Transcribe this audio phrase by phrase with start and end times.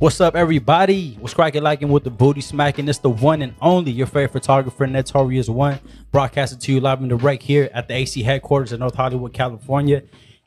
[0.00, 1.16] What's up, everybody?
[1.20, 2.88] What's cracking lacking with the booty smacking?
[2.88, 5.78] It's the one and only your favorite photographer, Notorious One,
[6.10, 10.02] broadcasting to you live and direct here at the AC headquarters in North Hollywood, California.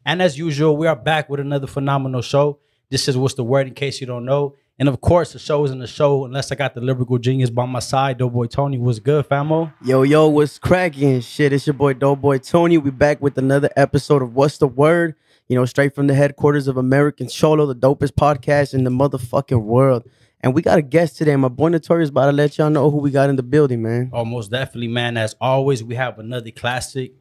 [0.05, 2.59] And as usual, we are back with another phenomenal show.
[2.89, 4.53] This is what's the word in case you don't know.
[4.77, 7.65] And of course, the show isn't a show unless I got the lyrical genius by
[7.65, 8.17] my side.
[8.19, 9.73] Doughboy Tony was good, famo.
[9.83, 11.21] Yo, yo, what's cracking?
[11.21, 12.77] Shit, it's your boy Doughboy Tony.
[12.77, 15.15] We back with another episode of What's the Word?
[15.47, 19.61] You know, straight from the headquarters of American Cholo, the dopest podcast in the motherfucking
[19.61, 20.07] world.
[20.41, 21.35] And we got a guest today.
[21.35, 24.09] My boy Notorious about to let y'all know who we got in the building, man.
[24.13, 25.17] Oh, most definitely, man.
[25.17, 27.13] As always, we have another classic.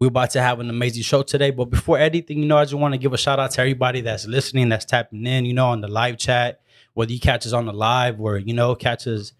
[0.00, 1.50] We're about to have an amazing show today.
[1.50, 4.00] But before anything, you know, I just want to give a shout out to everybody
[4.00, 6.60] that's listening, that's tapping in, you know, on the live chat,
[6.94, 9.32] whether you catch us on the live or, you know, catch us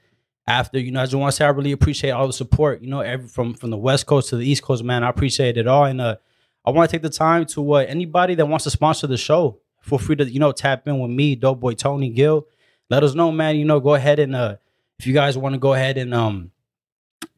[0.48, 0.80] after.
[0.80, 3.00] You know, I just want to say I really appreciate all the support, you know,
[3.00, 5.05] every from from the West Coast to the East Coast, man.
[5.05, 5.84] I appreciate it all.
[5.84, 6.16] And uh
[6.68, 9.58] I want to take the time to uh, anybody that wants to sponsor the show,
[9.80, 12.47] feel free to, you know, tap in with me, Doughboy Tony Gill.
[12.91, 13.56] Let us know, man.
[13.56, 14.56] You know, go ahead and uh
[14.98, 16.50] if you guys want to go ahead and um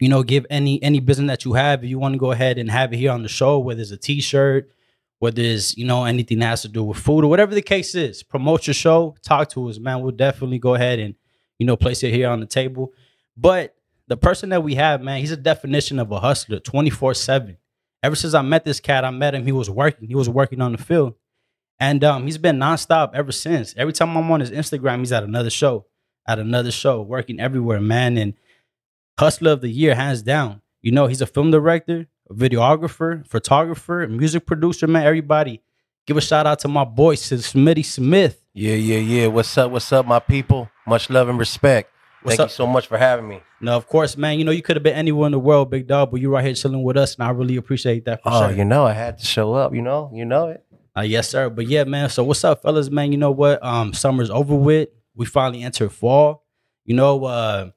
[0.01, 1.85] you know, give any any business that you have.
[1.85, 3.93] If you want to go ahead and have it here on the show, whether it's
[3.93, 4.73] a T-shirt,
[5.21, 7.95] whether it's you know anything that has to do with food or whatever the case
[7.95, 9.15] is, promote your show.
[9.23, 10.01] Talk to us, man.
[10.01, 11.15] We'll definitely go ahead and
[11.59, 12.93] you know place it here on the table.
[13.37, 13.77] But
[14.09, 17.59] the person that we have, man, he's a definition of a hustler, twenty four seven.
[18.03, 19.45] Ever since I met this cat, I met him.
[19.45, 20.09] He was working.
[20.09, 21.15] He was working on the field,
[21.79, 23.75] and um, he's been nonstop ever since.
[23.77, 25.87] Every time I'm on his Instagram, he's at another show,
[26.27, 28.17] at another show, working everywhere, man.
[28.17, 28.35] And
[29.19, 30.63] hustler of the year, hands down.
[30.81, 35.05] You know, he's a film director, a videographer, photographer, music producer, man.
[35.05, 35.61] Everybody,
[36.07, 38.43] give a shout out to my boy, Smitty Smith.
[38.55, 39.27] Yeah, yeah, yeah.
[39.27, 39.71] What's up?
[39.71, 40.71] What's up, my people?
[40.87, 41.90] Much love and respect.
[42.23, 42.51] What's Thank up?
[42.51, 43.41] you so much for having me.
[43.61, 45.87] Now, of course, man, you know, you could have been anywhere in the world, big
[45.87, 48.49] dog, but you're right here chilling with us, and I really appreciate that for Oh,
[48.49, 48.57] sure.
[48.57, 49.75] you know, I had to show up.
[49.75, 50.65] You know, you know it.
[50.97, 51.49] Uh, yes, sir.
[51.49, 52.09] But yeah, man.
[52.11, 53.13] So what's up, fellas, man?
[53.13, 53.63] You know what?
[53.65, 54.89] Um, summer's over with.
[55.15, 56.45] We finally entered fall.
[56.85, 57.71] You know, uh,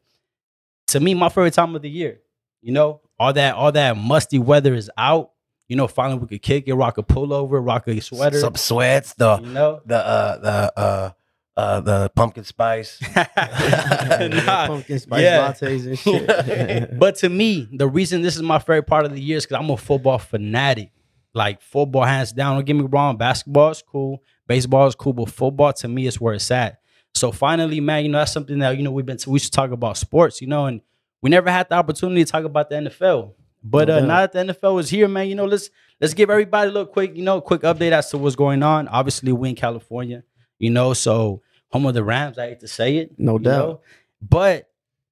[0.88, 2.20] to me, my favorite time of the year.
[2.62, 5.32] You know, all that all that musty weather is out.
[5.70, 8.40] You know, finally we could kick it, rock a pullover, rock a sweater.
[8.40, 11.12] Some sweats, the you know, the uh the uh
[11.56, 13.00] uh the pumpkin spice.
[13.16, 15.52] Nah, Pumpkin spice yeah.
[15.52, 17.00] lattes and shit.
[17.00, 19.62] but to me, the reason this is my favorite part of the year is because
[19.62, 20.92] I'm a football fanatic.
[21.36, 22.58] Like football, hands down.
[22.58, 23.18] Don't get me wrong.
[23.18, 24.22] Basketball is cool.
[24.48, 26.80] Baseball is cool, but football to me is where it's at.
[27.16, 29.18] So finally, man, you know that's something that you know we've been.
[29.28, 30.82] we should talk about sports, you know, and
[31.22, 33.34] we never had the opportunity to talk about the NFL.
[33.64, 34.08] But uh, doubt.
[34.08, 35.70] now that the NFL is here, man, you know, let's
[36.02, 38.88] let's give everybody a little quick, you know, quick update as to what's going on.
[38.90, 40.24] Obviously, we in California,
[40.64, 41.42] you know, so
[41.72, 42.38] home of the Rams.
[42.38, 43.68] I hate to say it, No doubt.
[43.68, 43.82] know?
[44.22, 44.70] But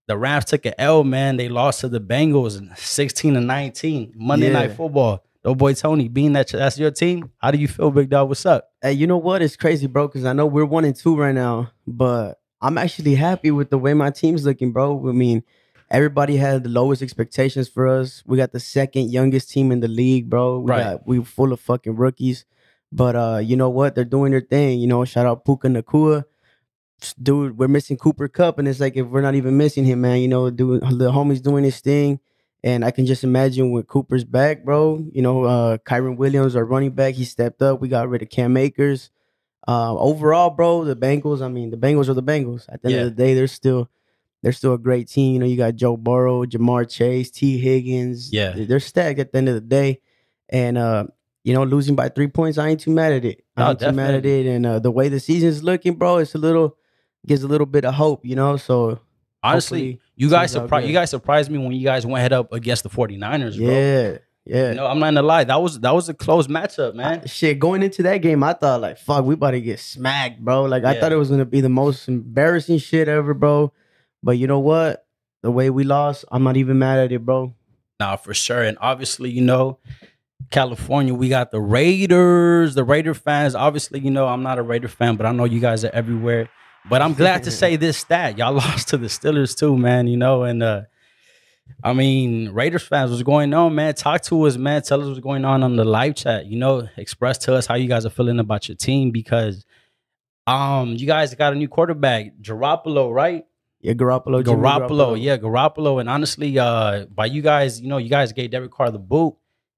[0.07, 1.38] the Rams took an L, man.
[1.38, 4.13] They lost to the Bengals 16 to 19.
[4.16, 4.53] Monday Yeah.
[4.53, 5.23] Night Football.
[5.44, 8.29] Oh boy, Tony, being that that's your team, how do you feel, big dog?
[8.29, 8.69] What's up?
[8.81, 9.41] Hey, you know what?
[9.41, 13.16] It's crazy, bro, because I know we're one and two right now, but I'm actually
[13.16, 15.09] happy with the way my team's looking, bro.
[15.09, 15.41] I mean,
[15.90, 18.22] everybody had the lowest expectations for us.
[18.28, 20.59] We got the second youngest team in the league, bro.
[20.59, 20.84] We Right.
[20.84, 22.45] got we full of fucking rookies.
[22.91, 23.96] But uh, you know what?
[23.96, 24.79] They're doing their thing.
[24.79, 26.25] You know, shout out Puka Nacua.
[27.22, 30.19] Dude, we're missing Cooper Kupp, and it's like if we're not even missing him, man,
[30.19, 32.19] you know, dude, the homie's doing his thing.
[32.63, 35.03] And I can just imagine when Cooper's back, bro.
[35.12, 37.81] You know, uh Kyren Williams, our running back, he stepped up.
[37.81, 39.09] We got rid of Cam Akers.
[39.68, 41.41] Uh, overall, bro, the Bengals.
[41.41, 42.66] I mean, the Bengals are the Bengals.
[42.69, 43.02] At the end Yeah.
[43.03, 43.90] of the day, they're still
[44.44, 45.34] they're still a great team.
[45.34, 48.31] You know, you got Joe Burrow, Ja'Marr Chase, Tee Higgins.
[48.31, 48.53] Yeah.
[48.56, 50.02] they're stacked at the end of the day.
[50.50, 51.06] And uh,
[51.44, 53.44] you know, losing by three points, I ain't too mad at it.
[53.57, 54.46] I No, ain't too mad at it.
[54.46, 56.78] And uh, the way the season's looking, bro, it's a little
[57.28, 58.25] gives a little bit of hope.
[58.25, 59.00] You know, so
[59.44, 62.84] Honestly, you guys surprised you guys surprised me when you guys went head up against
[62.84, 63.68] the 49ers, bro.
[63.68, 64.69] yeah, yeah.
[64.69, 65.44] You know, I'm not gonna lie.
[65.46, 67.22] That was that was a close matchup, man.
[67.24, 70.40] I- shit, going into that game, I thought like, fuck, we about to get smacked,
[70.46, 70.66] bro.
[70.66, 73.73] Like I thought it was gonna be the most embarrassing shit ever, bro.
[74.22, 75.06] But you know what?
[75.41, 77.56] The way we lost, I'm not even mad at it, bro.
[78.00, 78.62] Nah, for sure.
[78.62, 79.79] And obviously, you know,
[80.50, 83.55] California, we got the Raiders, the Raider fans.
[83.55, 86.49] Obviously, you know, I'm not a Raider fan, but I know you guys are everywhere.
[86.90, 88.38] But I'm glad to say this stat.
[88.38, 90.82] Y'all lost to the Steelers too, man, you know, and uh
[91.84, 93.93] I mean, Raiders fans, what's going on, man?
[93.93, 94.82] Talk to us, man.
[94.82, 96.46] Tell us what's going on on the live chat.
[96.46, 99.66] You know, express to us how you guys are feeling about your team because
[100.47, 103.46] um you guys got a new quarterback, Garoppolo, right?
[103.79, 108.09] Yeah, Garoppolo, Jimmy Garoppolo, yeah, Garoppolo, and honestly, uh, by you guys, you know, you
[108.09, 109.35] guys gave Derek Carr the boot,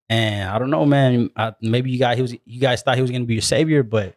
[0.09, 1.29] and I don't know, man.
[1.35, 3.83] I, maybe you guys, he was, you guys thought he was gonna be your savior,
[3.83, 4.15] but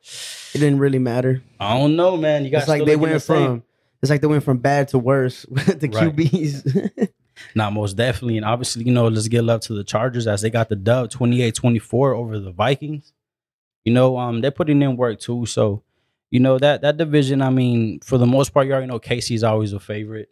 [0.54, 1.42] It didn't really matter.
[1.60, 2.44] I don't know, man.
[2.44, 3.46] You guys It's like they went the same.
[3.46, 3.62] from
[4.02, 6.14] it's like they went from bad to worse with the Right.
[6.14, 7.08] QBs.
[7.54, 8.38] Nah, most definitely.
[8.38, 11.10] And obviously, you know, let's give love to the Chargers as they got the dub
[11.10, 13.12] 28-24 over the Vikings.
[13.84, 15.44] You know, um, they're putting in work too.
[15.44, 15.82] So,
[16.30, 17.42] you know that that division.
[17.42, 20.30] I mean, for the most part, you already know KC's always a favorite.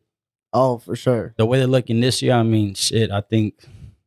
[0.55, 1.35] Oh, for sure.
[1.37, 3.11] The way they're looking this year, I mean, shit.
[3.11, 3.55] I think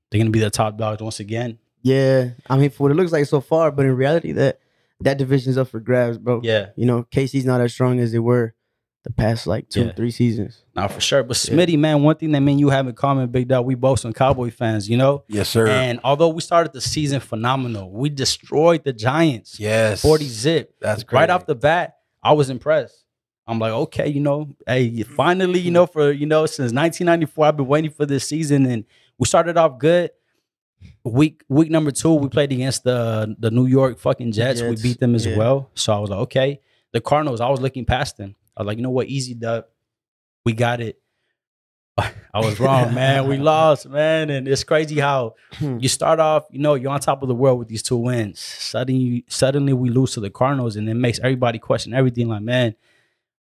[0.09, 1.57] they're gonna be the top dogs once again.
[1.83, 4.59] Yeah, I mean, for what it looks like so far, but in reality, that
[5.01, 6.41] that division's up for grabs, bro.
[6.43, 8.55] Yeah, You know, KC's not as strong as they were
[9.03, 9.91] the past like two, Yeah.
[9.93, 10.63] three seasons.
[10.75, 11.23] now for sure.
[11.23, 11.53] But Yeah.
[11.55, 13.99] Smitty, man, one thing that me and you have in common, Big Dog, we both
[13.99, 14.89] some Cowboy fans.
[14.89, 15.67] You know, Yes, sir.
[15.67, 20.01] and although we started the season phenomenal, we destroyed the Giants, yes.
[20.01, 20.73] forty zip.
[20.81, 21.19] That's great.
[21.19, 23.05] right off the bat, I was impressed.
[23.49, 27.55] I'm like, okay, you know, hey, finally, you know, for you know, since 1994, I've
[27.57, 28.83] been waiting for this season, and
[29.17, 30.11] we started off good.
[31.03, 34.59] Week week number two, we played against the the New York fucking Jets.
[34.59, 35.37] Jets, We beat them as yeah.
[35.37, 35.71] well.
[35.73, 36.61] So I was like, okay.
[36.93, 38.35] The Cardinals, I was looking past them.
[38.55, 39.65] I was like, you know what, easy dub,
[40.45, 40.99] we got it.
[41.97, 43.27] I was wrong, man.
[43.27, 45.77] We lost, man, and it's crazy how Hmm.
[45.79, 48.39] you start off, you know, you're on top of the world with these two wins.
[48.39, 52.27] Suddenly, suddenly we lose to the Cardinals, and it makes everybody question everything.
[52.29, 52.75] Like, man,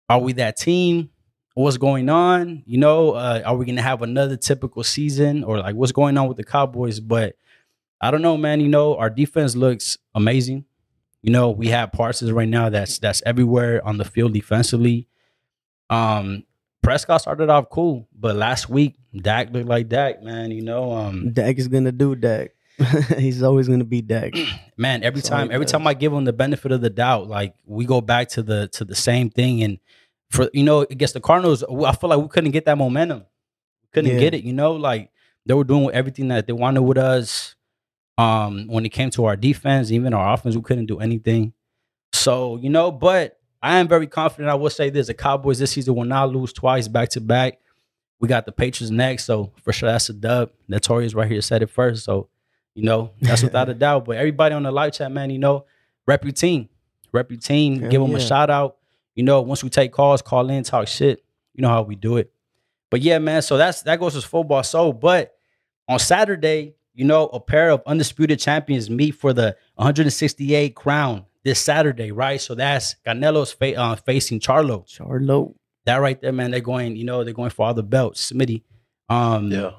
[0.09, 1.09] are we that team?
[1.55, 2.63] What's going on?
[2.65, 6.27] You know, uh, are we gonna have another typical season, or like what's going on
[6.27, 6.99] with the Cowboys?
[6.99, 7.35] But
[7.99, 8.61] I don't know, man.
[8.61, 10.65] You know, our defense looks amazing.
[11.21, 15.07] You know, we have Parsons right now that's that's everywhere on the field defensively.
[15.89, 16.43] Um,
[16.81, 20.51] Prescott started off cool, but last week Dak looked like Dak, man.
[20.51, 22.51] You know, um, Dak is gonna do Dak.
[23.17, 24.33] He's always gonna be Dak.
[24.77, 25.73] man every That's time every does.
[25.73, 28.69] time i give him the benefit of the doubt like we go back to the
[28.69, 29.77] to the same thing and
[30.31, 33.25] for you know against the cardinals i feel like we couldn't get that momentum
[33.93, 34.19] couldn't Yeah.
[34.19, 35.11] get it you know like
[35.45, 37.55] they were doing everything that they wanted with us
[38.17, 41.53] um when it came to our defense even our offense we couldn't do anything
[42.13, 45.71] so you know but i am very confident i will say this the cowboys this
[45.71, 47.59] season will not lose twice back to back
[48.19, 51.61] we got the patriots next so for sure that's a dub notorious right here said
[51.63, 52.29] it first so
[52.75, 54.05] you know, that's without a doubt.
[54.05, 55.65] But everybody on the live chat, man, you know,
[56.07, 56.69] rep your team.
[57.11, 57.79] Rep your team.
[57.81, 58.77] Hell give them a shout out.
[59.15, 61.23] You know, once we take calls, call in, talk shit.
[61.53, 62.31] You know how we do it.
[62.89, 64.63] But yeah, man, so that's that goes as football.
[64.63, 65.35] So, but
[65.87, 71.59] on Saturday, you know, a pair of undisputed champions meet for the 168 crown this
[71.59, 72.39] Saturday, right?
[72.41, 74.85] So that's Canelo's fa- uh, facing Charlo.
[74.87, 75.55] Charlo.
[75.85, 76.51] That right there, man.
[76.51, 78.31] They're going, you know, they're going for all the belts.
[78.31, 78.63] Smitty.
[79.07, 79.71] Um, Yeah.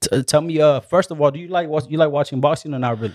[0.00, 2.74] T- tell me, uh, first of all, do you like what you like watching boxing
[2.74, 3.14] or not really?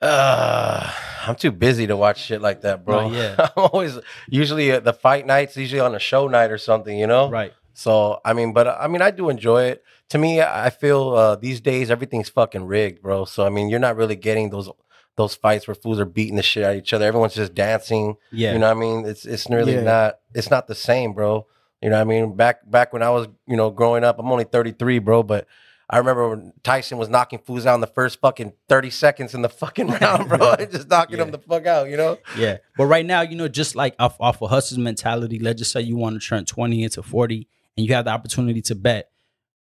[0.00, 0.92] Uh,
[1.26, 3.00] I'm too busy to watch shit like that, bro.
[3.00, 3.36] Oh, yeah.
[3.56, 3.98] I'm always
[4.28, 7.30] usually uh, the fight nights, usually on a show night or something, you know.
[7.30, 7.52] Right.
[7.74, 9.84] So I mean, but I mean, I do enjoy it.
[10.10, 13.24] To me, I feel uh, these days everything's fucking rigged, bro.
[13.24, 14.68] So I mean, you're not really getting those
[15.16, 17.06] those fights where fools are beating the shit out of each other.
[17.06, 18.16] Everyone's just dancing.
[18.30, 18.52] Yeah.
[18.52, 19.06] You know what I mean?
[19.06, 19.82] It's it's really Yeah.
[19.82, 21.46] not it's not the same, bro.
[21.80, 22.36] You know what I mean?
[22.36, 25.46] Back back when I was, you know, growing up, I'm only 33, bro, but
[25.90, 29.42] I remember when Tyson was knocking fools out in the first fucking 30 seconds in
[29.42, 30.54] the fucking round, bro.
[30.70, 31.24] just knocking Yeah.
[31.24, 32.18] them the fuck out, you know?
[32.36, 32.58] Yeah.
[32.78, 35.80] But right now, you know, just like off, off a hustler's mentality, let's just say
[35.82, 37.46] you want to turn 20 into 40
[37.76, 39.10] and you have the opportunity to bet.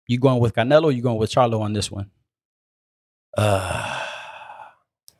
[0.07, 2.09] You going with Canelo or you going with Charlo on this one?
[3.37, 4.01] Uh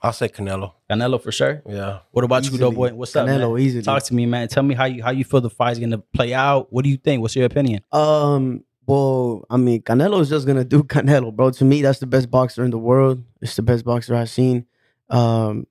[0.02, 0.74] I'll say Canelo.
[0.88, 1.64] Canelo for sure.
[1.68, 2.00] Yeah.
[2.12, 2.60] What about you, Easily.
[2.60, 2.94] though, boy?
[2.94, 3.62] What's up, Canelo man?
[3.64, 3.82] easily.
[3.84, 4.48] Talk to me, man.
[4.48, 6.72] Tell me how you how you feel the fight's gonna play out.
[6.72, 7.22] What do you think?
[7.24, 7.84] What's your opinion?
[7.92, 11.52] Um, well, I mean, Canelo is just gonna do Canelo, bro.
[11.52, 13.24] To me, that's the best boxer in the world.
[13.42, 14.66] It's the best boxer I've seen.
[15.10, 15.68] Um,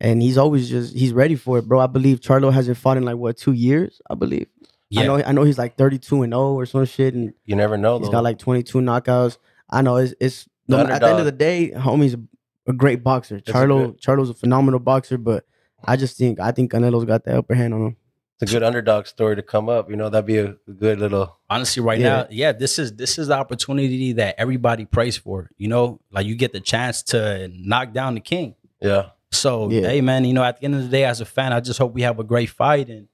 [0.00, 1.80] and he's always just he's ready for it, bro.
[1.80, 4.46] I believe Charlo hasn't fought in like what two years, I believe.
[4.90, 5.02] Yeah.
[5.02, 7.76] I know I know he's like 32 and 0 or some shit, and You never
[7.76, 8.12] know he's though.
[8.12, 9.38] got like 22 knockouts.
[9.70, 12.20] I know it's it's The at the end of the day, homie's a,
[12.66, 13.38] a great boxer.
[13.40, 15.44] Charlo Charlo's a phenomenal boxer, but
[15.84, 17.96] I just think I think Canelo's got the upper hand on him.
[18.42, 19.88] It's a good underdog story to come up.
[19.90, 22.08] You know, that'd be a good little honestly right Yeah.
[22.08, 26.26] now yeah this is this is the opportunity that everybody prays for you know like
[26.26, 29.10] you get the chance to knock down the king yeah.
[29.30, 29.88] so Yeah.
[29.88, 31.78] hey man you know at the end of the day as a fan i just
[31.78, 33.06] hope we have a great fight and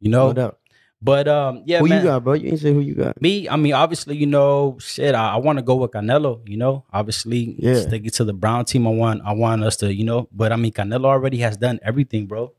[0.00, 0.58] you know No doubt.
[1.00, 2.32] but um yeah who man, you got, bro?
[2.34, 3.22] You ain't say who you got.
[3.22, 6.56] me i mean obviously you know shit i, I want to go with canelo you
[6.56, 7.80] know obviously Yeah.
[7.82, 10.50] stick it to the brown team i want i want us to you know but
[10.50, 12.52] i mean canelo already has done everything bro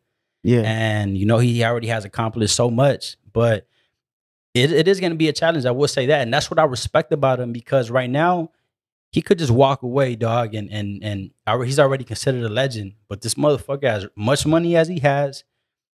[0.44, 3.68] Yeah, and you know he already has accomplished so much but
[4.54, 6.60] it, it is going to be a challenge i will say that and that's what
[6.60, 8.52] i respect about him because right now
[9.12, 12.94] he could just walk away dog and and and alre- he's already considered a legend
[13.10, 15.44] but this motherfucker has much money as he has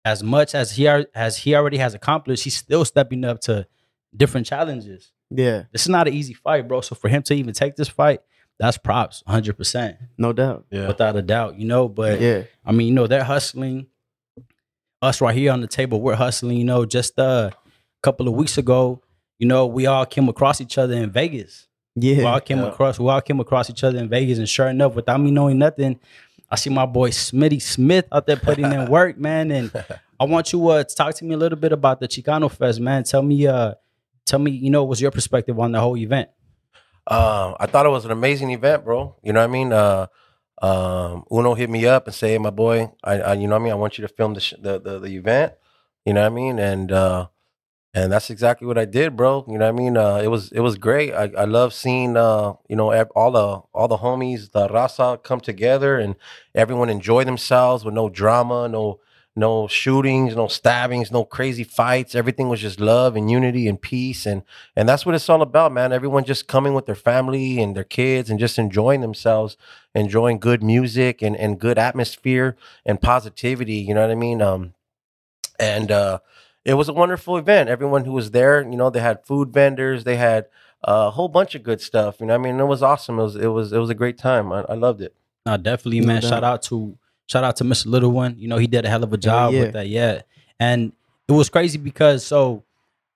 [0.05, 3.67] as much as he ar- as he already has accomplished he's still stepping up to
[4.17, 7.53] different challenges yeah, this is not an easy fight bro so for him to even
[7.53, 8.21] take this fight
[8.59, 10.65] that's props 100% no doubt.
[10.71, 10.87] Yeah.
[10.89, 13.89] without a doubt you know but yeah, I mean, you know, they're hustling.
[15.01, 16.57] Us right here on the table, we're hustling.
[16.57, 17.57] You know, just uh, a
[18.03, 19.01] couple of weeks ago,
[19.39, 21.69] you know, we all came across each other in Vegas.
[21.95, 22.69] Yeah, we all came Yeah.
[22.69, 25.59] across, we all came across each other in Vegas, and sure enough, without me knowing
[25.59, 26.01] nothing,
[26.51, 29.53] I see my boy Smitty Smith out there putting in work, man.
[29.53, 29.71] And
[30.19, 32.81] I want you uh, to talk to me a little bit about the Chicano Fest,
[32.81, 33.05] man.
[33.05, 33.75] Tell me, uh,
[34.27, 36.29] tell me, you know, what's your perspective on the whole event?
[37.07, 39.15] Uh, I thought it was an amazing event, bro.
[39.23, 39.73] You know what I mean?
[39.73, 40.07] Uh,
[40.63, 43.63] um, Uno hit me up and say, hey, "My boy, I, I, you know what
[43.63, 43.73] I mean?
[43.73, 45.55] I want you to film the, sh- the the the event."
[46.05, 46.59] You know what I mean?
[46.59, 47.29] And uh,
[47.95, 49.45] and that's exactly what I did, bro.
[49.49, 49.97] You know what I mean?
[49.97, 51.13] Uh, it was it was great.
[51.13, 55.41] I, I love seeing uh, you know all the all the homies, the raza come
[55.41, 56.17] together and
[56.55, 59.01] everyone enjoy themselves with no drama, no
[59.39, 62.15] no shootings, no stabbings, no crazy fights.
[62.15, 64.43] Everything was just love and unity and peace and
[64.77, 65.93] and that's what it's all about, man.
[65.93, 69.57] Everyone just coming with their family and their kids and just enjoying themselves,
[69.95, 74.43] enjoying good music and and good atmosphere and positivity, you know what I mean?
[74.43, 74.75] Um
[75.59, 76.19] and uh
[76.65, 77.71] it was a wonderful event.
[77.71, 80.47] Everyone who was there, you know, they had food vendors, they had
[80.83, 82.21] a whole bunch of good stuff.
[82.21, 83.19] You know, what I mean, it was awesome.
[83.19, 84.53] It was it was it was a great time.
[84.53, 85.15] I, I loved it.
[85.47, 86.21] No, definitely, man.
[86.21, 86.29] doubt.
[86.29, 87.87] Shout out to shout out to Mr.
[87.87, 88.35] Little One.
[88.39, 89.61] You know, he did a hell of a job yeah.
[89.61, 89.89] with that.
[89.89, 90.23] Yeah.
[90.59, 90.93] And
[91.29, 92.65] it was crazy because so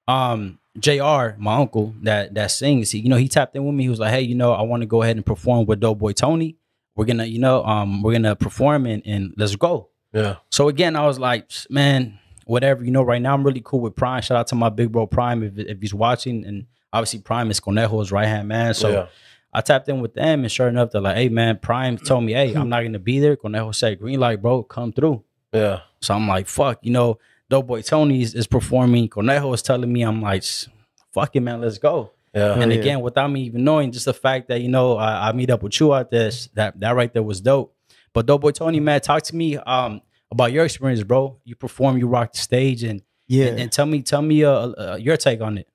[0.07, 3.83] um JR, my uncle that that sings, he, you know, he tapped in with me.
[3.83, 6.13] He was like, Hey, you know, I want to go ahead and perform with Doughboy
[6.13, 6.57] Tony.
[6.95, 9.89] We're gonna, you know, um, we're gonna perform and, and let's go.
[10.13, 10.37] Yeah.
[10.51, 12.85] So again, I was like, man, whatever.
[12.85, 14.21] You know, right now I'm really cool with Prime.
[14.23, 16.45] Shout out to my big bro Prime if, if he's watching.
[16.45, 18.75] And obviously Prime is Conejo's right hand man.
[18.75, 19.07] So yeah.
[19.53, 22.33] I tapped in with them, and sure enough, they're like, "Hey, man, Prime told me,
[22.33, 25.81] hey, I'm not gonna be there." Conejo said, "Green light, bro, come through." Yeah.
[26.01, 27.19] So I'm like, "Fuck," you know.
[27.51, 29.09] Doughboy Tony is, is performing.
[29.11, 30.69] Conejo is telling me, I'm like, "S-
[31.13, 32.59] "Fuck it, man, let's go." Yeah.
[32.59, 32.79] and yeah.
[32.79, 35.63] again, without me even knowing, just the fact that you know I, I meet up
[35.63, 37.75] with you out there, that that right there was dope.
[38.15, 41.37] But Doughboy Tony, man, talk to me um about your experience, bro.
[41.45, 43.49] You perform, you rock the stage, and Yeah.
[43.49, 45.69] and, and tell me, tell me uh, uh your take on it.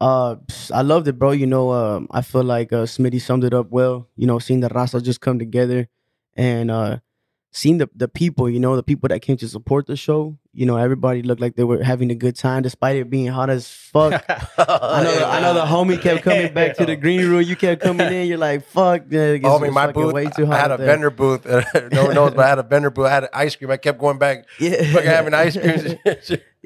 [0.00, 0.36] Uh,
[0.74, 1.30] I loved it, bro.
[1.30, 4.08] You know, um, I feel like uh, Smitty summed it up well.
[4.16, 5.88] You know, seeing the raza just come together,
[6.34, 6.98] and uh,
[7.50, 8.50] seeing the the people.
[8.50, 10.36] You know, the people that came to support the show.
[10.52, 13.50] You know, everybody looked like they were having a good time, despite it being hot
[13.50, 14.12] as fuck.
[14.58, 15.52] I know, I know.
[15.54, 17.42] The homie kept coming back to the green room.
[17.42, 18.26] You kept coming in.
[18.26, 20.12] You're like, "Fuck, Oh, I my booth.
[20.14, 21.44] way too hot I had a there." vendor booth.
[21.92, 23.06] no one knows, but I had a vendor booth.
[23.06, 23.70] I had ice cream.
[23.70, 25.98] I kept going back, Yeah, fucking having ice cream.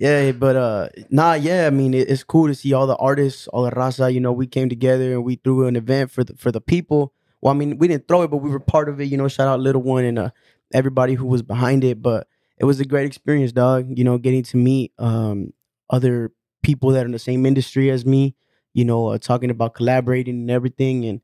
[0.01, 1.67] Yeah, but uh, nah, yeah.
[1.67, 4.13] I mean, it, it's cool to see all the artists, all the raza.
[4.13, 7.13] You know, we came together and we threw an event for the for the people.
[7.43, 9.07] Well, I mean, we didn't throw it, but we were part of it.
[9.07, 10.31] You know, shout out Little One and uh,
[10.73, 12.01] everybody who was behind it.
[12.03, 12.27] But
[12.59, 13.87] it was a great experience, dog.
[13.99, 15.53] You know, getting to meet um
[15.91, 18.35] other people that are in the same industry as me.
[18.73, 21.21] You know, uh, talking about collaborating and everything, and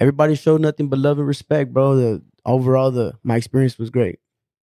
[0.00, 1.96] everybody showed nothing but love and respect, bro.
[1.96, 4.18] The overall, the my experience was great.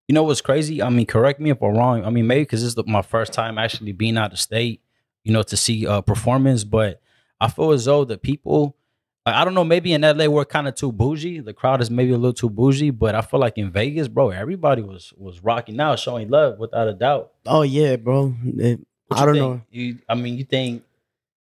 [0.08, 0.80] You know what's crazy?
[0.82, 2.04] I mean, correct me if I'm wrong.
[2.04, 4.80] I mean, maybe because this is the, my first time actually being out of state,
[5.24, 6.62] you know, to see a performance.
[6.62, 7.00] But
[7.40, 8.76] I feel as though the people,
[9.24, 11.40] I I don't know, maybe in LA we're kind of too bougie.
[11.40, 12.90] The crowd is maybe a little too bougie.
[12.90, 16.86] But I feel like in Vegas, bro, everybody was was rocking out, showing love without
[16.86, 17.32] a doubt.
[17.44, 18.34] Oh yeah, bro.
[18.44, 19.44] It- I don't think?
[19.46, 19.60] know.
[19.70, 20.82] You, I mean, you think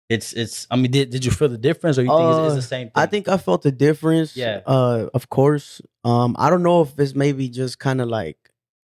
[0.08, 0.66] it's it's?
[0.68, 2.62] I mean, did, did you feel the difference, or you think it's, it's Uh, the
[2.62, 2.92] same thing?
[2.96, 4.36] I think I felt the difference.
[4.36, 4.60] Yeah.
[4.66, 5.80] Uh, of course.
[6.04, 8.36] Um, I don't know if it's maybe just kind of like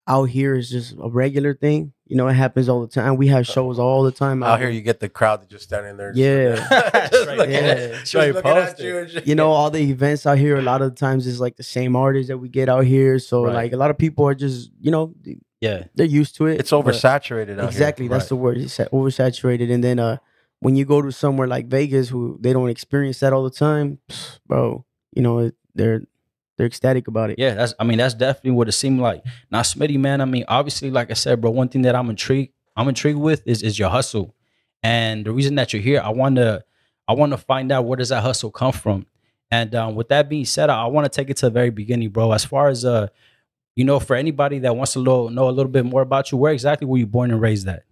[0.09, 1.93] out here is just a regular thing.
[2.07, 3.17] You know, it happens all the time.
[3.17, 5.97] We have shows all the time Out here, you get the crowd that just standing
[5.97, 6.13] there.
[6.15, 6.57] Yeah.
[7.11, 7.59] just Straight- looking, yeah.
[7.61, 9.21] at, just looking at you.
[9.25, 10.57] You know, all the events out here.
[10.59, 13.19] A lot of times is like the same artists that we get out here.
[13.19, 13.55] So Right.
[13.55, 15.15] like a lot of people are just you know
[15.61, 16.59] yeah, they're used to it.
[16.61, 18.11] it's oversaturated out exactly here.
[18.13, 20.17] that's the word it's oversaturated and then uh
[20.59, 23.99] when you go to somewhere like vegas who they don't experience that all the time
[24.49, 26.03] bro you know they're
[26.63, 27.55] they're ecstatic about it yeah.
[27.55, 27.75] That's.
[27.81, 29.25] I mean, that's definitely what it seemed like.
[29.51, 30.21] Now, Smitty, man.
[30.21, 31.51] I mean, obviously, like I said, bro.
[31.51, 34.33] One thing that I'm intrigued, I'm intrigued with is is your hustle,
[34.81, 36.63] and the reason that you're here, I want to,
[37.09, 39.07] I want to find out where does that hustle come from.
[39.51, 41.71] And um, with that being said, I, I want to take it to the very
[41.71, 42.31] beginning, bro.
[42.31, 43.09] As far as uh,
[43.75, 46.39] you know, for anybody that wants to lo- know a little bit more about you,
[46.39, 47.83] where exactly were you born and raised at?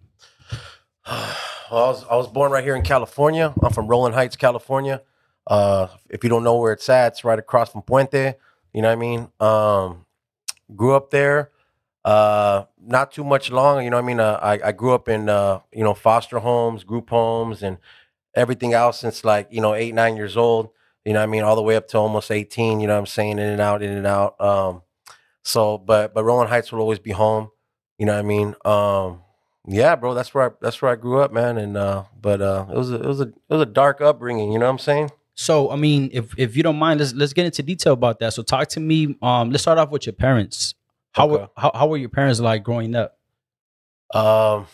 [1.09, 1.35] well,
[1.71, 3.53] I was I was born right here in California.
[3.61, 5.01] I'm from Rowland Heights, California.
[5.45, 8.35] Uh, if you don't know where it's at, it's right across from Puente.
[8.73, 9.27] You know what I mean?
[9.39, 10.05] Um,
[10.75, 11.51] grew up there.
[12.03, 13.83] Uh, not too much long.
[13.83, 14.19] You know what I mean?
[14.19, 17.77] Uh, I I grew up in uh, you know foster homes, group homes, and
[18.35, 20.69] everything else since like you know eight nine years old.
[21.05, 21.43] You know what I mean?
[21.43, 22.79] All the way up to almost eighteen.
[22.79, 23.33] You know what I'm saying?
[23.33, 24.39] In and out, in and out.
[24.41, 24.81] Um,
[25.43, 27.51] so but but Rowland Heights will always be home.
[27.99, 28.55] You know what I mean?
[28.65, 29.21] Um,
[29.67, 31.57] yeah, bro, that's where I that's where I grew up, man.
[31.57, 34.51] And uh, but uh, it was a, it was a it was a dark upbringing.
[34.51, 35.11] You know what I'm saying?
[35.35, 38.33] So, I mean, if if you don't mind, let's let's get into detail about that.
[38.33, 39.15] So, talk to me.
[39.21, 40.75] Um, let's start off with your parents.
[41.13, 41.51] How were Okay.
[41.57, 43.17] how, how were your parents like growing up?
[44.13, 44.67] Um.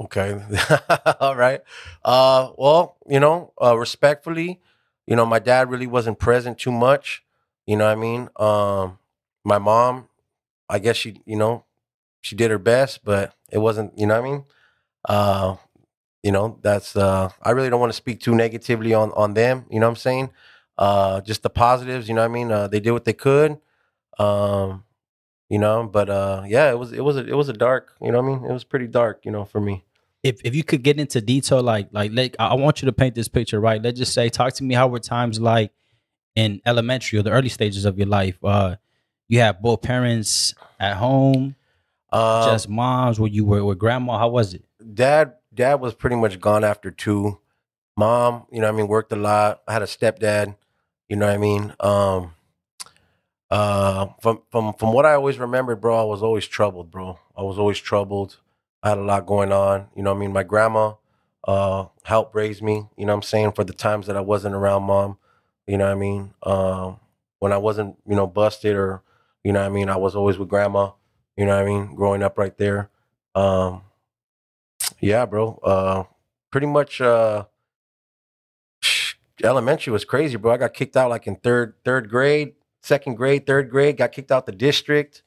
[0.00, 0.40] Okay.
[1.20, 1.60] All right.
[2.04, 2.50] Uh.
[2.56, 4.60] Well, you know, uh, respectfully,
[5.06, 7.22] you know, my dad really wasn't present too much.
[7.66, 8.28] You know what I mean?
[8.36, 8.98] Um.
[9.44, 10.08] my mom,
[10.68, 11.64] I guess she, you know,
[12.22, 14.44] she did her best, but it wasn't, you know what I mean?
[15.08, 15.56] Uh,
[16.22, 19.66] you know, that's uh I really don't want to speak too negatively on on them,
[19.70, 20.30] you know what I'm saying?
[20.78, 22.52] Uh just the positives, you know what I mean?
[22.52, 23.58] Uh they did what they could.
[24.18, 24.84] Um
[25.48, 28.10] you know, but uh yeah, it was it was a, it was a dark, you
[28.12, 28.50] know what I mean?
[28.50, 29.84] It was pretty dark, you know, for me.
[30.22, 33.14] if if you could get into detail, like like like I want you to paint
[33.14, 33.82] this picture, right?
[33.82, 34.74] Let's just say, talk to me.
[34.74, 35.72] How were times like
[36.36, 38.38] in elementary or the early stages of your life?
[38.42, 38.76] Uh,
[39.28, 41.56] you have both parents at home,
[42.12, 43.18] Um, just moms.
[43.18, 44.18] Where you were with grandma?
[44.18, 44.64] How was it?
[44.94, 47.38] dad dad was pretty much gone after two.
[47.96, 49.62] Mom you know i mean worked a lot.
[49.68, 50.56] I had a stepdad
[51.08, 51.74] you know what i mean?
[51.80, 52.34] Um
[53.50, 57.18] uh from from from what i always remembered bro i was always troubled bro.
[57.36, 58.38] I was always troubled.
[58.82, 59.88] I had a lot going on.
[59.94, 60.32] You know what i mean?
[60.32, 60.94] My grandma
[61.44, 64.54] uh helped raise me you know what i'm saying for the times that i wasn't
[64.54, 65.18] around mom.
[65.66, 66.34] You know what i mean?
[66.44, 66.98] Um
[67.40, 69.02] when i wasn't you know busted or
[69.44, 70.92] you know i mean i was always with grandma.
[71.36, 71.94] You know what i mean?
[71.94, 72.88] Growing up right there.
[73.34, 73.82] Um
[75.00, 75.58] yeah, bro.
[75.62, 76.04] Uh,
[76.50, 77.00] pretty much.
[77.00, 77.44] Uh,
[79.42, 80.52] elementary was crazy, bro.
[80.52, 83.96] I got kicked out like in third third grade, second grade, third grade.
[83.96, 85.22] Got kicked out the district.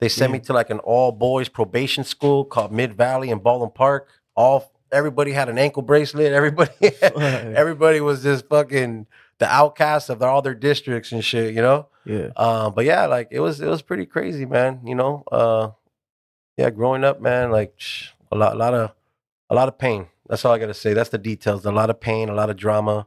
[0.00, 3.70] They sent me to like an all boys probation school called Mid Valley in Baldwin
[3.70, 4.08] Park.
[4.34, 6.32] All everybody had an ankle bracelet.
[6.32, 9.06] Everybody, everybody was just fucking
[9.38, 11.54] the outcasts of all their districts and shit.
[11.54, 11.88] You know.
[12.04, 12.30] Yeah.
[12.34, 14.80] Uh, but yeah, like it was it was pretty crazy, man.
[14.84, 15.70] You know, uh,
[16.56, 17.74] yeah, growing up, man, like
[18.32, 18.92] a lot, a lot of,
[19.50, 20.06] a lot of pain.
[20.28, 20.94] That's all I gotta say.
[20.94, 21.66] That's the details.
[21.66, 23.06] A lot of pain, a lot of drama,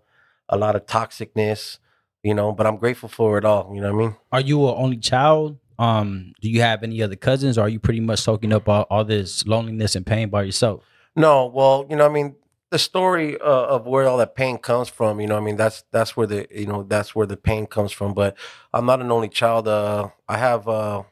[0.50, 1.79] a lot of toxicness.
[2.21, 3.71] You know, but I'm grateful for it all.
[3.73, 4.15] You know what I mean?
[4.31, 5.57] Are you an only child?
[5.77, 7.57] Um, do you have any other cousins?
[7.57, 10.83] Or are you pretty much soaking up all, all this loneliness and pain by yourself?
[11.15, 12.35] No, well, you know, I mean,
[12.71, 15.19] the story uh, of where all that pain comes from.
[15.19, 17.91] You know, I mean, that's that's where the you know that's where the pain comes
[17.91, 18.13] from.
[18.13, 18.38] But
[18.73, 19.67] I'm not an only child.
[19.67, 20.67] Uh, I have.
[20.67, 21.03] Uh,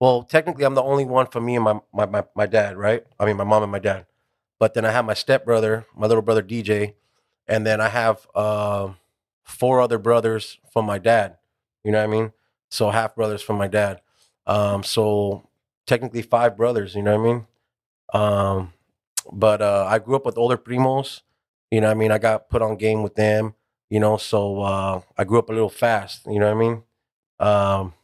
[0.00, 3.04] well, technically, I'm the only one for me and my, my my my dad, right?
[3.18, 4.06] I mean, my mom and my dad.
[4.58, 6.94] But then I have my stepbrother, my little brother DJ,
[7.46, 8.92] and then I have uh,
[9.42, 11.36] four other brothers from my dad.
[11.82, 12.32] You know what I mean?
[12.70, 14.00] So half brothers from my dad.
[14.46, 15.48] Um, so
[15.86, 16.94] technically five brothers.
[16.94, 17.46] You know what I mean?
[18.12, 18.72] Um,
[19.32, 21.22] but uh, I grew up with older primos.
[21.70, 22.12] You know what I mean?
[22.12, 23.54] I got put on game with them.
[23.90, 26.26] You know, so uh, I grew up a little fast.
[26.26, 26.82] You know what I mean?
[27.40, 27.94] Um,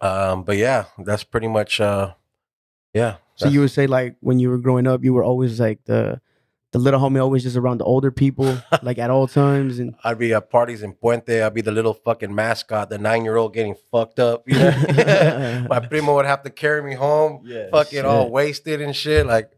[0.00, 1.80] um, but yeah, that's pretty much.
[1.80, 2.14] Uh,
[2.94, 3.16] yeah.
[3.36, 6.20] So you would say like when you were growing up, you were always like the
[6.72, 10.18] the little homie, always just around the older people, like at all times, and I'd
[10.18, 11.42] be at parties in Puente.
[11.42, 14.44] I'd be the little fucking mascot, the nine year old getting fucked up.
[14.46, 15.66] You know?
[15.70, 19.26] My primo would have to carry me home, fucking all wasted and shit.
[19.26, 19.50] Like,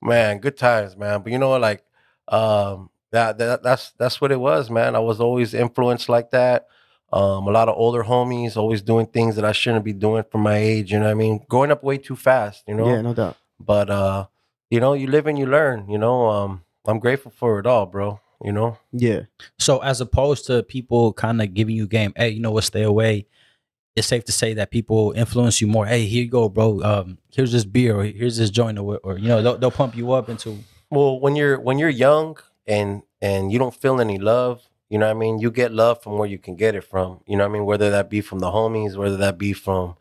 [0.00, 1.22] man, good times, man.
[1.22, 1.56] But you know?
[1.58, 1.84] Like,
[2.28, 4.96] um, that, that that's that's what it was, man.
[4.96, 6.66] I was always influenced like that.
[7.12, 10.38] Um, a lot of older homies always doing things that I shouldn't be doing for
[10.38, 10.92] my age.
[10.92, 11.44] You know what I mean?
[11.48, 12.64] Growing up way too fast.
[12.66, 12.88] You know.
[12.88, 13.36] yeah, no doubt.
[13.60, 14.26] But uh,
[14.70, 15.88] you know, you live and you learn.
[15.90, 18.20] You know, um, I'm grateful for it all, bro.
[18.42, 18.78] You know.
[18.92, 19.20] Yeah,
[19.58, 22.82] So as opposed to people kind of giving you game, hey, you know what, stay
[22.82, 23.26] away.
[23.94, 25.86] It's safe to say that people influence you more.
[25.86, 26.82] Hey, here you go, bro.
[26.82, 29.94] Um, here's this beer, or here's this joint, or, or you know, they'll, they'll pump
[29.94, 30.58] you up into.
[30.90, 35.06] Well, when you're when you're young and and you don't feel any love, you know
[35.06, 35.38] what I mean?
[35.38, 37.20] You get love from where you can get it from.
[37.26, 37.64] You know what I mean?
[37.64, 39.96] Whether that be from the homies, whether that be from,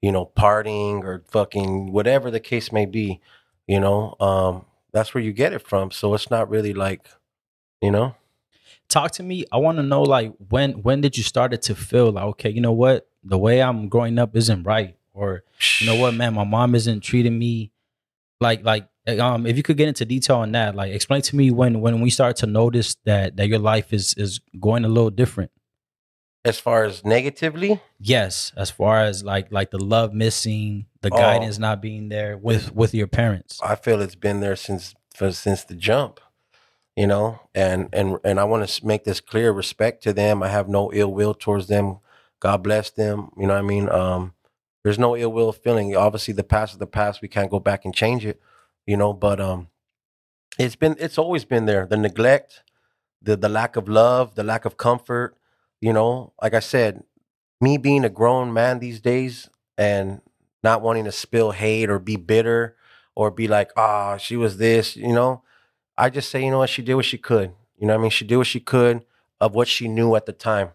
[0.00, 3.20] you know, partying or fucking whatever the case may be,
[3.66, 5.90] you know, um, that's where you get it from.
[5.90, 7.08] So it's not really like,
[7.82, 8.14] you know.
[8.88, 9.46] Talk to me.
[9.50, 12.60] I want to know, like, when when did you started to feel like, okay, you
[12.60, 15.42] know what, the way I'm growing up isn't right, or
[15.80, 17.72] you know what, man, my mom isn't treating me
[18.40, 21.50] like like um if you could get into detail on that like explain to me
[21.50, 25.10] when when we start to notice that that your life is is going a little
[25.10, 25.50] different
[26.44, 31.16] As far as negatively, yes as far as like like the love missing the Oh.
[31.16, 35.32] guidance not being there with with your parents I feel it's been there since for,
[35.32, 36.20] since the jump,
[36.94, 37.40] you know.
[37.54, 40.42] And and and I want to make this clear: respect to them.
[40.42, 41.98] I have no ill will towards them.
[42.40, 43.30] God bless them.
[43.38, 43.88] You know what I mean?
[43.88, 44.34] Um,
[44.84, 45.96] there's no ill will feeling.
[45.96, 47.22] Obviously, the past is the past.
[47.22, 48.38] We can't go back and change it,
[48.86, 49.12] you know.
[49.12, 49.68] But um,
[50.58, 51.86] it's been it's always been there.
[51.86, 52.62] The neglect,
[53.22, 55.36] the the lack of love, the lack of comfort.
[55.80, 57.04] You know, like I said,
[57.60, 60.20] me being a grown man these days and
[60.62, 62.76] not wanting to spill hate or be bitter
[63.14, 65.42] or be like, ah, she was this, you know.
[65.98, 67.52] I just say, you know what, she did what she could.
[67.78, 68.10] You know I mean?
[68.10, 69.04] She did what she could
[69.40, 70.70] of what she knew at the time.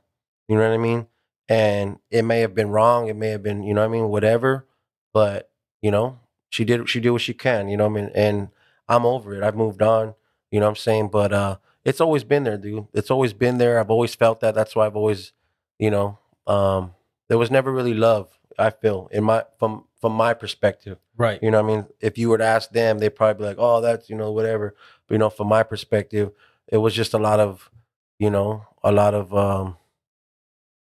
[0.48, 1.08] You know what I mean?
[1.50, 4.68] And it may have been wrong, it may have been, you know I mean, whatever.
[5.14, 6.20] But, you know,
[6.52, 8.12] she did she did what she can, you know what I mean?
[8.16, 8.50] And
[8.90, 9.44] I'm over it.
[9.44, 10.16] I've moved on.
[10.52, 11.10] You know what I'm saying?
[11.10, 12.88] But uh it's always been there, dude.
[12.94, 13.80] It's always been there.
[13.80, 14.54] I've always felt that.
[14.56, 15.34] That's why I've always,
[15.80, 16.94] you know, um,
[17.28, 18.30] there was never really love.
[18.60, 21.00] I feel in my from from my perspective.
[21.18, 21.42] Right.
[21.42, 23.58] You know, what I mean, if you were to ask them, they'd probably be like,
[23.60, 24.76] "Oh, that's you know whatever."
[25.08, 26.32] But you know, from my perspective,
[26.68, 27.72] it was just a lot of,
[28.20, 29.78] you know, a lot of um,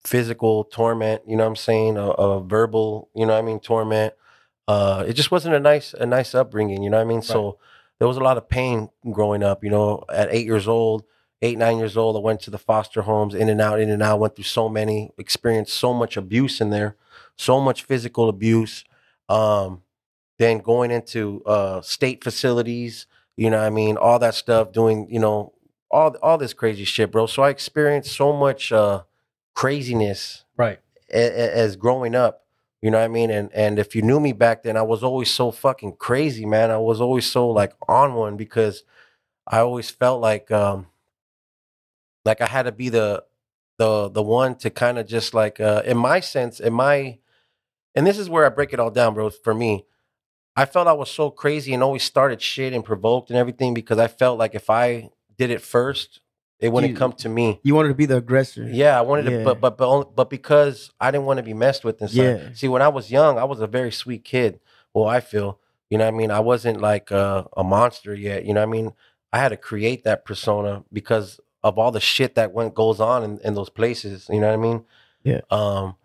[0.06, 1.22] physical torment.
[1.28, 3.10] You know, what I'm saying a, a verbal.
[3.16, 4.14] You know, what I mean torment.
[4.68, 6.84] Uh, it just wasn't a nice a nice upbringing.
[6.84, 7.22] You know, what I mean.
[7.22, 7.58] So
[8.00, 9.64] there was a lot of pain growing up.
[9.64, 11.04] You know, at eight years old,
[11.42, 14.04] eight nine years old, I went to the foster homes, in and out, in and
[14.04, 14.20] out.
[14.20, 16.96] Went through so many, experienced so much abuse in there,
[17.38, 18.84] so much physical abuse.
[19.30, 19.84] Um,
[20.40, 25.08] then going into uh, state facilities, you know, what I mean, all that stuff, doing,
[25.10, 25.54] you know,
[25.90, 27.26] all all this crazy shit, bro.
[27.28, 29.04] So I experienced so much uh,
[29.56, 30.80] craziness Right.
[31.10, 32.44] as growing up.
[32.82, 33.32] You know what I mean?
[33.32, 36.70] And and if you knew me back then, I was always so fucking crazy, man.
[36.72, 38.84] I was always so like on one because
[39.48, 40.88] I always felt like um
[42.26, 43.24] like I had to be the
[43.78, 47.20] the the one to kind of just like uh in my sense, in my
[47.96, 49.86] and this is where I break it all down, bro, for me.
[50.56, 54.00] I felt I was so crazy and always started shit and provoked and everything because
[54.00, 56.22] I felt like if I did it first,
[56.60, 57.60] it wouldn't You- come to me.
[57.64, 58.64] You wanted to be the aggressor.
[58.64, 59.38] Yeah, I wanted Yeah.
[59.40, 62.10] to, but but but only, but because I didn't want to be messed with and
[62.10, 62.24] stuff.
[62.42, 62.50] Yeah.
[62.54, 64.60] See, when I was young, I was a very sweet kid.
[64.94, 68.46] Well, I feel, you know, what I mean, I wasn't like a, a monster yet.
[68.46, 68.94] You know, what I mean,
[69.32, 73.24] I had to create that persona because of all the shit that went goes on
[73.24, 74.28] in, in those places.
[74.30, 74.86] You know what I mean?
[75.24, 75.42] Yeah.
[75.52, 75.96] Um,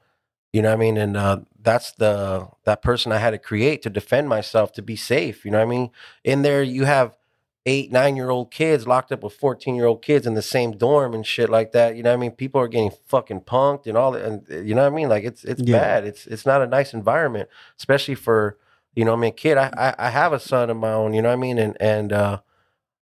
[0.53, 3.81] you know what I mean, and uh, that's the that person I had to create
[3.83, 5.47] to defend myself to be safe.
[5.47, 5.91] You know what I mean?
[6.25, 7.17] In there, you have
[7.64, 10.72] eight, nine year old kids locked up with 14 year old kids in the same
[10.72, 11.94] dorm and shit like that.
[11.96, 12.33] You know what I mean?
[12.33, 14.25] People are getting fucking punked and all that.
[14.25, 15.09] And uh, you know what I mean?
[15.09, 15.79] Like it's, it's Yeah.
[15.79, 16.05] bad.
[16.05, 17.48] It's, it's not a nice environment,
[17.79, 18.59] especially for,
[18.94, 21.22] you know, I mean, kid, I, I, I have a son of my own, you
[21.22, 21.59] know what I mean?
[21.59, 22.40] And, and, uh,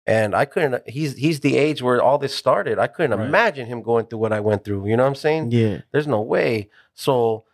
[0.07, 2.79] and I couldn't, he's, he's the age where all this started.
[2.79, 3.27] I couldn't Right.
[3.27, 4.87] imagine him going through what I went through.
[4.87, 5.51] You know what I'm saying?
[5.51, 5.79] Yeah.
[5.93, 6.69] There's no way.
[6.95, 7.45] So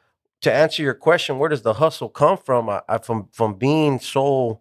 [0.42, 2.68] to answer your question, where does the hustle come from?
[2.68, 4.60] I, I from from being so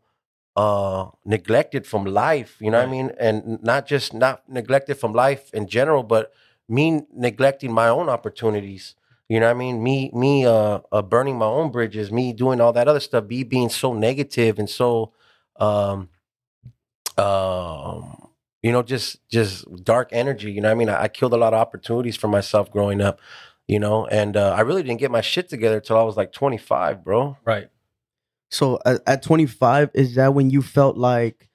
[0.59, 1.01] uh
[1.35, 3.11] neglected from life, you know what I mean?
[3.25, 3.33] And
[3.71, 6.31] not just not neglected from life in general, but
[6.67, 6.85] me
[7.27, 8.95] neglecting my own opportunities.
[9.29, 9.75] You know what I mean?
[9.87, 13.43] Me me uh, uh burning my own bridges, me doing all that other stuff, me
[13.43, 15.13] being so negative and so
[15.67, 16.09] um
[17.17, 18.29] um
[18.61, 21.37] you know just just dark energy you know what i mean I, I killed a
[21.37, 23.19] lot of opportunities for myself growing up
[23.67, 26.31] you know and uh, i really didn't get my shit together till i was like
[26.31, 27.67] 25 bro Right.
[28.49, 31.47] So at, at 25, is that when you felt like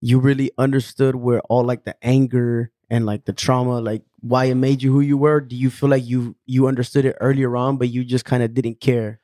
[0.00, 4.54] you really understood where all like the anger and like the trauma, like why it
[4.54, 5.40] made you who you were?
[5.40, 8.54] Do you feel like you you understood it earlier on, but you just kind of
[8.54, 9.20] didn't care?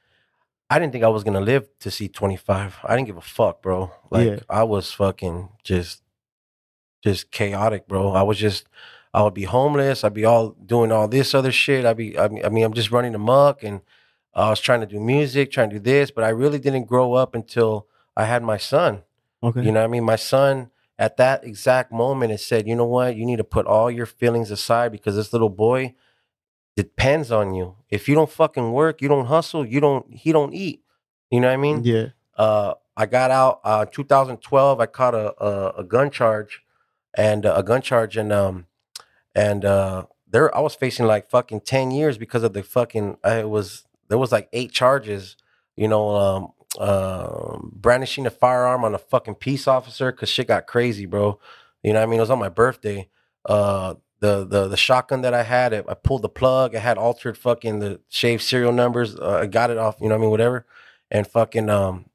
[0.70, 3.60] i didn't think i was gonna live to see 25 i didn't give a fuck
[3.60, 4.38] bro like Yeah.
[4.48, 6.00] i was fucking just
[7.02, 8.66] just chaotic bro i was just
[9.12, 12.28] i would be homeless i'd be all doing all this other shit i'd be i
[12.28, 13.82] mean, I mean i'm just running amok and
[14.35, 17.14] i was trying to do music trying to do this but i really didn't grow
[17.14, 19.03] up until i had my son
[19.44, 19.62] Okay.
[19.62, 20.05] You know what I mean?
[20.05, 23.14] My son at that exact moment it said, you know what?
[23.14, 25.94] You need to put all your feelings aside because this little boy
[26.77, 27.77] depends on you.
[27.90, 30.83] If you don't fucking work, you don't hustle, you don't he don't eat.
[31.31, 31.85] You know what I mean?
[31.85, 32.07] yeah.
[32.37, 34.81] uh, I got out uh, 2012.
[34.81, 36.62] I caught a, a a gun charge,
[37.14, 38.66] and uh, a gun charge, and um,
[39.35, 43.18] and uh, there I was facing like fucking ten years because of the fucking.
[43.25, 45.37] I was there was like eight charges,
[45.77, 50.67] you know, um, um brandishing a firearm on a fucking peace officer because shit got
[50.67, 51.38] crazy, bro.
[51.83, 52.19] You know what I mean?
[52.19, 53.09] It was on my birthday.
[53.45, 56.75] Uh, the the the shotgun that I had, I I pulled the plug.
[56.75, 59.17] I had altered fucking the shaved serial numbers.
[59.17, 59.97] Uh, I got it off.
[60.01, 60.31] You know what I mean?
[60.31, 60.67] Whatever.
[61.11, 62.07] And fucking um,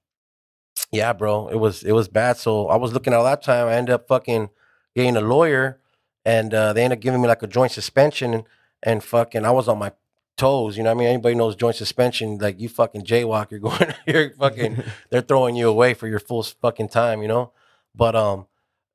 [0.91, 2.37] yeah, bro, it was it was bad.
[2.37, 3.67] So I was looking at all that time.
[3.67, 4.49] I ended up fucking
[4.95, 5.79] getting a lawyer,
[6.25, 8.43] and uh, they ended up giving me like a joint suspension,
[8.81, 9.91] and fucking I was on my
[10.39, 10.77] toes.
[10.77, 11.07] You know what I mean?
[11.09, 12.37] Anybody knows joint suspension?
[12.39, 16.41] Like you fucking jaywalk, you're going, you're fucking, they're throwing you away for your full
[16.43, 17.21] fucking time.
[17.21, 17.51] You know?
[17.93, 18.47] But um,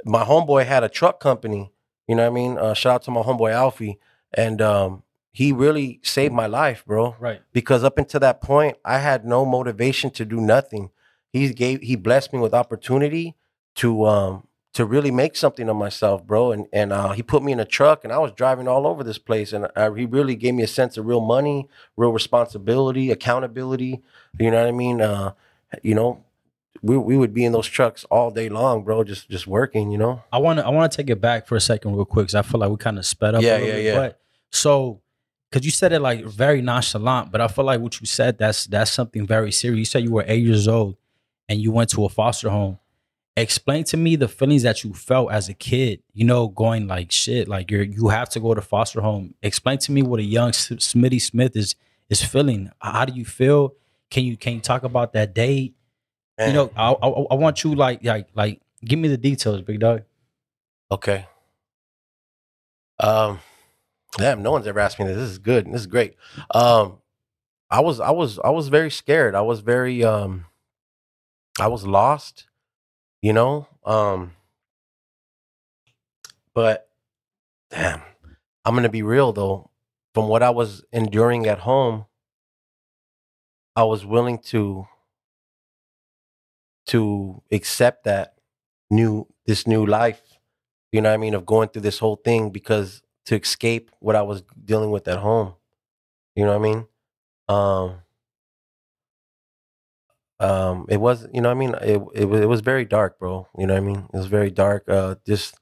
[0.05, 1.71] my homeboy had a truck company.
[2.09, 2.59] You know what I mean?
[2.59, 3.99] Uh, shout out to my homeboy Alfie,
[4.33, 5.03] and um,
[5.33, 7.41] he really saved my life, bro Right.
[7.53, 10.91] because up until that point i had no motivation to do nothing
[11.33, 13.35] he gave he blessed me with opportunity
[13.75, 17.53] to um to really make something of myself bro and and uh, he put me
[17.53, 20.37] in a truck and i was driving all over this place and uh, he really
[20.37, 24.03] gave me a sense of real money real responsibility accountability
[24.39, 25.33] you know what i mean uh
[25.83, 26.23] you know
[26.83, 29.99] we, we would be in those trucks all day long bro just just working you
[29.99, 32.27] know I want to I want to take it back for a second, real quick,
[32.27, 33.43] because I feel like we kind of sped up.
[33.43, 33.85] Yeah, a little yeah, bit.
[33.85, 33.95] yeah.
[33.95, 35.01] But so,
[35.51, 38.67] because you said it like very nonchalant, but I feel like what you said that's
[38.67, 39.79] that's something very serious.
[39.79, 40.97] You said you were eight years old
[41.49, 42.79] and you went to a foster home.
[43.37, 46.03] Explain to me the feelings that you felt as a kid.
[46.13, 49.35] You know, going like shit, like you're you have to go to foster home.
[49.43, 51.75] Explain to me what a young S- Smitty Smith is
[52.09, 52.71] is feeling.
[52.79, 53.75] How do you feel?
[54.11, 55.75] Can you can you talk about that date?
[56.39, 59.81] You know, I, I I want you like like like give me the details, big
[59.81, 60.03] dog.
[60.91, 61.27] Okay.
[63.01, 63.41] Um,
[64.17, 65.17] damn, no one's ever asked me this.
[65.17, 65.67] This is good.
[65.67, 66.15] This is great.
[66.53, 66.99] Um,
[67.71, 69.35] I was, I was, I was very scared.
[69.35, 70.47] I was very, um,
[71.59, 72.47] I was lost.
[73.25, 74.33] You know, um,
[76.55, 76.91] but
[77.71, 78.03] damn,
[78.67, 79.71] I'm gonna be real though.
[80.13, 82.05] From what I was enduring at home,
[83.77, 84.87] I was willing to
[86.89, 88.35] to accept that
[88.91, 90.21] new this new life
[90.93, 94.17] you know what I mean, of going through this whole thing because to escape what
[94.17, 95.55] I was dealing with at home.
[96.37, 96.87] You know what I mean?
[97.49, 98.04] Um
[100.41, 101.75] um it was you know I mean?
[101.83, 103.49] It, it it was very dark bro.
[103.57, 104.09] You know I mean?
[104.13, 105.57] It was very dark uh just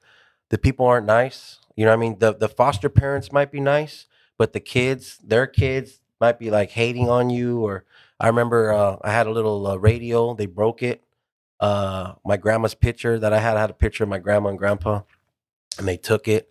[0.50, 1.58] the people aren't nice.
[1.76, 2.18] You know I mean?
[2.18, 4.06] The the foster parents might be nice
[4.38, 7.84] but the kids their kids might be like hating on you or
[8.18, 10.34] I remember uh I had a little uh, radio.
[10.34, 11.02] They broke it.
[11.60, 14.58] Uh my grandma's picture that I had I had a picture of my grandma and
[14.58, 15.02] grandpa
[15.78, 16.48] and they took it.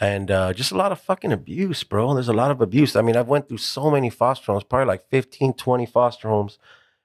[0.00, 2.14] And uh, just a lot of fucking abuse bro.
[2.14, 2.96] There's a lot of abuse.
[2.96, 6.58] I mean i've went through so many foster homes probably like 15 20 foster homes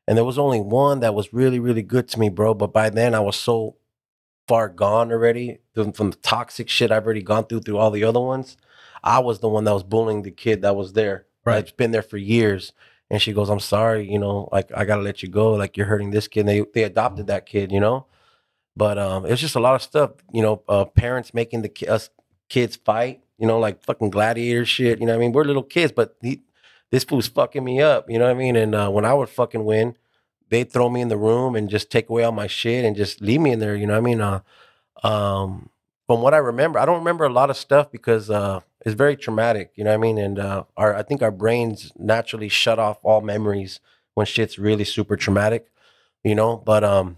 [0.07, 2.89] and there was only one that was really really good to me bro but by
[2.89, 3.75] then i was so
[4.47, 8.03] far gone already from, from the toxic shit i've already gone through through all the
[8.03, 8.57] other ones
[9.03, 11.55] i was the one that was bullying the kid that was there Right.
[11.57, 12.73] that's been there for years
[13.09, 15.85] and she goes i'm sorry you know like i gotta let you go like you're
[15.85, 18.07] hurting this kid and they, they adopted that kid you know
[18.77, 20.61] but um, it's just a lot of stuff, you know.
[20.67, 22.09] Uh, parents making the ki- us
[22.49, 24.99] kids fight, you know, like fucking gladiator shit.
[24.99, 25.31] You know what I mean?
[25.31, 26.41] We're little kids, but he,
[26.95, 28.09] this fool's fucking me up.
[28.09, 28.55] You know what I mean?
[28.55, 29.97] And uh, when I would fucking win,
[30.49, 33.19] they'd throw me in the room and just take away all my shit and just
[33.19, 33.75] leave me in there.
[33.75, 34.21] You know what I mean?
[34.21, 34.39] Uh,
[35.03, 35.69] um,
[36.07, 39.17] from what I remember, I don't remember a lot of stuff because uh, it's very
[39.17, 39.73] traumatic.
[39.75, 40.17] You know what I mean?
[40.17, 43.81] And uh, our I think our brains naturally shut off all memories
[44.13, 45.67] when shit's really super traumatic.
[46.23, 47.17] You know, but um.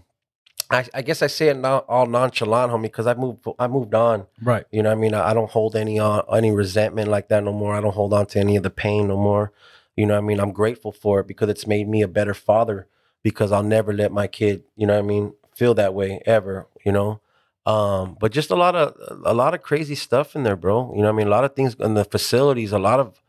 [0.70, 3.94] I, I guess I say it not all nonchalant, homie, because I moved I moved
[3.94, 4.26] on.
[4.42, 4.64] Right.
[4.70, 7.42] You know, what I mean, I, I don't hold any on any resentment like that
[7.42, 7.74] no more.
[7.74, 9.52] I don't hold on to any of the pain no more.
[9.96, 12.34] You know, what I mean, I'm grateful for it because it's made me a better
[12.34, 12.86] father.
[13.22, 16.68] Because I'll never let my kid, you know, what I mean, feel that way ever.
[16.84, 17.20] You know,
[17.66, 20.92] um, but just a lot of a lot of crazy stuff in there, bro.
[20.94, 23.20] You know, what I mean, a lot of things in the facilities, a lot of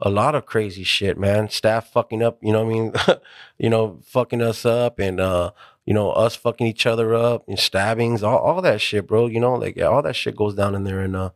[0.00, 1.48] a lot of crazy shit, man.
[1.48, 2.92] Staff fucking up, you know what I mean?
[3.58, 5.50] you know, fucking us up and uh,
[5.88, 9.26] you know, us fucking each other up and stabbings, all, all that shit, bro.
[9.26, 11.30] You know, like all that shit goes down in there and uh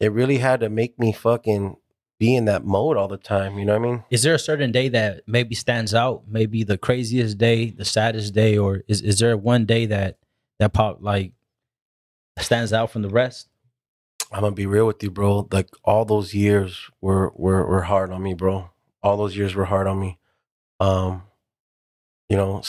[0.00, 1.76] it really had to make me fucking
[2.18, 4.04] be in that mode all the time, you know what I mean?
[4.10, 6.24] Is there a certain day that maybe stands out?
[6.26, 10.18] Maybe the craziest day, the saddest day, or is, is there one day that
[10.58, 11.30] that pop like
[12.40, 13.48] stands out from the rest?
[14.32, 15.46] I'm gonna be real with you, bro.
[15.52, 18.70] Like all those years were were were hard on me, bro.
[19.04, 20.18] All those years were hard on me.
[20.80, 21.22] Um,
[22.28, 22.62] you know,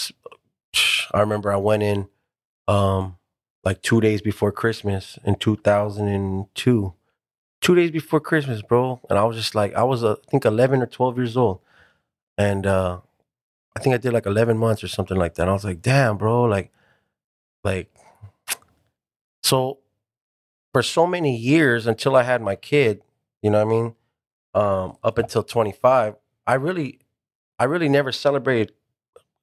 [1.14, 2.08] I remember I went in
[2.68, 3.18] um
[3.64, 6.94] like two days before Christmas in 2002.
[7.62, 9.02] Two days before Christmas, bro.
[9.10, 11.62] And I was just like, I was uh, I think 11 or 12 years old,
[12.38, 13.02] and uh
[13.76, 15.44] I think I did like 11 months or something like that.
[15.44, 16.72] And I was like, damn, bro, like,
[17.64, 17.92] like,
[19.44, 19.80] so
[20.74, 23.02] for so many years until I had my kid,
[23.42, 23.96] you know what I mean?
[24.56, 26.16] Um, up until 25,
[26.48, 27.00] I really,
[27.60, 28.74] I really never celebrated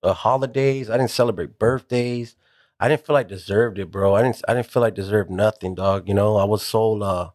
[0.02, 0.90] uh, holidays.
[0.90, 2.36] I didn't celebrate birthdays.
[2.80, 4.14] I didn't feel like deserved it, bro.
[4.14, 6.08] I didn't, I didn't feel like deserved nothing, dog.
[6.08, 7.30] You know, I was so, uh,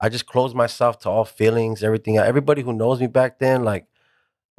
[0.00, 2.18] I just closed myself to all feelings, everything.
[2.18, 3.86] Everybody who knows me back then, like,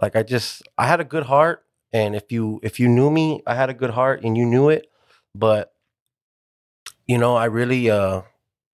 [0.02, 3.42] like I just, I had a good heart, and if you, if you knew me,
[3.48, 4.88] I had a good heart, and you knew it.
[5.36, 5.74] But,
[7.08, 8.22] you know, I really, uh,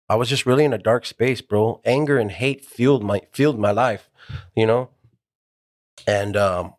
[0.10, 1.82] I was just really in a dark space, bro.
[1.86, 4.10] Anger and hate fueled my fueled my life,
[4.56, 4.90] you know.
[6.06, 6.76] And um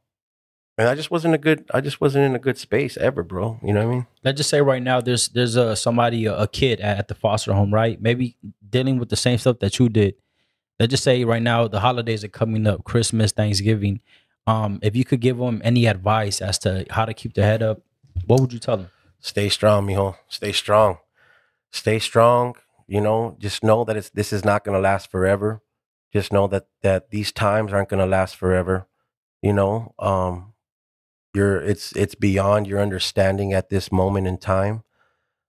[0.78, 3.58] and I just wasn't a good I just wasn't in a good space ever, bro.
[3.62, 4.06] You know what I mean?
[4.24, 7.14] Let's just say right now there's there's a somebody a, a kid at, at the
[7.14, 8.00] foster home, right?
[8.00, 8.36] Maybe
[8.66, 10.14] dealing with the same stuff that you did.
[10.78, 14.00] Let's just say right now the holidays are coming up, Christmas, Thanksgiving.
[14.46, 17.62] Um, if you could give them any advice as to how to keep their head
[17.62, 17.82] up,
[18.26, 18.90] what would you tell them?
[19.18, 20.16] Stay strong, mijo.
[20.28, 20.98] Stay strong.
[21.72, 22.54] Stay strong.
[22.86, 25.60] You know, just know that it's this is not gonna last forever.
[26.12, 28.86] Just know that that these times aren't gonna last forever.
[29.42, 30.54] You know, um,
[31.38, 34.83] you're it's it's beyond your understanding at this moment in time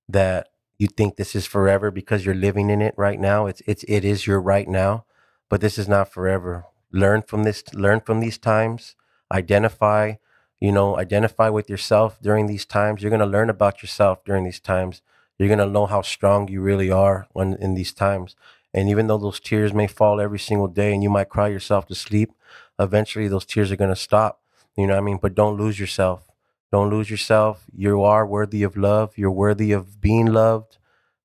[0.08, 3.48] that you think this is forever because you're living in it right now.
[3.48, 5.06] It's it's it is your right now,
[5.50, 6.66] but this is not forever.
[6.92, 7.64] Learn from this.
[7.74, 8.96] Learn from these times.
[9.32, 10.16] Identify.
[10.60, 13.02] You know, identify with yourself during these times.
[13.02, 15.02] You're gonna learn about yourself during these times.
[15.38, 18.36] You're gonna know how strong you really are when in these times.
[18.74, 21.88] And even though those tears may fall every single day and you might cry yourself
[21.88, 22.30] to sleep,
[22.78, 24.42] eventually those tears are going to stop.
[24.78, 25.20] You know what I mean?
[25.22, 26.30] But don't lose yourself.
[26.72, 27.66] Don't lose yourself.
[27.76, 29.18] You are worthy of love.
[29.18, 30.78] You're worthy of being loved.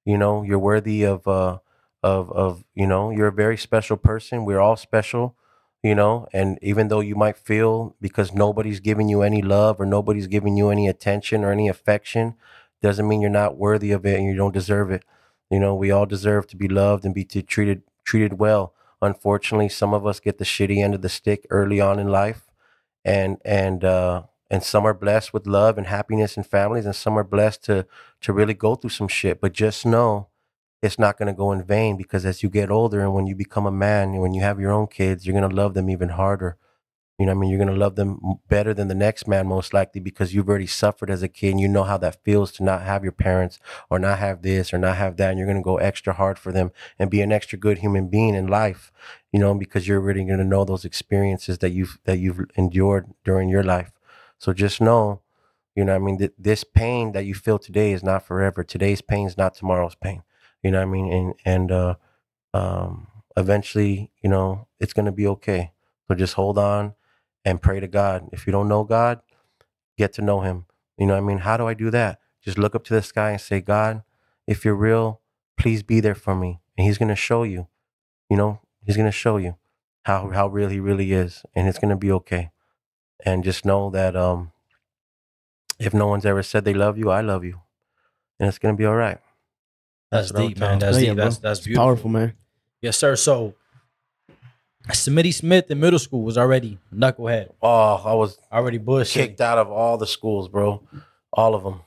[0.04, 1.58] You know, you're worthy of uh
[2.02, 4.44] of of you know, you're a very special person.
[4.44, 5.36] We're all special,
[5.82, 9.86] you know, and even though you might feel because nobody's giving you any love or
[9.86, 12.34] nobody's giving you any attention or any affection,
[12.82, 15.04] doesn't mean you're not worthy of it and you don't deserve it.
[15.50, 18.74] You know, we all deserve to be loved and be treated treated well.
[19.00, 22.42] Unfortunately, some of us get the shitty end of the stick early on in life,
[23.04, 27.18] and and uh, and some are blessed with love and happiness and families, and some
[27.18, 27.86] are blessed to
[28.22, 29.40] to really go through some shit.
[29.40, 30.28] But just know,
[30.82, 33.34] it's not going to go in vain because as you get older and when you
[33.34, 35.90] become a man, and when you have your own kids, you're going to love them
[35.90, 36.56] even harder.
[37.18, 37.50] You know I mean?
[37.50, 40.66] You're going to love them better than the next man, most likely, because you've already
[40.66, 43.60] suffered as a kid and you know how that feels to not have your parents
[43.88, 45.30] or not have this or not have that.
[45.30, 48.08] And you're going to go extra hard for them and be an extra good human
[48.08, 48.90] being in life,
[49.32, 53.14] you know, because you're really going to know those experiences that you've, that you've endured
[53.22, 53.92] during your life.
[54.38, 55.20] So just know,
[55.76, 56.18] you know I mean?
[56.18, 58.64] That this pain that you feel today is not forever.
[58.64, 60.24] Today's pain is not tomorrow's pain.
[60.64, 61.12] You know what I mean?
[61.12, 61.94] And, and, uh,
[62.52, 65.72] um, eventually, you know, it's going to be okay.
[66.08, 66.94] So just hold on
[67.44, 68.28] and pray to God.
[68.32, 69.20] If you don't know God,
[69.96, 70.66] get to know Him.
[70.98, 71.38] You know what I mean?
[71.38, 72.20] How do I do that?
[72.42, 74.02] Just look up to the sky and say, God,
[74.46, 75.20] if you're real,
[75.56, 76.60] please be there for me.
[76.76, 77.68] And He's going to show you,
[78.28, 79.56] you know, He's going to show you
[80.04, 81.42] how, how real He really is.
[81.54, 82.50] And it's going to be okay.
[83.24, 84.52] And just know that um,
[85.78, 87.60] if no one's ever said they love you, I love you.
[88.38, 89.18] And it's going to be all right.
[90.10, 90.78] That's what I would deep, man.
[90.78, 91.14] That's yeah, deep.
[91.16, 91.24] bro.
[91.24, 91.84] That's that's It's beautiful.
[91.86, 92.34] powerful, man.
[92.82, 93.16] Yes, sir.
[93.16, 93.54] So
[94.88, 99.12] Smitty Smith in middle school was already knucklehead, Oh, I was already bush.
[99.14, 100.82] kicked out of all the schools, bro.
[101.32, 101.80] All of them.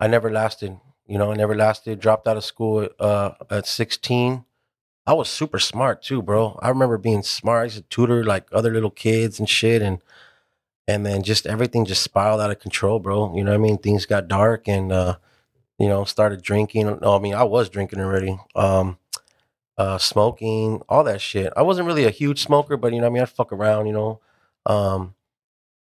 [0.00, 0.78] I never lasted.
[1.06, 2.00] You know, I never lasted.
[2.00, 4.44] Dropped out of school uh, at 16.
[5.06, 6.58] I was super smart too, bro.
[6.62, 7.60] I remember being smart.
[7.60, 9.98] I used to tutor like other little kids and shit, and
[10.88, 13.36] and then just everything just spiraled out of control, bro.
[13.36, 13.78] You know what I mean?
[13.78, 15.16] Things got dark, and uh,
[15.78, 16.98] you know, started drinking.
[17.02, 18.38] No, I mean, I was drinking already.
[18.54, 18.96] Um,
[19.78, 21.52] uh, smoking, all that shit.
[21.56, 23.86] I wasn't really a huge smoker, but you know, I mean, I'd fuck around.
[23.86, 24.20] You know,
[24.66, 25.14] um,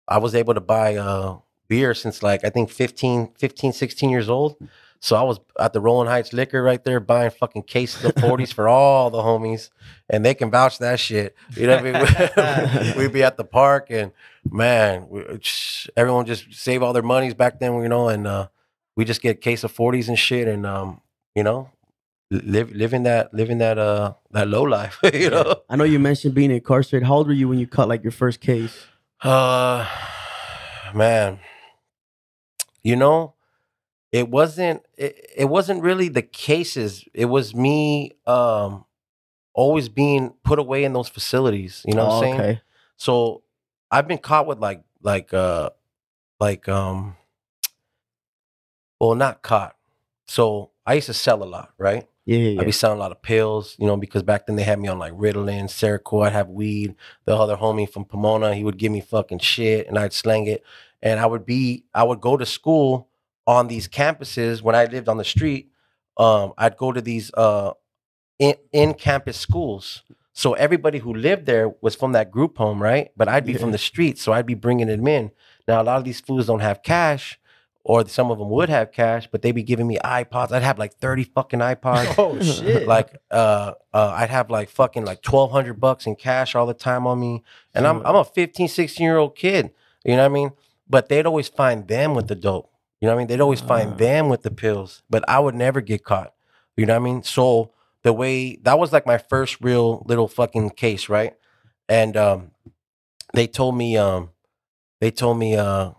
[0.08, 4.28] I was able to buy uh, beer since like I think 15, 15, 16 years
[4.28, 4.56] old.
[5.02, 8.54] So I was at the Rowland Heights Liquor right there buying fucking cases of 40s
[8.54, 9.70] for all the homies,
[10.08, 11.34] and they can vouch that shit.
[11.56, 12.96] You know what I mean?
[12.98, 14.12] We'd be at the park, and
[14.48, 15.24] man, we,
[15.96, 18.46] everyone just save all their monies back then, you know, and uh,
[18.94, 21.00] we just get a case of 40s and shit, and um,
[21.34, 21.71] you know,
[22.32, 25.56] live living that living that uh that low life, you know.
[25.68, 27.06] I know you mentioned being incarcerated.
[27.06, 28.86] How old were you when you caught like your first case?
[29.22, 29.86] Uh,
[30.94, 31.38] man,
[32.82, 33.34] you know,
[34.10, 34.82] it wasn't.
[34.96, 37.04] It, it wasn't really the cases.
[37.14, 38.12] It was me.
[38.26, 38.84] Um,
[39.54, 41.82] always being put away in those facilities.
[41.86, 42.40] You know what I'm Oh, saying?
[42.40, 42.60] okay.
[42.96, 43.42] So
[43.90, 45.70] I've been caught with like like uh
[46.40, 47.16] like um.
[49.00, 49.76] Well, not caught.
[50.28, 52.06] So I used to sell a lot, right?
[52.24, 54.62] Yeah, yeah, I'd be selling a lot of pills, you know, because back then they
[54.62, 56.26] had me on like Ritalin, Seroquel.
[56.26, 56.94] I'd have weed.
[57.24, 60.62] The other homie from Pomona, he would give me fucking shit, and I'd slang it.
[61.02, 63.08] And I would be, I would go to school
[63.46, 65.70] on these campuses when I lived on the street.
[66.16, 67.72] Um, I'd go to these uh,
[68.38, 70.02] in in campus schools.
[70.32, 73.10] So everybody who lived there was from that group home, right?
[73.16, 75.30] But I'd be from the street, so I'd be bringing them in.
[75.68, 77.38] Now a lot of these fools don't have cash,
[77.84, 80.52] or some of them would have cash, but they'd be giving me iPods.
[80.52, 82.14] I'd have like thirty fucking iPods.
[82.18, 82.86] Oh shit!
[82.86, 87.06] like uh, uh I'd have like fucking like 1200 bucks in cash all the time
[87.06, 87.42] on me.
[87.74, 89.70] And I'm I'm a 15 16 year old kid.
[90.04, 90.50] You know what I mean?
[90.88, 92.70] But they'd always find them with the dope.
[93.00, 93.26] You know what I mean?
[93.28, 93.66] They'd always Ah.
[93.66, 96.34] find them with the pills but I would never get caught.
[96.76, 97.22] You know what I mean?
[97.24, 97.72] So
[98.04, 101.34] the way that was like my first real little fucking case right?
[101.88, 102.52] And um
[103.34, 104.30] they told me um
[105.00, 105.90] they told me uh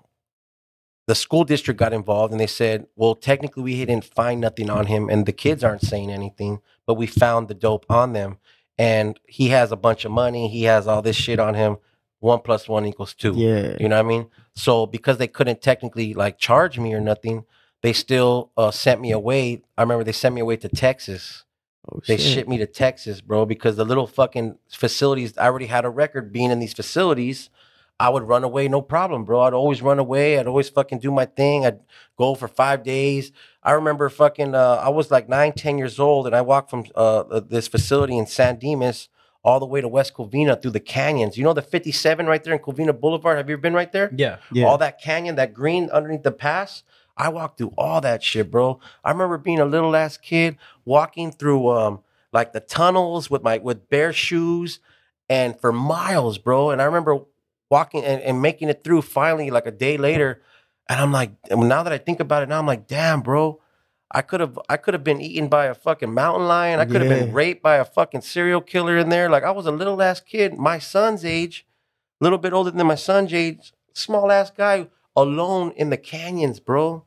[1.05, 4.85] the school district got involved and they said, well, technically we didn't find nothing on
[4.85, 8.37] him and the kids aren't saying anything, but we found the dope on them.
[8.77, 10.47] And he has a bunch of money.
[10.47, 11.77] He has all this shit on him.
[12.19, 13.33] One plus one equals two.
[13.35, 13.75] Yeah.
[13.79, 14.29] You know what I mean?
[14.56, 17.45] So because they couldn't technically like charge me or nothing,
[17.81, 19.62] they still uh, sent me away.
[19.77, 21.43] I remember they sent me away to Texas.
[21.91, 22.25] Oh, They shit.
[22.33, 26.31] shipped me to Texas, bro, because the little fucking facilities, I already had a record
[26.31, 27.49] being in these facilities.
[28.00, 29.41] I would run away, no problem, bro.
[29.41, 30.37] I'd always run away.
[30.39, 31.65] I'd always fucking do my thing.
[31.65, 31.79] I'd
[32.17, 33.31] go for five days.
[33.62, 36.85] I remember fucking, uh, I was like nine, 10 years old, and I walked from
[36.96, 39.10] uh, uh, this facility in San Dimas
[39.44, 41.37] all the way to West Covina through the canyons.
[41.37, 43.37] You know the 57 right there in Covina Boulevard?
[43.37, 44.10] Have you ever been right there?
[44.15, 44.37] yeah.
[44.52, 44.65] Yeah.
[44.65, 46.83] all that canyon, that green underneath the pass.
[47.15, 48.79] I walked through all that shit, bro.
[49.04, 52.00] I remember being a little ass kid walking through um
[52.31, 54.79] like the tunnels with my with bare shoes
[55.29, 56.71] and for miles, bro.
[56.71, 57.19] And I remember
[57.74, 60.42] walking and, and making it through finally like a day later.
[60.88, 63.60] And I'm like, now that I think about it now, I'm like, damn, bro.
[64.15, 66.80] I could have I could have been eaten by a fucking mountain lion.
[66.80, 69.28] I could have been raped by a fucking serial killer in there.
[69.28, 71.65] Like I was a little ass kid, my son's age,
[72.21, 76.60] a little bit older than my son's age, small ass guy alone in the canyons,
[76.60, 77.06] bro.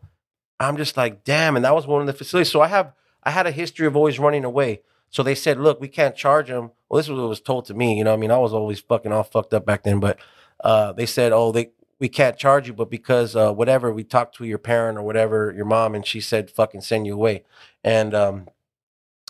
[0.58, 1.54] I'm just like, damn.
[1.54, 2.50] And that was one of the facilities.
[2.50, 2.92] So I have
[3.22, 4.80] I had a history of always running away.
[5.10, 6.72] So they said, look, we can't charge him.
[6.88, 7.96] Well, this was what was told to me.
[7.96, 10.00] You know, what I mean, I was always fucking all fucked up back then.
[10.00, 10.18] But
[10.62, 14.34] uh, they said, oh, they we can't charge you, but because uh, whatever, we talked
[14.36, 17.42] to your parent or whatever, your mom, and she said, fucking send you away.
[17.82, 18.48] And um,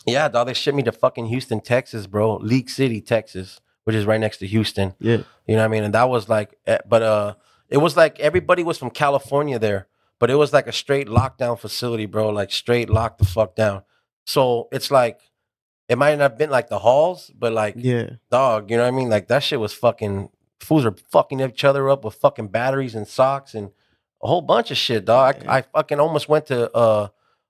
[0.05, 2.37] yeah, dog, they shipped me to fucking Houston, Texas, bro.
[2.37, 4.95] League City, Texas, which is right next to Houston.
[4.99, 5.19] Yeah.
[5.47, 5.85] You know what I mean?
[5.85, 7.35] And that was like, eh, but uh,
[7.69, 9.87] it was like everybody was from California there,
[10.19, 12.31] but it was like a straight lockdown facility, bro.
[12.31, 13.83] Like straight locked the fuck down.
[14.25, 15.21] So it's like,
[15.89, 18.11] it might not have been like the halls, but like, Yeah.
[18.29, 19.09] dog, you know what I mean?
[19.09, 20.31] Like that shit was fucking,
[20.61, 23.71] fools are fucking each other up with fucking batteries and socks and
[24.23, 25.45] a whole bunch of shit, dog.
[25.47, 27.09] I, I fucking almost went to uh,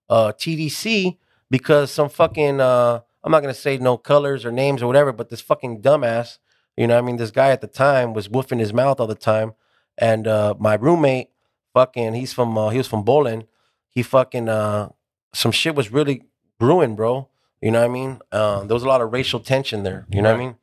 [0.09, 1.17] uh, TDC
[1.51, 5.31] because some fucking, uh, I'm not gonna say no colors or names or whatever, but
[5.31, 6.39] this fucking dumbass,
[6.77, 7.17] you know what I mean?
[7.17, 9.55] This guy at the time was woofing his mouth all the time.
[9.99, 11.31] And uh, my roommate,
[11.73, 13.47] fucking, he's from, uh, he was from Bolin.
[13.89, 14.91] He fucking, uh,
[15.33, 16.25] some shit was really
[16.59, 17.29] brewing, bro.
[17.63, 18.21] You know what I mean?
[18.31, 20.07] Um, there was a lot of racial tension there.
[20.11, 20.57] You know what I mean?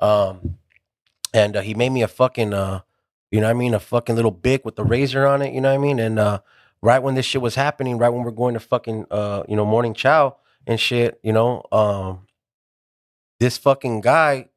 [0.00, 0.58] Um,
[1.32, 2.80] and uh, he made me a fucking, uh,
[3.30, 3.74] you know what I mean?
[3.74, 5.52] A fucking little bic with the razor on it.
[5.54, 5.98] You know what I mean?
[5.98, 6.40] And uh,
[6.82, 9.64] right when this shit was happening, right when we're going to fucking, uh, you know,
[9.64, 12.26] morning chow and shit, you know, um,
[13.38, 14.48] this fucking guy,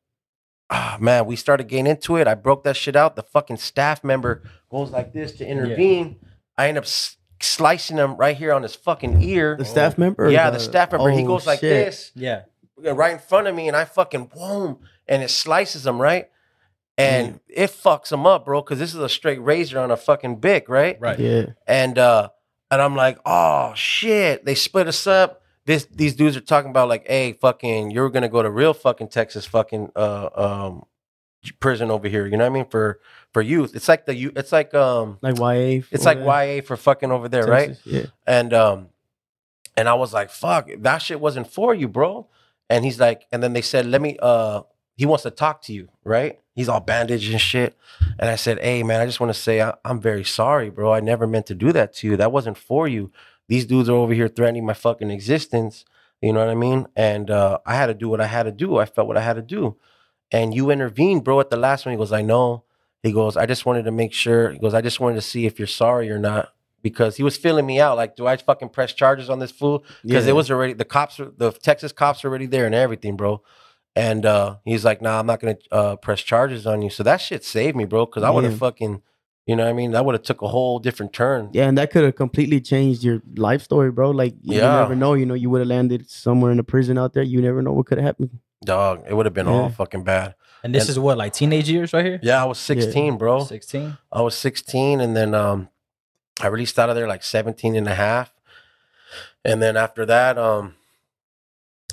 [0.70, 2.28] ah, man, we started getting into it.
[2.28, 3.16] I broke that shit out.
[3.16, 6.18] The fucking staff member goes like this to intervene.
[6.58, 9.56] I end up s- slicing him right here on his fucking ear.
[9.58, 10.30] The staff member?
[10.30, 11.12] Yeah, the staff member.
[11.12, 11.86] he Oh, goes like shit.
[11.86, 12.44] this Yeah.
[12.78, 16.30] right in front of me, and I fucking boom, and it slices him right,
[16.98, 18.62] and it fucks him up, bro.
[18.62, 20.98] Because this is a straight razor on a fucking bic, right?
[21.00, 21.20] Right.
[21.20, 21.46] Yeah.
[21.68, 22.30] And uh,
[22.70, 25.42] and I'm like, oh shit, they split us up.
[25.66, 29.08] This these dudes are talking about like, hey, fucking, you're gonna go to real fucking
[29.10, 30.86] Texas fucking uh um
[31.60, 32.26] prison over here.
[32.26, 33.00] You know what I mean for
[33.32, 33.76] for youth.
[33.76, 34.32] It's like the you.
[34.36, 35.18] It's like um.
[35.22, 35.84] Like YA.
[35.92, 37.78] It's like that, YA for fucking over there, right?
[37.86, 38.06] Yeah.
[38.28, 38.90] And um,
[39.76, 42.28] and I was like, fuck, that shit wasn't for you, bro.
[42.70, 44.62] And he's like, and then they said, let me uh
[44.96, 46.40] he wants to talk to you, right?
[46.56, 47.76] He's all bandaged and shit.
[48.20, 50.94] And I said, Hey man, I just want to say I, I'm very sorry, bro.
[50.94, 52.18] I never meant to do that to you.
[52.18, 53.12] That wasn't for you.
[53.48, 55.84] These dudes are over here threatening my fucking existence.
[56.22, 56.88] You know what I mean?
[56.96, 58.78] And uh, I had to do what I had to do.
[58.78, 59.76] I felt what I had to do.
[60.32, 61.94] And you intervened, bro, at the last one.
[61.94, 62.64] He goes, I know.
[63.02, 64.52] He goes, I just wanted to make sure.
[64.52, 66.54] He goes, I just wanted to see if you're sorry or not.
[66.82, 67.98] Because he was feeling me out.
[67.98, 69.84] Like, do I fucking press charges on this fool?
[70.04, 70.32] because Yeah.
[70.32, 73.42] it was already the cops, the Texas cops were already there and everything, bro.
[73.96, 77.18] And uh, he's like, "Nah, I'm not gonna uh, press charges on you." So that
[77.18, 78.06] shit saved me, bro.
[78.08, 78.58] Because I would have Yeah.
[78.60, 79.02] fucking,
[79.46, 81.50] you know, what I mean, that would have took a whole different turn.
[81.54, 84.10] Yeah, and that could have completely changed your life story, bro.
[84.10, 84.80] Like you Yeah.
[84.80, 85.14] never know.
[85.14, 87.22] You know, you would have landed somewhere in a prison out there.
[87.24, 88.40] You never know what could have happened.
[88.66, 90.34] Dog, it would have been all fucking bad.
[90.64, 92.20] And this And- is what, like teenage years right here?
[92.24, 93.44] Yeah, I was 16, bro.
[93.44, 93.98] 16.
[94.12, 95.68] I was 16 and then um
[96.42, 98.34] I released out of there like 17 and a half.
[99.46, 100.76] And then after that, um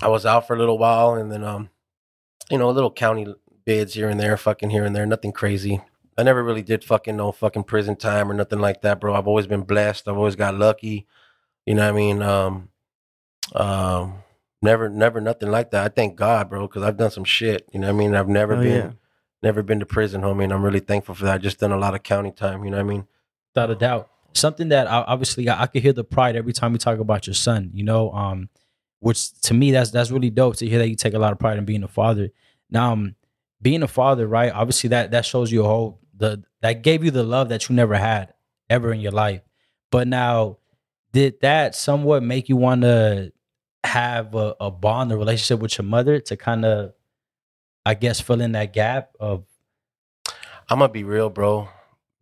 [0.00, 1.68] I was out for a little while and then um
[2.50, 3.26] you know, little county
[3.64, 5.80] bids here and there, fucking here and there, nothing crazy.
[6.18, 9.14] I never really did fucking no fucking prison time or nothing like that, bro.
[9.14, 10.08] I've always been blessed.
[10.08, 11.06] I've always got lucky.
[11.66, 12.22] You know what I mean?
[12.22, 12.68] Um
[13.54, 14.14] um
[14.62, 15.84] never never nothing like that.
[15.84, 18.14] I thank God, bro, cuz I've done some shit, you know what I mean?
[18.14, 18.92] I've never Oh, been yeah.
[19.42, 21.34] never been to prison, homie, and I'm really thankful for that.
[21.34, 23.06] I just done a lot of county time, you know what I mean?
[23.54, 24.08] without a doubt.
[24.32, 27.26] Something that I, obviously I, I could hear the pride every time we talk about
[27.26, 27.70] your son.
[27.74, 28.48] You know, um,
[29.00, 31.38] which to me that's that's really dope to hear that you take a lot of
[31.38, 32.30] pride in being a father.
[32.70, 33.16] Now, um,
[33.60, 34.52] being a father, right?
[34.52, 37.74] Obviously that that shows you a whole the that gave you the love that you
[37.74, 38.34] never had
[38.68, 39.40] ever in your life.
[39.90, 40.58] But now,
[41.12, 43.32] did that somewhat make you want to
[43.82, 46.92] have a, a bond, a relationship with your mother to kind of,
[47.84, 49.44] I guess, fill in that gap of
[50.68, 51.68] I'm gonna be real, bro.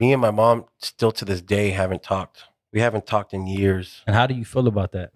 [0.01, 2.45] Me and my mom still to this day haven't talked.
[2.73, 4.03] We haven't talked in years.
[4.07, 5.11] and how do you feel about that?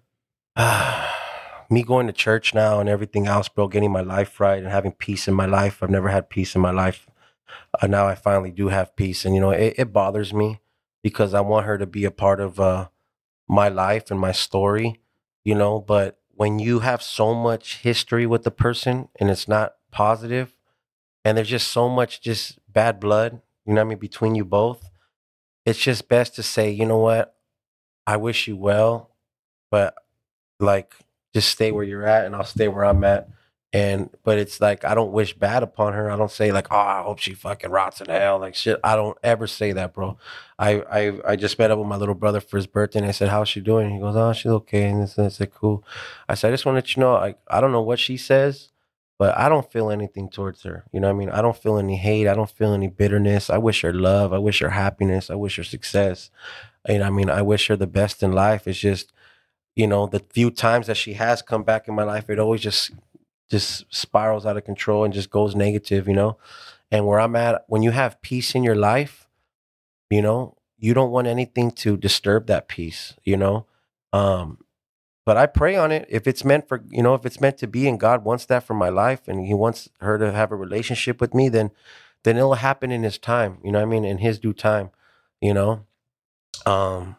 [1.69, 4.91] Me going to church now and everything else, bro, getting my life right and having
[4.91, 5.81] peace in my life.
[5.81, 7.07] I've never had peace in my life.
[7.81, 9.25] Uh, now I finally do have peace.
[9.25, 10.61] And, you know, it, it bothers me
[11.01, 12.89] because I want her to be a part of uh,
[13.47, 15.01] my life and my story,
[15.43, 15.79] you know.
[15.79, 20.55] But when you have so much history with the person and it's not positive,
[21.25, 24.45] and there's just so much just bad blood, you know what I mean, between you
[24.45, 24.89] both,
[25.65, 27.35] it's just best to say, you know what,
[28.05, 29.11] I wish you well,
[29.71, 29.95] but
[30.59, 30.93] like
[31.33, 33.29] just stay where you're at, and I'll stay where I'm at.
[33.75, 36.11] And but it's like I don't wish bad upon her.
[36.11, 38.79] I don't say like, oh, I hope she fucking rots in hell, like shit.
[38.83, 40.17] I don't ever say that, bro.
[40.59, 43.11] I I I just met up with my little brother for his birthday, and I
[43.11, 43.89] said, how's she doing?
[43.89, 44.89] He goes, oh, she's okay.
[44.89, 45.83] And I said, cool.
[46.29, 48.15] I said, I just want to let you know, I I don't know what she
[48.15, 48.69] says,
[49.17, 50.83] but I don't feel anything towards her.
[50.91, 51.29] You know what I mean?
[51.29, 52.27] I don't feel any hate.
[52.27, 53.49] I don't feel any bitterness.
[53.49, 54.33] I wish her love.
[54.33, 55.31] I wish her happiness.
[55.31, 56.29] I wish her success.
[56.87, 58.67] Know, I mean, I wish her the best in life.
[58.67, 59.12] It's just,
[59.75, 62.61] you know, the few times that she has come back in my life, it always
[62.61, 62.91] just
[63.49, 66.37] just spirals out of control and just goes negative, you know.
[66.91, 69.27] And where I'm at, when you have peace in your life,
[70.09, 73.65] you know, you don't want anything to disturb that peace, you know.
[74.11, 74.59] Um,
[75.25, 76.05] but I pray on it.
[76.09, 78.63] If it's meant for, you know, if it's meant to be and God wants that
[78.63, 81.71] for my life and he wants her to have a relationship with me, then
[82.23, 83.57] then it'll happen in his time.
[83.63, 84.05] You know I mean?
[84.05, 84.91] In his due time,
[85.41, 85.85] you know.
[86.65, 87.15] Um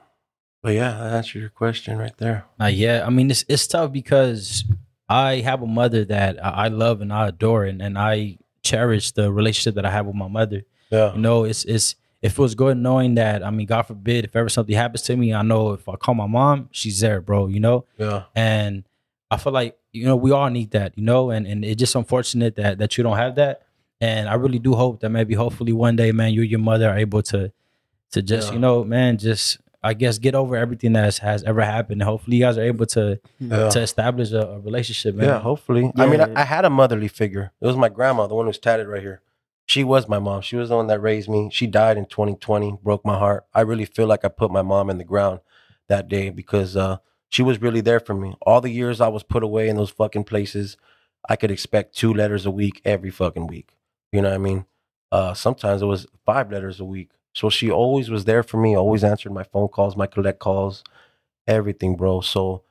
[0.65, 2.47] but yeah, that answered your question right there.
[2.61, 4.65] Uh, yeah, I mean it's it's tough because
[5.09, 9.31] I have a mother that I love and I adore, and, and I cherish the
[9.31, 10.63] relationship that I have with my mother.
[10.91, 11.13] Yeah.
[11.15, 13.45] You know, it's it's it feels good knowing that.
[13.45, 16.15] I mean, God forbid, if ever something happens to me, I know if I call
[16.15, 17.47] my mom, she's there, bro.
[17.49, 18.25] You know, Yeah.
[18.35, 18.85] and
[19.31, 21.95] I feel like you know we all need that, you know, and and it's just
[21.95, 23.61] unfortunate that that you don't have that.
[24.01, 26.89] And I really do hope that maybe hopefully one day, man, you and your mother
[26.89, 27.53] are able to
[28.13, 28.55] to just Yeah.
[28.55, 32.03] you know, man, just I guess get over everything that has, has ever happened.
[32.03, 33.69] Hopefully, you guys are able to Yeah.
[33.69, 35.29] to establish a, a relationship, man.
[35.29, 35.93] Yeah, hopefully.
[35.97, 36.33] I mean, Yeah.
[36.35, 37.53] I, I had a motherly figure.
[37.61, 39.21] It was my grandma, the one who's tatted right here.
[39.67, 40.43] She was my mom.
[40.43, 41.49] She was the one that raised me.
[41.53, 43.45] She died in 2020, broke my heart.
[43.55, 45.41] I really feel like I put my mom in the ground
[45.89, 46.99] that day because uh,
[47.31, 48.35] she was really there for me.
[48.43, 50.77] All the years I was put away in those fucking places,
[51.29, 53.75] I could expect two letters a week every fucking week.
[54.13, 54.67] You know what I mean?
[55.11, 57.11] Uh, sometimes it was five letters a week.
[57.35, 60.85] So she always was there for me, always answered my phone calls, my collect calls,
[61.47, 62.21] everything, bro.
[62.21, 62.63] So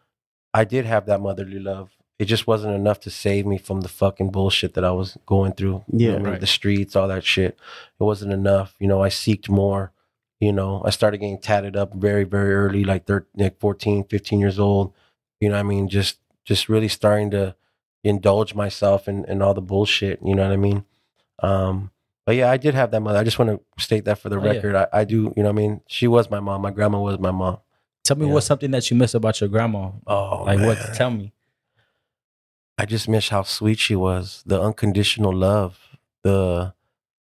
[0.53, 1.91] I did have that motherly love.
[2.19, 5.53] It just wasn't enough to save me from the fucking bullshit that I was going
[5.53, 5.83] through.
[5.91, 6.31] You know Yeah, what I mean?
[6.33, 6.39] right.
[6.41, 7.57] the streets, all that shit.
[7.99, 8.75] It wasn't enough.
[8.79, 9.91] You know, I seeked more.
[10.39, 14.39] You know, I started getting tatted up very, very early, like 13, like 14, 15
[14.39, 14.93] years old.
[15.39, 15.89] You know what I mean?
[15.89, 17.55] Just just really starting to
[18.03, 20.19] indulge myself in, in all the bullshit.
[20.23, 20.85] You know what I mean?
[21.41, 21.91] Um,
[22.25, 23.19] but yeah, I did have that mother.
[23.19, 24.51] I just want to state that for the Oh, yeah.
[24.51, 24.75] record.
[24.75, 25.81] I, I do, you know what I mean?
[25.87, 26.61] She was my mom.
[26.61, 27.57] My grandma was my mom.
[28.03, 28.33] Tell me Yeah.
[28.33, 29.91] what's something that you miss about your grandma.
[30.07, 30.77] Oh, like what?
[30.93, 31.33] Tell me.
[32.77, 34.43] I just miss how sweet she was.
[34.45, 35.79] The unconditional love,
[36.23, 36.73] the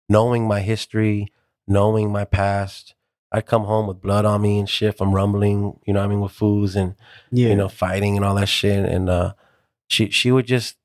[0.08, 1.28] knowing my history,
[1.66, 2.94] knowing my past.
[3.30, 6.08] I'd come home with blood on me and shit from rumbling, you know what I
[6.08, 6.94] mean, with foods and
[7.30, 7.48] Yeah.
[7.48, 8.84] you know, fighting and all that shit.
[8.86, 9.34] And uh
[9.88, 10.76] she she would just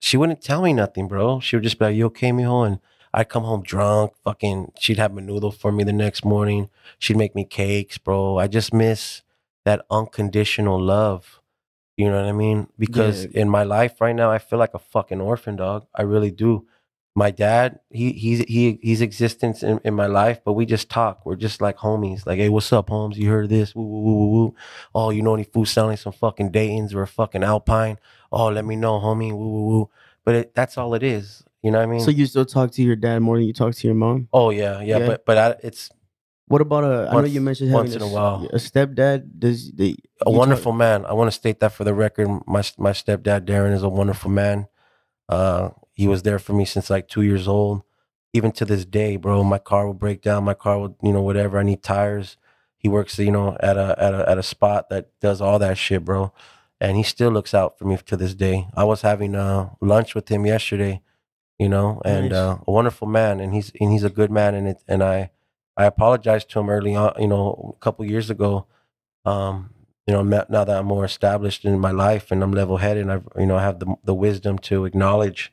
[0.00, 1.38] she wouldn't tell me nothing, bro.
[1.40, 2.66] She would just be like, You okay, mijo?
[2.66, 2.80] And
[3.14, 6.68] I'd come home drunk, fucking she'd have menudo for me the next morning.
[6.98, 8.38] She'd make me cakes, bro.
[8.38, 9.22] I just miss
[9.64, 11.40] that unconditional love.
[11.96, 12.66] You know what I mean?
[12.78, 13.42] Because Yeah.
[13.42, 15.86] in my life right now, I feel like a fucking orphan dog.
[15.94, 16.66] I really do.
[17.16, 21.24] My dad, he he's he he's existence in, in my life, but we just talk.
[21.24, 22.26] We're just like homies.
[22.26, 23.16] Like, hey, what's up, Holmes?
[23.16, 23.72] You heard of this?
[23.76, 24.54] Woo, woo, woo, woo, woo.
[24.92, 27.98] Oh, you know any food selling some fucking Dayton's or a fucking Alpine?
[28.32, 29.30] Oh, let me know, homie.
[29.30, 29.90] Woo, woo, woo.
[30.24, 31.44] But it, that's all it is.
[31.64, 32.00] You know what I mean?
[32.00, 34.28] So you still talk to your dad more than you talk to your mom?
[34.32, 35.06] oh yeah, yeah, Yeah.
[35.08, 35.90] But but I, it's
[36.46, 37.08] What about a?
[37.10, 38.46] I know you mentioned having once in a s- while.
[38.52, 39.38] a stepdad.
[39.38, 41.06] Does the a you talk- wonderful man.
[41.06, 42.28] I want to state that for the record.
[42.46, 44.66] My my stepdad Darren is a wonderful man.
[45.28, 47.82] Uh, he was there for me since like two years old.
[48.34, 50.44] Even to this day, bro, my car will break down.
[50.44, 51.56] My car will, you know, whatever.
[51.58, 52.36] I need tires.
[52.76, 55.78] He works, you know, at a at a at a spot that does all that
[55.78, 56.32] shit, bro.
[56.80, 58.68] And he still looks out for me to this day.
[58.76, 61.00] I was having uh, lunch with him yesterday,
[61.58, 62.38] you know, and Nice.
[62.38, 65.30] uh, a wonderful man, and he's and he's a good man, and it and I
[65.76, 68.66] I apologized to him early on, you know, a couple years ago.
[69.24, 69.70] Um,
[70.06, 73.12] you know, now that I'm more established in my life and I'm level headed, and
[73.12, 75.52] I've, you know, I have the the wisdom to acknowledge.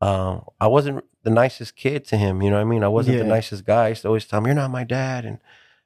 [0.00, 2.42] Uh, I wasn't the nicest kid to him.
[2.42, 2.82] You know what I mean?
[2.82, 3.84] I wasn't the nicest guy.
[3.86, 5.38] I used to always tell him, "You're not my dad," and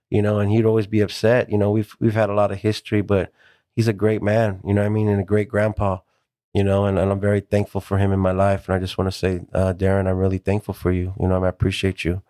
[0.08, 1.50] you know, and he'd always be upset.
[1.50, 3.32] You know, we've we've had a lot of history, but
[3.74, 4.60] he's a great man.
[4.64, 5.08] You know what I mean?
[5.08, 5.98] And a great grandpa.
[6.56, 8.66] You know, and, and I'm very thankful for him in my life.
[8.66, 11.12] And I just want to say, uh, Darren, I'm really thankful for you.
[11.20, 12.22] You know, I appreciate you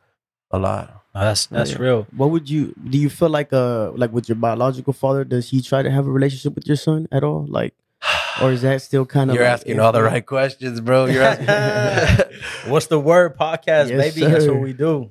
[0.50, 0.84] a lot.
[1.14, 1.78] No, that's Oh, that's yeah.
[1.86, 2.06] real.
[2.20, 2.74] What would you?
[2.90, 5.22] Do you feel like uh like with your biological father?
[5.24, 7.46] Does he try to have a relationship with your son at all?
[7.48, 7.74] Like,
[8.42, 9.36] or is that still kind of?
[9.36, 11.06] You're like asking all the right questions, bro.
[11.06, 12.26] You're asking.
[12.72, 14.26] What's the word podcast, Yes, baby?
[14.26, 15.10] That's what we do.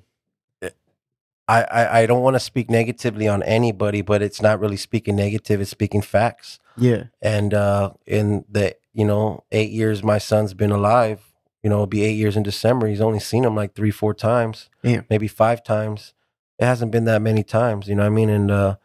[1.48, 5.16] I, I, I don't want to speak negatively on anybody, but it's not really speaking
[5.16, 5.62] negative.
[5.62, 6.60] It's speaking facts.
[6.76, 7.04] Yeah.
[7.22, 11.22] And uh, in the you know eight years my son's been alive,
[11.62, 12.88] you know, it'll be eight years in December.
[12.88, 15.06] He's only seen him like three, four times, Damn.
[15.10, 16.14] maybe five times.
[16.58, 18.30] It hasn't been that many times, you know what I mean?
[18.30, 18.76] And uh,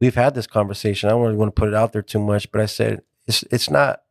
[0.00, 1.08] we've had this conversation.
[1.08, 3.42] I don't really want to put it out there too much, but I said it's
[3.50, 4.02] it's not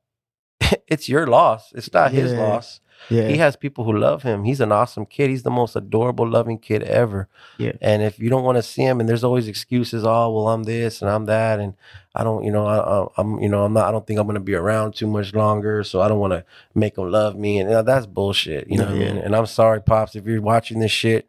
[0.87, 1.71] it's your loss.
[1.73, 2.79] It's not his loss.
[3.09, 3.27] Yeah.
[3.27, 4.43] He has people who love him.
[4.43, 5.29] He's an awesome kid.
[5.29, 7.27] He's the most adorable, loving kid ever.
[7.57, 7.73] Yeah.
[7.81, 10.03] And if you don't want to see him, and there's always excuses.
[10.03, 11.75] Oh, well, I'm this and I'm that, and
[12.15, 13.87] I don't, you know, I, I'm, you know, I'm not.
[13.87, 16.45] I don't think I'm gonna be around too much longer, so I don't want to
[16.73, 17.59] make him love me.
[17.59, 18.69] And you know, that's bullshit.
[18.69, 19.17] You know what I mean?
[19.17, 21.27] And I'm sorry, pops, if you're watching this shit.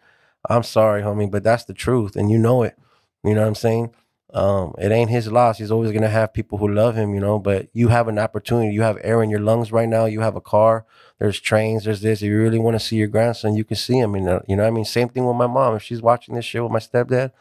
[0.49, 2.79] I'm sorry, homie, but that's the truth, and you know it.
[3.25, 3.91] You know what I'm saying?
[4.33, 5.59] Um, it ain't his loss.
[5.59, 7.39] He's always gonna have people who love him, you know.
[7.39, 8.73] But you have an opportunity.
[8.75, 10.05] You have air in your lungs right now.
[10.05, 10.85] You have a car.
[11.19, 11.85] There's trains.
[11.85, 12.21] There's this.
[12.21, 14.15] If you really want to see your grandson, you can see him.
[14.17, 14.63] You uh, know, you know.
[14.65, 15.75] what I mean, same thing with my mom.
[15.75, 17.33] If she's watching this shit with my stepdad,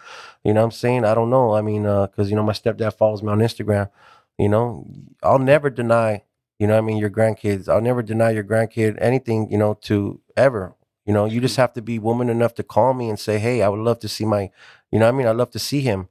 [0.43, 1.05] you know, what I'm saying.
[1.05, 1.55] I don't know.
[1.55, 3.89] I mean, uh, because you know, my stepdad follows me on Instagram.
[4.37, 4.85] You know,
[5.21, 6.23] I'll never deny.
[6.59, 7.67] You know, what I mean, your grandkids.
[7.67, 9.51] I'll never deny your grandkid anything.
[9.51, 10.75] You know, to ever.
[11.05, 11.61] You know, you just mm-hmm.
[11.61, 14.07] have to be woman enough to call me and say, "Hey, I would love to
[14.07, 14.51] see my."
[14.91, 16.07] You know, what I mean, I'd love to see him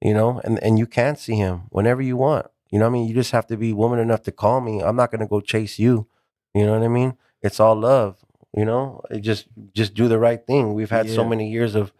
[0.00, 2.46] you know, and, and you can see him whenever you want.
[2.70, 3.08] You know what I mean?
[3.08, 4.80] You just have to be woman enough to call me.
[4.80, 6.06] I'm not gonna go chase you.
[6.54, 7.16] You know what I mean?
[7.42, 8.16] It's all love,
[8.56, 9.02] you know?
[9.10, 10.74] It just just do the right thing.
[10.74, 11.92] We've had so many years of,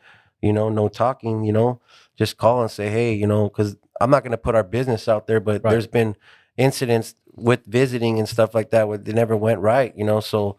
[0.42, 1.80] you know, no talking, you know,
[2.16, 5.26] just call and say, hey, you know, because I'm not gonna put our business out
[5.26, 5.70] there, but Right.
[5.72, 6.16] there's been
[6.56, 10.20] incidents with visiting and stuff like that where they never went right, you know.
[10.20, 10.56] So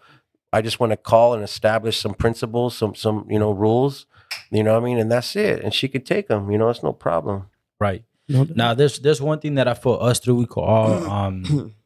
[0.53, 4.05] I just want to call and establish some principles, some some, you know, rules
[4.51, 4.97] you know what I mean?
[4.97, 5.63] And that's it.
[5.63, 6.51] And she could take them.
[6.51, 7.45] You know, it's no problem.
[7.79, 8.03] Right.
[8.27, 11.73] Now there's there's one thing that I feel us through we call all um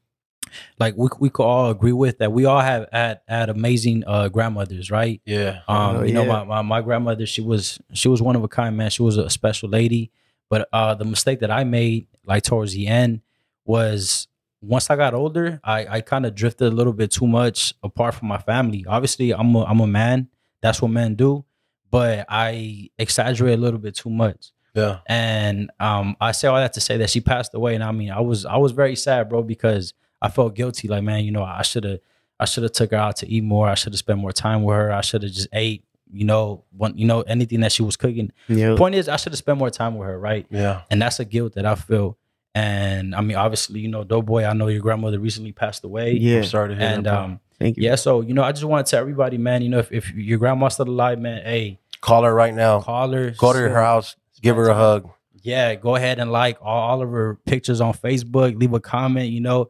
[0.79, 4.29] like we we could all agree with that we all have had had amazing uh
[4.29, 5.21] grandmothers, right?
[5.25, 5.59] Yeah.
[5.67, 8.47] Um, Oh, you know, my, my my grandmother, she was she was one of a
[8.47, 8.89] kind, man.
[8.89, 10.11] She was a special lady.
[10.49, 13.21] But uh the mistake that I made, like towards the end,
[13.65, 14.27] was
[14.61, 18.15] once I got older, I, I kind of drifted a little bit too much apart
[18.15, 18.85] from my family.
[18.87, 20.29] Obviously, I'm a I'm a man.
[20.61, 21.45] That's what men do.
[21.91, 24.51] But I exaggerate a little bit too much.
[24.73, 24.99] Yeah.
[25.05, 27.75] And um, I say all that to say that she passed away.
[27.75, 30.87] And I mean, I was I was very sad, bro, because I felt guilty.
[30.87, 31.99] Like, man, you know, I should have
[32.39, 33.67] I should have took her out to eat more.
[33.67, 34.91] I should have spent more time with her.
[34.91, 38.31] I should have just ate, you know, one, you know, anything that she was cooking.
[38.47, 38.75] yeah.
[38.75, 40.45] Point is, I should have spent more time with her, right?
[40.49, 40.81] Yeah.
[40.91, 42.17] And that's a guilt that I feel.
[42.53, 46.13] And I mean, obviously, you know, Doughboy, I know your grandmother recently passed away.
[46.13, 46.37] Yeah.
[46.37, 47.83] I'm sorry to hear And that, um, Thank you.
[47.83, 50.13] yeah, so you know, I just want to tell everybody, man, you know, if, if
[50.13, 52.81] your grandma's still alive, man, hey, call her right now.
[52.81, 53.31] call her.
[53.31, 54.15] Go to her house.
[54.41, 55.09] Give her a hug.
[55.41, 58.59] yeah, go ahead and like all, all of her pictures on Facebook.
[58.59, 59.29] Leave a comment.
[59.29, 59.69] You know,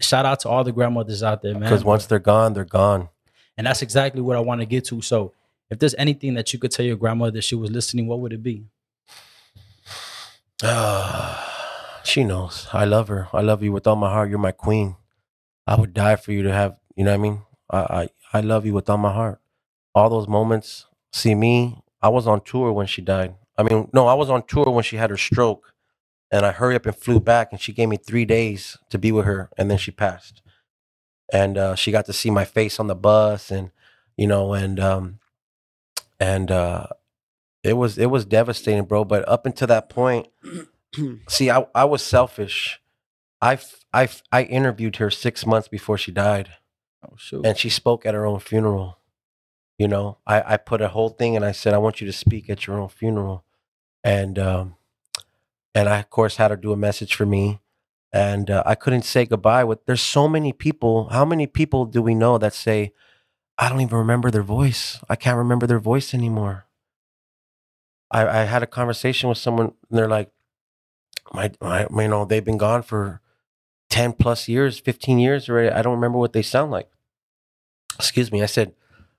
[0.00, 1.62] shout out to all the grandmothers out there, man.
[1.62, 3.08] Because once they're gone, they're gone.
[3.56, 5.00] and that's exactly what I want to get to.
[5.02, 5.32] So,
[5.70, 8.42] if there's anything that you could tell your grandmother she was listening, what would it
[8.42, 8.64] be?
[12.04, 12.68] she knows.
[12.72, 13.28] I love her.
[13.32, 14.30] I love you with all my heart.
[14.30, 14.96] You're my queen.
[15.66, 17.42] I would die for you to have, you know what I mean?
[17.70, 19.40] I, I, I love you with all my heart.
[19.94, 20.86] All those moments.
[21.12, 23.34] See me, I was on tour when she died.
[23.58, 25.72] I mean, no, I was on tour when she had her stroke.
[26.30, 29.12] And I hurried up and flew back, and she gave me three days to be
[29.12, 30.42] with her, and then she passed.
[31.32, 33.70] And uh, she got to see my face on the bus, and
[34.16, 35.18] you know, and um,
[36.18, 36.86] and uh,
[37.62, 39.04] it was it was devastating, bro.
[39.04, 40.28] But up until that point,
[41.28, 42.80] see, I I was selfish.
[43.42, 43.58] I
[43.92, 46.50] I I interviewed her six months before she died,
[47.04, 47.44] Oh shoot!
[47.44, 48.98] and she spoke at her own funeral.
[49.78, 52.12] You know, I I put a whole thing, and I said, I want you to
[52.12, 53.44] speak at your own funeral,
[54.02, 54.75] and um,
[55.76, 57.60] and I of course had her do a message for me.
[58.12, 59.84] And uh, I couldn't say goodbye with.
[59.84, 61.10] There's so many people.
[61.10, 62.92] How many people do we know that say,
[63.58, 64.98] "I don't even remember their voice.
[65.08, 66.64] I can't remember their voice anymore."
[68.10, 70.30] I, I had a conversation with someone, and they're like,
[71.34, 73.20] "My, my, you know, they've been gone for
[73.90, 75.70] ten plus years, fifteen years already.
[75.70, 76.88] I don't remember what they sound like."
[77.96, 78.42] Excuse me.
[78.42, 78.72] I said,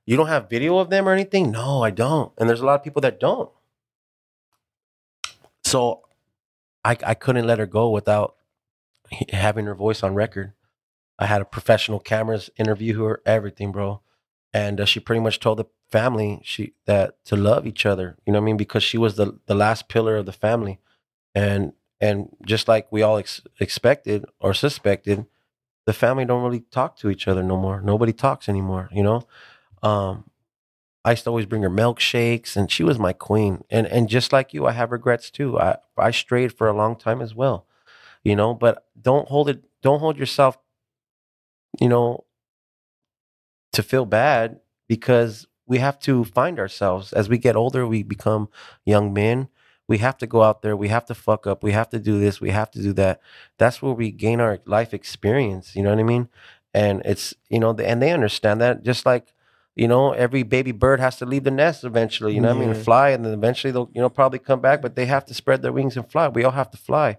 [0.08, 2.32] "You don't have video of them or anything?" No, I don't.
[2.40, 3.52] And there's a lot of people that don't.
[5.66, 6.07] So,
[6.88, 8.36] I I couldn't let her go without
[9.32, 10.54] having her voice on record.
[11.20, 14.02] I had a professional cameras interview her, everything, bro.
[14.54, 18.18] And uh, she pretty much told the family she that to love each other.
[18.26, 18.58] You know what I mean?
[18.58, 20.80] Because she was the the last pillar of the family,
[21.36, 25.26] and and just like we all ex- expected or suspected,
[25.86, 27.82] the family don't really talk to each other no more.
[27.82, 28.90] Nobody talks anymore.
[28.92, 29.28] You know.
[29.84, 30.30] Um,
[31.08, 33.64] I used to always bring her milkshakes, and she was my queen.
[33.70, 35.60] And and just like you, I have regrets too.
[35.60, 37.66] I I strayed for a long time as well
[38.24, 40.58] you know but don't hold it don't hold yourself
[41.80, 42.24] you know
[43.74, 47.12] to feel bad because we have to find ourselves.
[47.14, 48.50] As we get older we become
[48.86, 49.50] young men.
[49.90, 50.76] We have to go out there.
[50.76, 51.64] We have to fuck up.
[51.64, 52.42] We have to do this.
[52.42, 53.22] We have to do that.
[53.58, 56.30] That's where we gain our life experience you know what i mean?
[56.74, 58.84] And it's you know and they understand that.
[58.84, 59.34] Just like
[59.78, 62.66] you know every baby bird has to leave the nest eventually you know what i
[62.74, 62.84] mean?
[62.84, 65.62] Fly and then eventually they'll you know probably come back but they have to spread
[65.62, 66.28] their wings and fly.
[66.28, 67.18] We all have to fly.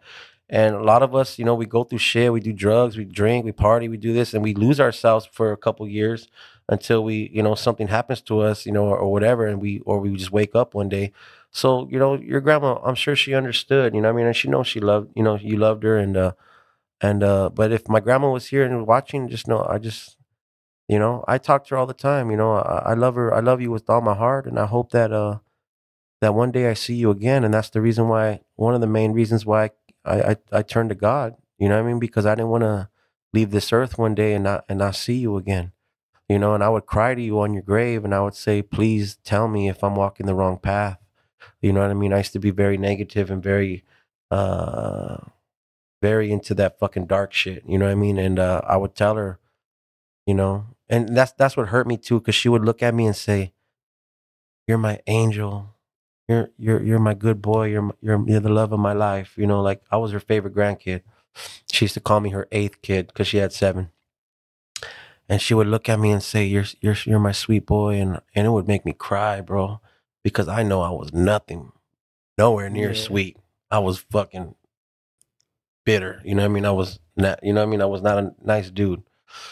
[0.51, 3.05] And a lot of us, you know, we go through shit, we do drugs, we
[3.05, 6.29] drink, we party, we do this, and we lose ourselves for a couple years
[6.71, 9.81] until we, you know, something happens to us, you know, or, or whatever, and we
[9.81, 11.13] or we just wake up one day.
[11.51, 14.37] So, you know, your grandma, I'm sure she understood, you know, what I mean, and
[14.37, 16.33] she knows she loved, you know, you loved her, and uh,
[17.01, 20.18] and uh, but if my grandma was here and watching, just know, I just,
[20.89, 22.31] you know, I talk to her all the time.
[22.31, 23.35] You know, I, I love her.
[23.35, 25.39] I love you with all my heart, and I hope that uh,
[26.21, 27.45] that one day I see you again.
[27.45, 29.71] And that's the reason why, one of the main reasons why
[30.05, 31.37] I I, I turned to God.
[31.59, 31.99] You know what I mean?
[32.01, 32.89] Because I didn't want to
[33.33, 35.73] leave this earth one day and not and not see you again.
[36.29, 38.63] You know, and I would cry to you on your grave, and I would say,
[38.63, 40.99] please tell me if I'm walking the wrong path.
[41.63, 42.13] You know what I mean?
[42.13, 43.85] I used to be very negative and very,
[44.31, 45.19] uh,
[46.03, 47.65] very into that fucking dark shit.
[47.67, 48.19] You know what I mean?
[48.19, 49.39] And uh, I would tell her,
[50.27, 53.07] you know, and that's that's what hurt me too, because she would look at me
[53.07, 53.53] and say,
[54.67, 55.75] "You're my angel.
[56.29, 57.69] You're you're you're my good boy.
[57.69, 60.21] You're my- you're you're the love of my life." You know, like I was her
[60.21, 61.03] favorite grandkid.
[61.71, 63.91] She used to call me her eighth kid because she had seven.
[65.29, 68.21] And she would look at me and say, "You're you're you're my sweet boy," and
[68.35, 69.81] and it would make me cry, bro,
[70.25, 71.73] because I know I was nothing,
[72.39, 73.03] nowhere near Yeah.
[73.03, 73.37] sweet.
[73.71, 74.55] I was fucking
[75.85, 76.21] bitter.
[76.25, 76.65] You know what I mean?
[76.65, 77.43] I was not.
[77.43, 77.83] You know what I mean?
[77.83, 79.03] I was not a nice dude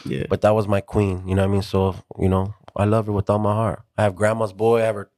[0.05, 0.25] Yeah.
[0.29, 1.27] but that was my queen.
[1.27, 1.63] You know what I mean?
[1.63, 3.83] So you know, I love her with all my heart.
[3.97, 4.83] I have grandma's boy.
[4.83, 5.11] I have her,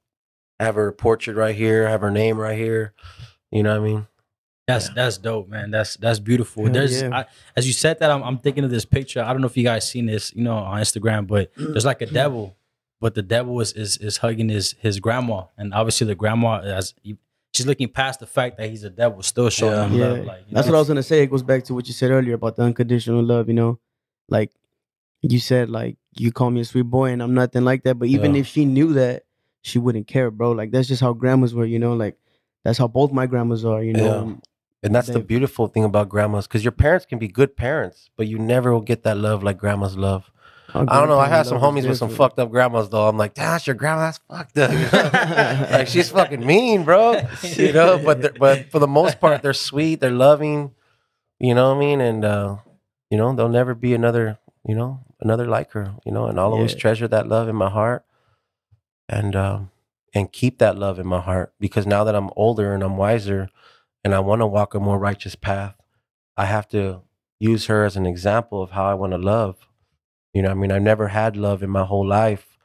[0.60, 1.86] I have her portrait right here.
[1.86, 2.94] I have her name right here.
[3.50, 4.06] You know what I mean?
[4.66, 4.94] That's Yeah.
[4.96, 5.70] that's dope, man.
[5.70, 6.64] That's that's beautiful.
[6.64, 7.20] Hell There's yeah.
[7.20, 7.24] I,
[7.56, 9.22] as you said that, I'm, I'm thinking of this picture.
[9.22, 12.02] I don't know if you guys seen this, you know, on Instagram, but there's like
[12.02, 12.12] a mm.
[12.12, 12.56] devil,
[13.00, 16.94] but the devil is is, is hugging his his grandma, and obviously the grandma as
[17.54, 19.86] she's looking past the fact that he's a devil, still showing Yeah.
[19.86, 20.24] him Yeah, love.
[20.26, 20.72] Like you That's know?
[20.72, 21.22] what I was gonna say.
[21.22, 23.48] It goes back to what you said earlier about the unconditional love.
[23.48, 23.78] You know,
[24.28, 24.50] like
[25.22, 27.96] you said, like you call me a sweet boy, and I'm nothing like that.
[27.98, 28.40] But even Yeah.
[28.40, 29.24] if she knew that,
[29.62, 30.52] she wouldn't care, bro.
[30.52, 31.64] Like that's just how grandmas were.
[31.66, 32.16] You know, like
[32.64, 33.82] that's how both my grandmas are.
[33.82, 34.34] You know, Yeah.
[34.84, 38.28] And that's the beautiful thing about grandmas, because your parents can be good parents, but
[38.28, 40.30] you never will get that love like grandma's love.
[40.72, 41.18] I don't know.
[41.18, 43.08] I had some homies with some fucked up grandmas though.
[43.08, 44.12] I'm like, that's your grandma.
[44.12, 45.70] That's fucked up.
[45.72, 47.22] like she's fucking mean, bro.
[47.42, 50.00] You know, but but for the most part, they're sweet.
[50.00, 50.72] They're loving.
[51.40, 52.00] You know what I mean?
[52.00, 52.56] And uh,
[53.10, 54.38] you know, there'll never be another.
[54.66, 55.94] You know, another like her.
[56.04, 56.78] You know, and I'll always Yeah.
[56.78, 58.04] treasure that love in my heart,
[59.08, 59.70] and um,
[60.14, 63.48] and keep that love in my heart because now that I'm older and I'm wiser,
[64.04, 65.74] and I want to walk a more righteous path,
[66.36, 67.02] I have to
[67.40, 69.56] use her as an example of how I want to love.
[70.34, 72.58] You know, I mean, I never had love in my whole life.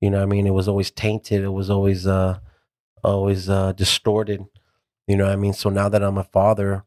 [0.00, 1.42] You know, what I mean, it was always tainted.
[1.42, 2.38] It was always uh,
[3.04, 4.44] always uh, distorted.
[5.06, 6.84] You know, what I mean, so now that I'm a father,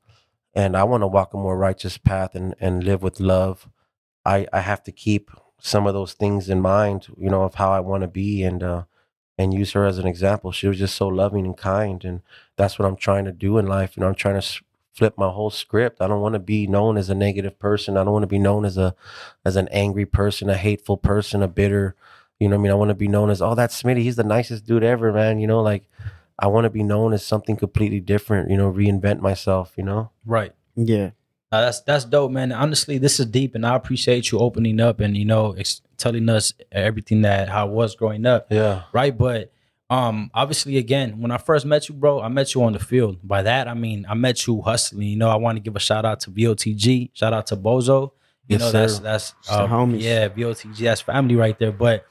[0.58, 3.70] and I want to walk a more righteous path and and live with love,
[4.26, 5.30] I I have to keep
[5.60, 7.08] some of those things in mind.
[7.16, 8.84] You know, of how I want to be and uh,
[9.38, 10.52] and use her as an example.
[10.52, 12.22] She was just so loving and kind, and
[12.56, 13.96] that's what I'm trying to do in life.
[13.96, 14.62] You know, I'm trying to
[14.94, 16.02] flip my whole script.
[16.02, 17.96] I don't want to be known as a negative person.
[17.96, 18.96] I don't want to be known as a
[19.46, 21.96] as an angry person, a hateful person, a bitter.
[22.40, 24.02] You know, what I mean, I want to be known as, oh, that's Smitty.
[24.02, 25.40] He's the nicest dude ever, man.
[25.40, 25.84] You know, like
[26.40, 28.50] I want to be known as something completely different.
[28.52, 29.74] You know, reinvent myself.
[29.78, 30.12] You know.
[30.26, 30.54] right.
[30.76, 31.10] Yeah,
[31.52, 32.52] Uh, that's that's dope, man.
[32.52, 36.30] Honestly, this is deep, and I appreciate you opening up and you know ex- telling
[36.30, 38.46] us everything that how it was growing up.
[38.52, 38.84] Yeah.
[38.94, 39.18] right?
[39.18, 39.52] But
[39.90, 43.18] um, obviously, again, when I first met you, bro, I met you on the field.
[43.24, 45.08] By that, I mean I met you hustling.
[45.08, 48.12] You know, I want to give a shout out to VOTG, shout out to Bozo.
[48.48, 49.02] You Yes, know, that's sir.
[49.04, 50.02] that's It's the uh, homies.
[50.04, 51.72] yeah, VOTG, that's family right there.
[51.72, 52.06] But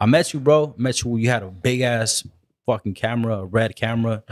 [0.00, 0.74] I met you, bro.
[0.76, 1.16] Met you.
[1.16, 2.26] You had a big ass
[2.70, 4.22] fucking camera, a red camera,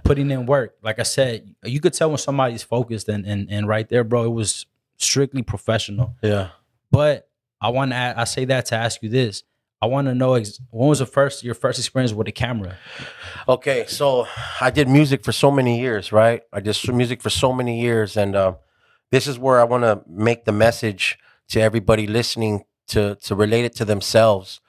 [0.04, 0.76] putting in work.
[0.82, 4.24] Like I said, you could tell when somebody's focused, and and and right there, bro,
[4.24, 4.66] it was
[4.96, 6.14] strictly professional.
[6.22, 6.50] yeah.
[6.90, 7.28] But
[7.60, 8.14] I want to.
[8.16, 9.42] I say that to ask you this.
[9.82, 12.76] I want to know ex- when was the first your first experience with a camera?
[13.48, 14.26] Okay, so
[14.60, 16.42] I did music for so many years, right?
[16.52, 18.54] I did music for so many years, and uh,
[19.10, 21.18] this is where I want to make the message
[21.48, 24.60] to everybody listening to to relate it to themselves.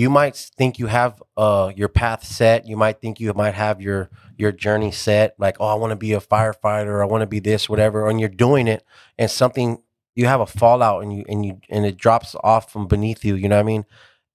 [0.00, 2.66] You might think you have uh, your path set.
[2.66, 5.34] You might think you might have your your journey set.
[5.38, 7.02] Like, oh, I want to be a firefighter.
[7.02, 8.08] I want to be this, whatever.
[8.08, 8.82] And you're doing it,
[9.18, 9.82] and something
[10.14, 13.34] you have a fallout, and you and you and it drops off from beneath you.
[13.34, 13.84] You know what I mean?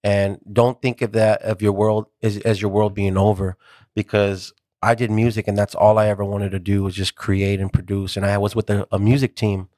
[0.04, 3.56] And don't think of that of your world as, as your world being over
[3.92, 4.52] because
[4.82, 7.72] I did music and that's all I ever wanted to do was just create and
[7.72, 8.16] produce.
[8.16, 9.68] And I was with a, a music team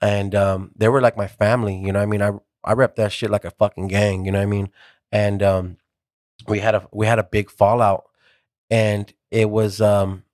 [0.00, 2.22] and um, they were like my family, you know what I mean?
[2.22, 2.30] I,
[2.64, 4.70] I rep that shit like a fucking gang, you know what I mean?
[5.12, 5.76] And um,
[6.46, 8.04] we had a, we had a big fallout
[8.70, 10.24] and it was, um,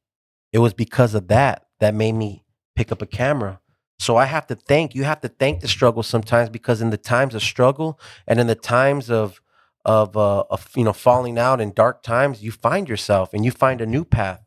[0.52, 3.60] it was because of that, that made me pick up a camera.
[3.98, 6.98] So I have to thank, you have to thank the struggle sometimes because in the
[6.98, 9.40] times of struggle and in the times of,
[9.84, 13.52] of uh of you know falling out in dark times you find yourself and you
[13.52, 14.40] find a new path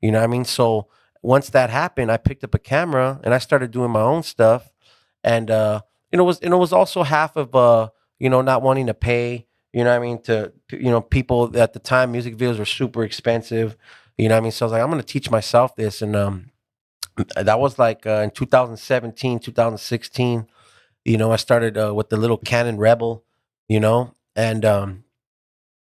[0.00, 0.88] you know what i mean so
[1.22, 4.72] once that happened, I picked up a camera and I started doing my own stuff.
[5.22, 8.42] And uh, you know, it was and it was also half of uh, you know,
[8.42, 11.78] not wanting to pay, you know what I mean, to you know, people at the
[11.78, 13.76] time music videos were super expensive.
[14.18, 14.52] You know what I mean?
[14.52, 16.02] So I was like, I'm gonna teach myself this.
[16.02, 16.50] And um
[17.36, 20.46] that was like uh, in 2017, 2016.
[21.04, 23.24] You know, I started uh, with the little Canon Rebel,
[23.68, 25.04] you know, and um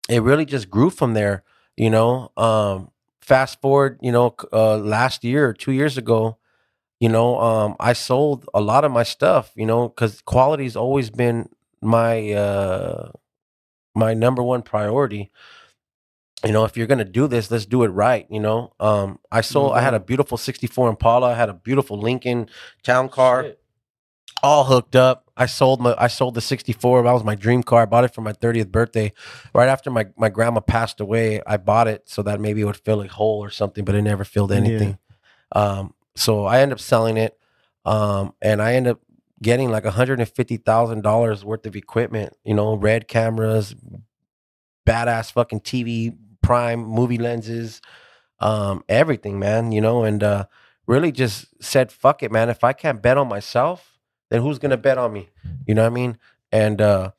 [0.08, 1.42] it really just grew from there,
[1.76, 2.30] you know.
[2.36, 6.38] Um fast forward, you know, uh, last year two years ago,
[7.00, 11.10] you know, um, I sold a lot of my stuff, you know, because quality's always
[11.10, 11.48] been
[11.82, 13.10] my uh,
[13.96, 15.30] my number one priority.
[16.44, 18.26] You know, if you're gonna do this, let's do it right.
[18.30, 19.72] You know, um, I sold.
[19.72, 21.32] I had a beautiful '64 Impala.
[21.32, 22.48] I had a beautiful Lincoln
[22.84, 23.60] Town Car, Shit.
[24.42, 25.30] all hooked up.
[25.36, 25.94] I sold my.
[25.98, 27.02] I sold the '64.
[27.02, 27.82] That was my dream car.
[27.82, 29.12] I bought it for my 30th birthday,
[29.54, 31.40] right after my my grandma passed away.
[31.46, 34.02] I bought it so that maybe it would fill a hole or something, but it
[34.02, 34.58] never filled Yeah.
[34.58, 34.98] anything.
[35.52, 37.36] Um, so I ended up selling it,
[37.86, 39.00] um, and I ended up
[39.42, 43.74] getting like $150,000 worth of equipment, you know, red cameras,
[44.86, 47.80] badass fucking TV, prime movie lenses,
[48.40, 50.46] um, everything, man, you know, and uh,
[50.86, 52.48] really just said, fuck it, man.
[52.48, 53.98] If I can't bet on myself,
[54.30, 55.28] then who's going to bet on me?
[55.66, 56.18] You know what I mean?
[56.52, 57.10] And uh,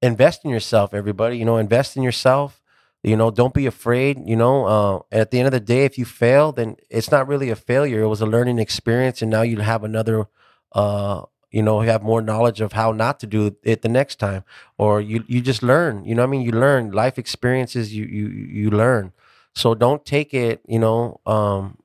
[0.00, 2.60] invest in yourself, everybody, you know, invest in yourself.
[3.02, 4.18] You know, don't be afraid.
[4.24, 7.26] You know, uh, at the end of the day, if you fail, then it's not
[7.26, 8.02] really a failure.
[8.02, 10.26] It was a learning experience, and now you have another
[10.72, 11.22] uh,
[11.52, 14.44] you know, have more knowledge of how not to do it the next time,
[14.78, 16.04] or you you just learn.
[16.04, 17.94] You know, I mean, you learn life experiences.
[17.94, 19.12] You you you learn.
[19.54, 21.78] So don't take it, you know, um,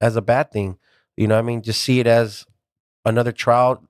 [0.00, 0.78] as a bad thing.
[1.16, 2.46] You know, I mean, just see it as
[3.04, 3.82] another trial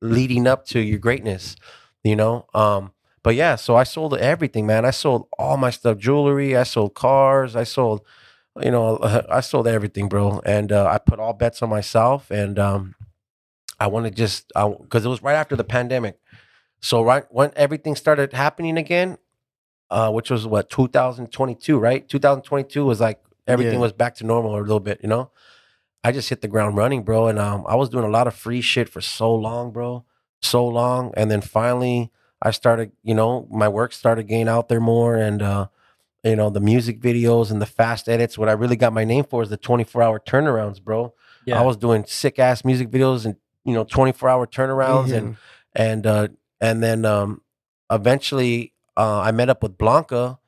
[0.00, 1.56] leading up to your greatness.
[2.04, 3.56] You know, um, but yeah.
[3.56, 4.84] So I sold everything, man.
[4.84, 6.56] I sold all my stuff, jewelry.
[6.56, 7.56] I sold cars.
[7.56, 8.02] I sold,
[8.62, 8.98] you know,
[9.30, 10.40] I sold everything, bro.
[10.46, 12.94] And uh, I put all bets on myself, and um,
[13.78, 16.18] I want to just because it was right after the pandemic.
[16.80, 19.18] So right when everything started happening again,
[19.90, 22.08] uh, which was what 2022, right?
[22.08, 23.80] 2022 was like everything Yeah.
[23.80, 25.30] was back to normal a little bit, you know.
[26.04, 28.34] I just hit the ground running, bro, and um, I was doing a lot of
[28.34, 30.04] free shit for so long, bro,
[30.40, 34.80] so long, and then finally I started, you know, my work started getting out there
[34.80, 35.66] more, and uh,
[36.22, 38.36] you know, the music videos and the fast edits.
[38.38, 41.14] What I really got my name for is the 24 hour turnarounds, bro.
[41.44, 41.58] Yeah.
[41.60, 45.16] I was doing sick ass music videos and you know 24 hour turnarounds Yeah.
[45.16, 45.36] and
[45.74, 46.28] and uh
[46.60, 47.42] and then um
[47.90, 50.38] eventually uh I met up with Blanca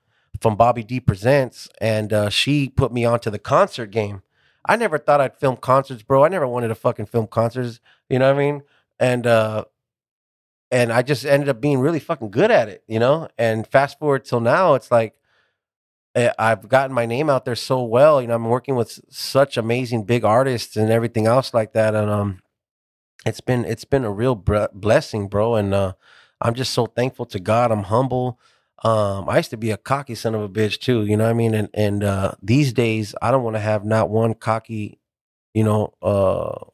[0.41, 4.23] from Bobby D Presents and uh she put me onto the concert game.
[4.65, 6.25] I never thought I'd film concerts, bro.
[6.25, 8.63] I never wanted to fucking film concerts, you know what I mean?
[9.01, 9.65] And uh
[10.71, 13.29] and I just ended up being really fucking good at it, you know?
[13.39, 15.15] And fast forward till now, it's like
[16.15, 18.21] eh, I've gotten my name out there so well.
[18.21, 22.11] You know, I'm working with such amazing big artists and everything else like that, and
[22.11, 22.43] um,
[23.29, 25.55] it's been it's been a real blessing, bro.
[25.55, 25.93] And uh,
[26.41, 27.71] I'm just so thankful to God.
[27.71, 28.39] I'm humble.
[28.85, 31.05] Um, I used to be a cocky son of a bitch too.
[31.05, 31.55] You know what I mean?
[31.55, 34.99] And and uh, these days, I don't want to have not one cocky,
[35.55, 36.65] you know, uh,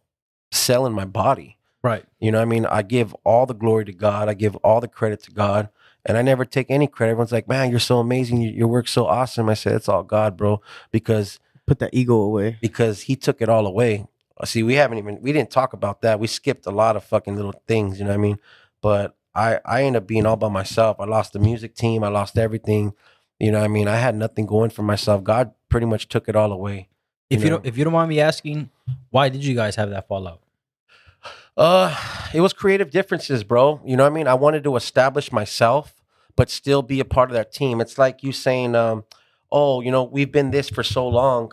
[0.53, 1.59] cell in my body.
[1.83, 2.05] Right.
[2.19, 2.65] You know what I mean?
[2.67, 4.29] I give all the glory to God.
[4.29, 5.69] I give all the credit to God.
[6.07, 7.13] And I never take any credit.
[7.13, 8.41] Everyone's like, man, you're so amazing.
[8.41, 9.49] Your, your work's so awesome.
[9.49, 10.61] I said, it's all God, bro.
[10.91, 12.59] Because Put that ego away.
[12.61, 14.07] because he took it all away.
[14.37, 16.19] Uh, See, we haven't even we didn't talk about that.
[16.21, 18.39] We skipped a lot of fucking little things, you know what I mean?
[18.81, 20.99] But I I ended up being all by myself.
[20.99, 22.95] I lost the music team, I lost everything.
[23.39, 23.89] You know what I mean?
[23.89, 25.25] I had nothing going for myself.
[25.25, 26.89] God pretty much took it all away.
[27.31, 28.71] If You you don't if you don't mind me asking,
[29.11, 30.41] why did you guys have that fallout?
[31.57, 31.95] Uh,
[32.35, 33.81] it was creative differences, bro.
[33.85, 34.27] You know what I mean?
[34.29, 35.95] I wanted to establish myself,
[36.37, 37.81] but still be a part of that team.
[37.81, 39.05] It's like you saying, um,
[39.53, 41.53] "Oh, you know, we've been this for so long.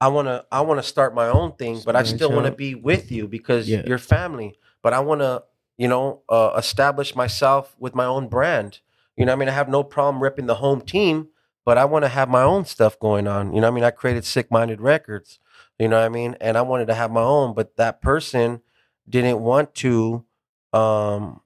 [0.00, 3.10] I wanna, I wanna start my own thing, but I still want to be with
[3.12, 3.82] you because Yeah.
[3.84, 4.58] you're family.
[4.82, 5.44] But I want to,
[5.76, 8.80] you know, uh, establish myself with my own brand.
[9.16, 11.28] You know, what I mean, I have no problem repping the home team,
[11.66, 13.52] but I want to have my own stuff going on.
[13.54, 15.38] You know, what I mean, I created Sick Minded Records.
[15.78, 18.62] You know what I mean, and I wanted to have my own, but that person
[19.08, 20.24] didn't want to
[20.72, 21.40] um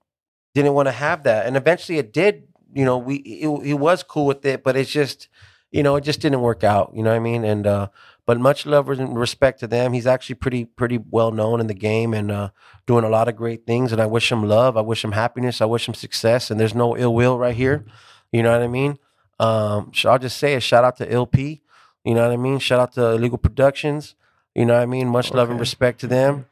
[0.54, 2.44] didn't want to have that and eventually it did
[2.74, 5.28] you know we he was cool with it but it's just
[5.70, 7.88] you know it just didn't work out you know what i mean and uh
[8.26, 9.92] but much love and respect to them.
[9.92, 12.50] He's actually pretty pretty well known in the game and uh
[12.86, 14.76] doing a lot of great things and i wish him love.
[14.76, 15.60] I wish him happiness.
[15.60, 17.84] I wish him success and there's no ill will right here.
[18.32, 18.98] You know what i mean?
[19.38, 21.62] Um so i'll just say a shout out to lp
[22.04, 22.58] you know what i mean?
[22.58, 24.14] Shout out to illegal productions.
[24.54, 25.08] You know what i mean?
[25.08, 26.46] Much love and respect to them.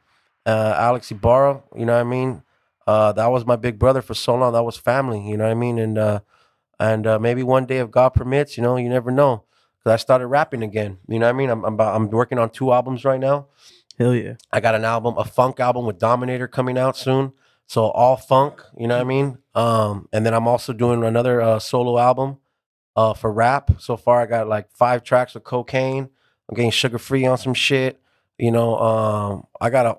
[0.45, 2.43] Uh, Alex Ibarra, you know what I mean?
[2.85, 4.51] Uh, that was my big brother for so long.
[4.51, 5.79] That was family, you know what I mean?
[5.79, 6.19] And uh,
[6.79, 9.43] and uh, maybe one day, if God permits, you know, you never know.
[9.83, 10.97] Because I started rapping again.
[11.07, 11.49] You know what I mean?
[11.49, 13.47] I'm I'm, about, I'm working on two albums right now.
[13.99, 14.35] Hell yeah.
[14.51, 17.33] I got an album, a funk album with Dominator coming out soon.
[17.67, 19.37] So all funk, you know what I mean?
[19.55, 22.37] Um, and then I'm also doing another uh, solo album
[22.95, 23.81] uh, for rap.
[23.81, 26.09] So far, I got like five tracks of cocaine.
[26.49, 27.99] I'm getting Suga Free on some shit.
[28.37, 29.97] You know, um, I got a,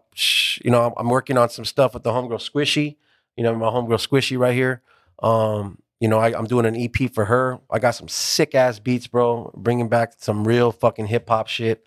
[0.62, 2.96] you know, I'm, I'm working on some stuff with the homegirl Squishy.
[3.36, 4.82] You know, my homegirl Squishy right here.
[5.22, 7.58] Um, you know, I, I'm doing an EP for her.
[7.70, 9.52] I got some sick ass beats, bro.
[9.56, 11.84] Bringing back some real fucking hip hop shit.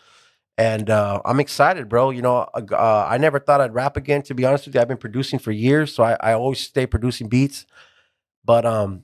[0.58, 2.10] And uh, I'm excited, bro.
[2.10, 4.24] You know, uh, uh, I never thought I'd rap again.
[4.24, 6.88] To be honest with you, I've been producing for years, so I, I always stay
[6.88, 7.68] producing beats.
[8.44, 9.04] But um,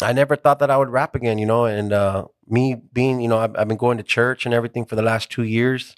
[0.00, 1.38] I never thought that I would rap again.
[1.38, 4.54] You know, and uh, me being, you know, I've, I've been going to church and
[4.54, 5.96] everything for the last two years.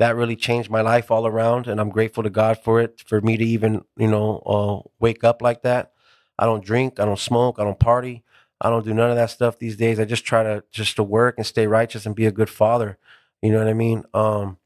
[0.00, 3.04] That really changed my life all around, and I'm grateful to God for it.
[3.06, 5.92] For me to even, you know, uh, wake up like that.
[6.40, 8.24] I don't drink, I don't smoke, I don't party,
[8.62, 10.00] I don't do none of that stuff these days.
[10.00, 12.96] I just try to just to work and stay righteous and be a good father.
[13.42, 14.04] You know what I mean?
[14.14, 14.56] Um,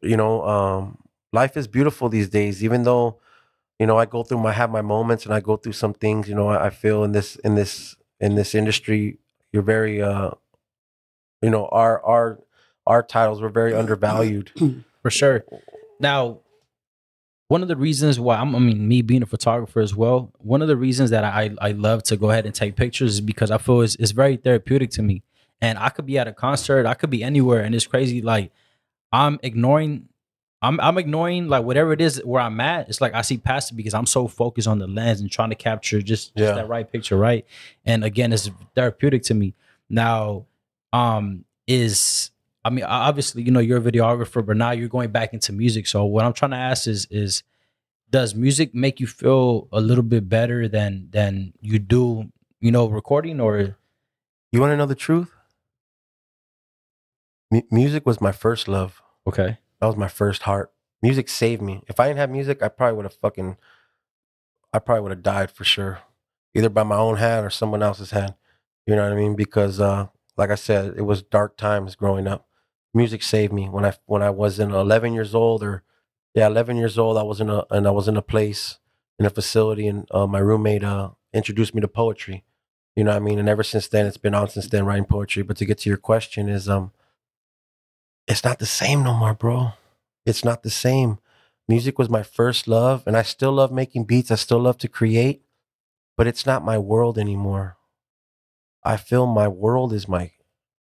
[0.00, 0.98] you know, um,
[1.32, 2.62] life is beautiful these days.
[2.62, 3.18] Even though,
[3.80, 6.28] you know, I go through my have my moments and I go through some things.
[6.28, 9.18] You know, I, I feel in this in this in this industry,
[9.52, 10.30] you're very, uh,
[11.42, 12.38] you know, our our
[12.86, 14.52] our titles were very undervalued.
[15.02, 15.44] for sure.
[15.98, 16.38] Now,
[17.48, 20.62] one of the reasons why I'm, I mean, me being a photographer as well, one
[20.62, 23.50] of the reasons that I I love to go ahead and take pictures is because
[23.50, 25.22] I feel it's, it's very therapeutic to me.
[25.60, 28.20] And I could be at a concert, I could be anywhere, and it's crazy.
[28.22, 28.50] Like
[29.12, 30.08] I'm ignoring,
[30.60, 32.88] I'm I'm ignoring like whatever it is where I'm at.
[32.88, 35.50] It's like I see past it because I'm so focused on the lens and trying
[35.50, 36.54] to capture just, just Yeah.
[36.54, 37.44] that right picture, right?
[37.84, 39.54] And again, it's therapeutic to me.
[39.88, 40.46] Now,
[40.92, 42.31] um, is
[42.64, 45.86] I mean, obviously, you know, you're a videographer, but now you're going back into music.
[45.86, 47.42] So what I'm trying to ask is, is
[48.10, 52.86] does music make you feel a little bit better than than you do, you know,
[52.86, 53.76] recording or
[54.52, 55.32] You want to know the truth?
[57.50, 59.02] Mu- music was my first love.
[59.26, 59.58] okay?
[59.80, 60.72] That was my first heart.
[61.02, 61.82] Music saved me.
[61.88, 63.56] If I didn't have music, I probably would have fucking,
[64.72, 65.98] I probably would have died for sure,
[66.54, 68.34] either by my own hand or someone else's hand.
[68.86, 69.34] You know what I mean?
[69.34, 70.06] Because, uh,
[70.36, 72.46] like I said, it was dark times growing up.
[72.94, 75.82] Music saved me when I when I was in 11 years old or
[76.34, 77.16] yeah, 11 years old.
[77.16, 78.78] I was in a and I was in a place
[79.18, 82.44] in a facility, and uh, my roommate uh, introduced me to poetry.
[82.96, 83.38] You know what I mean?
[83.38, 85.42] And ever since then, it's been on since then writing poetry.
[85.42, 86.92] But to get to your question, is um,
[88.26, 89.72] it's not the same no more, bro.
[90.26, 91.18] It's not the same.
[91.68, 94.30] Music was my first love, and I still love making beats.
[94.30, 95.42] I still love to create,
[96.16, 97.76] but it's not my world anymore.
[98.84, 100.32] I feel my world is my,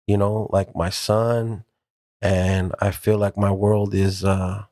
[0.08, 1.66] you know, like my son,
[2.22, 4.64] and I feel like my world is uh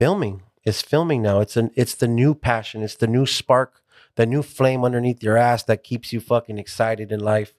[0.00, 0.42] filming.
[0.64, 1.40] It's filming now.
[1.40, 2.82] It's an it's the new passion.
[2.82, 3.82] It's the new spark,
[4.16, 7.54] the new flame underneath your ass that keeps you fucking excited in life.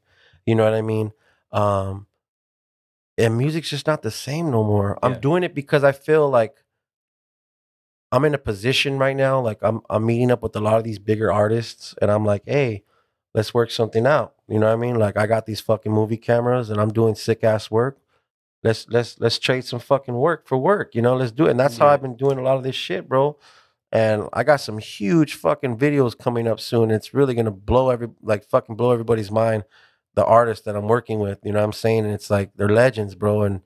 [0.45, 1.11] You know what I mean?
[1.51, 2.07] Um
[3.17, 4.97] and music's just not the same no more.
[5.03, 6.63] I'm doing it because I feel like
[8.11, 9.39] I'm in a position right now.
[9.39, 12.43] Like I'm I'm meeting up with a lot of these bigger artists, and I'm like,
[12.45, 12.83] hey,
[13.33, 14.35] let's work something out.
[14.47, 14.95] You know what I mean?
[14.95, 17.99] Like I got these fucking movie cameras, and I'm doing sick ass work.
[18.63, 20.95] Let's let's let's trade some fucking work for work.
[20.95, 21.51] You know, let's do it.
[21.51, 23.37] And that's how I've been doing a lot of this shit, bro.
[23.91, 26.89] And I got some huge fucking videos coming up soon.
[26.89, 29.65] It's really gonna blow every like fucking blow everybody's mind.
[30.15, 32.05] The artists that I'm working with, you know what I'm saying?
[32.05, 33.43] And it's like they're legends, bro.
[33.43, 33.61] And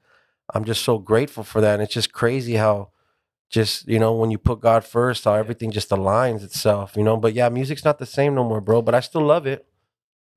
[0.54, 1.76] I'm just so grateful for that.
[1.76, 2.90] And it's just crazy how
[3.50, 7.18] just, you know, when you put God first, how everything just aligns itself, you know.
[7.18, 8.82] But yeah, music's not the same no more, bro.
[8.82, 9.66] But I still love it.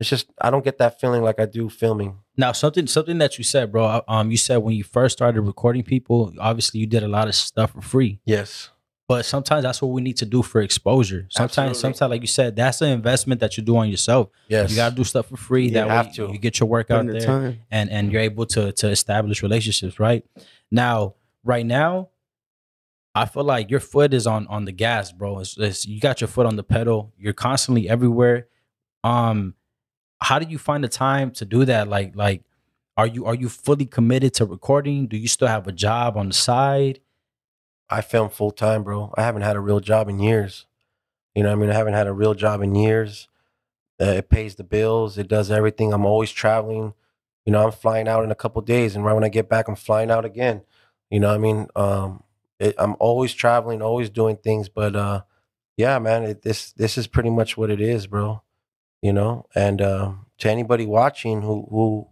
[0.00, 2.18] It's just I don't get that feeling like I do filming.
[2.36, 4.02] Now something something that you said, bro.
[4.08, 7.34] Um, you said when you first started recording people, obviously you did a lot of
[7.34, 8.20] stuff for free.
[8.24, 8.70] Yes.
[9.06, 11.26] But sometimes that's what we need to do for exposure.
[11.30, 11.80] Sometimes, Absolutely.
[11.80, 14.28] sometimes, like you said, that's an investment that you do on yourself.
[14.48, 14.70] Yes.
[14.70, 15.64] You gotta do stuff for free.
[15.64, 16.32] You that have way to.
[16.32, 17.26] you get your work Put out in the there.
[17.26, 17.58] time.
[17.70, 20.24] and and you're able to to establish relationships right
[20.70, 22.08] now right now
[23.14, 26.20] i feel like your foot is on on the gas bro it's, it's, you got
[26.20, 28.46] your foot on the pedal you're constantly everywhere
[29.02, 29.54] um
[30.22, 32.42] how do you find the time to do that like like
[32.96, 36.28] are you are you fully committed to recording do you still have a job on
[36.28, 37.00] the side
[37.90, 39.12] I film full time, bro.
[39.16, 40.66] I haven't had a real job in years.
[41.34, 43.28] You know, I mean, I haven't had a real job in years.
[44.00, 45.18] Uh, it pays the bills.
[45.18, 45.92] It does everything.
[45.92, 46.94] I'm always traveling.
[47.44, 49.68] You know, I'm flying out in a couple days, and right when I get back,
[49.68, 50.62] I'm flying out again.
[51.10, 52.22] You know, I mean, um,
[52.60, 54.68] it, I'm always traveling, always doing things.
[54.68, 55.22] But uh,
[55.76, 58.42] yeah, man, it, this this is pretty much what it is, bro.
[59.02, 62.08] You know, and uh, to anybody watching who who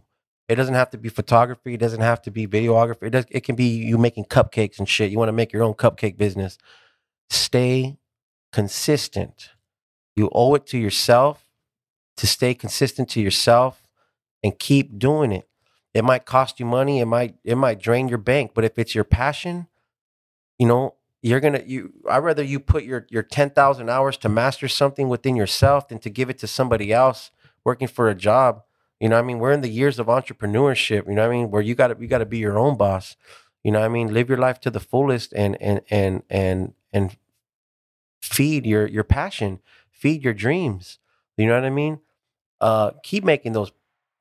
[0.49, 1.75] it doesn't have to be photography.
[1.75, 3.05] It doesn't have to be videography.
[3.05, 3.27] It does.
[3.31, 5.11] It can be you making cupcakes and shit.
[5.11, 6.57] You want to make your own cupcake business.
[7.29, 7.99] Stay
[8.53, 9.51] consistent.
[10.17, 11.45] You owe it to yourself
[12.17, 13.87] to stay consistent to yourself
[14.43, 15.49] and keep doing it.
[15.95, 18.95] It might cost you money, it might it might drain your bank, but if it's
[18.95, 19.69] your passion,
[20.59, 24.69] you know, you're gonna you I'd rather you put your your 10,000 hours to master
[24.69, 27.31] something within yourself than to give it to somebody else
[27.65, 28.63] working for a job.
[29.01, 29.39] You know I mean?
[29.39, 32.07] We're in the years of entrepreneurship, you know what I mean, where you gotta you
[32.09, 33.17] gotta be your own boss.
[33.65, 34.13] You know what I mean?
[34.13, 37.17] Live your life to the fullest and and and and and
[38.23, 39.61] feed your your passion,
[39.91, 40.99] feed your dreams.
[41.37, 42.01] You know what I mean?
[42.61, 43.73] Uh keep making those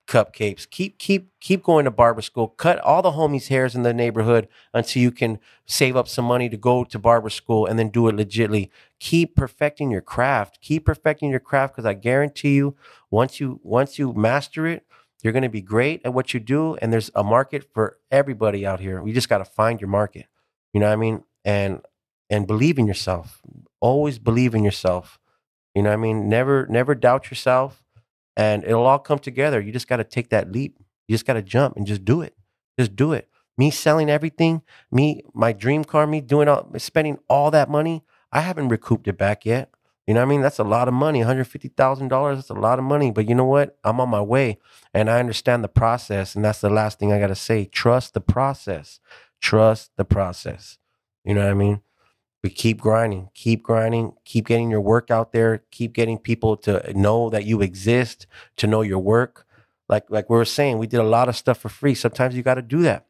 [0.08, 0.70] cupcakes.
[0.70, 2.47] Keep keep keep going to barber school.
[2.47, 6.49] Cut all the homies' hairs in the neighborhood until you can save up some money
[6.49, 8.70] to go to barber school and then do it legitly.
[8.99, 10.60] Keep perfecting your craft.
[10.62, 12.76] Keep perfecting your craft because I guarantee you,
[13.12, 14.86] once you once you master it,
[15.22, 18.66] you're going to be great at what you do, and there's a market for everybody
[18.66, 19.05] out here.
[19.05, 20.26] You just got to find your market.
[20.74, 21.24] You know what I mean?
[21.45, 21.82] And
[22.30, 23.41] and believe in yourself.
[23.80, 25.20] Always believe in yourself.
[25.76, 26.30] You know what I mean?
[26.30, 27.84] Never never doubt yourself
[28.38, 29.60] and it'll all come together.
[29.60, 30.78] You just got to take that leap.
[31.08, 32.38] You just got to jump and just do it.
[32.80, 33.28] Just do it.
[33.58, 34.62] Me selling everything,
[34.92, 39.18] me my dream car, me doing all spending all that money, I haven't recouped it
[39.18, 39.72] back yet.
[40.06, 40.42] You know what I mean?
[40.42, 42.36] That's a lot of money, $150,000.
[42.36, 43.12] That's a lot of money.
[43.12, 43.78] But you know what?
[43.84, 44.60] I'm on my way
[44.94, 46.34] and I understand the process.
[46.36, 47.66] And that's the last thing I got to say.
[47.66, 49.02] Trust the process.
[49.42, 50.78] Trust the process.
[51.26, 51.82] You know what I mean?
[52.48, 56.93] But keep grinding, keep grinding, keep getting your work out there, keep getting people to
[56.98, 58.26] know that you exist,
[58.56, 59.45] to know your work.
[59.89, 61.93] Like like we were saying, we did a lot of stuff for free.
[61.93, 63.06] Sometimes you got to do that.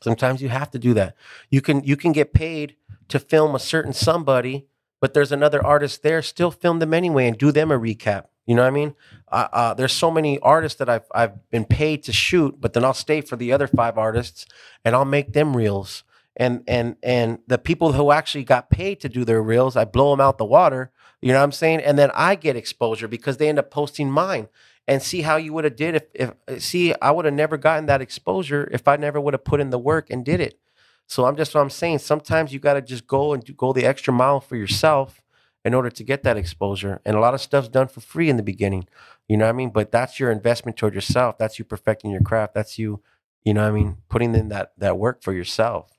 [0.00, 1.16] Sometimes you have to do that.
[1.50, 2.76] You can you can get paid
[3.08, 4.68] to film a certain somebody,
[5.02, 6.22] but there's another artist there.
[6.22, 8.28] Still film them anyway and do them a recap.
[8.46, 8.94] You know what I mean?
[9.30, 12.86] Uh, uh, there's so many artists that I've I've been paid to shoot, but then
[12.86, 14.46] I'll stay for the other five artists
[14.82, 16.04] and I'll make them reels
[16.36, 20.10] and and and the people who actually got paid to do their reels, I blow
[20.10, 20.90] them out the water.
[21.20, 21.80] You know what I'm saying?
[21.80, 24.48] And then I get exposure because they end up posting mine.
[24.88, 27.56] And see how you would have did if, if uh, see I would have never
[27.56, 30.58] gotten that exposure if I never would have put in the work and did it.
[31.06, 31.98] So I'm just what I'm saying.
[31.98, 35.22] Sometimes you got to just go and do, go the extra mile for yourself
[35.64, 37.00] in order to get that exposure.
[37.04, 38.88] And a lot of stuff's done for free in the beginning.
[39.28, 39.70] You know what I mean?
[39.70, 41.38] But that's your investment toward yourself.
[41.38, 42.54] That's you perfecting your craft.
[42.54, 43.02] That's you,
[43.44, 45.91] you know what I mean, putting in that that work for yourself.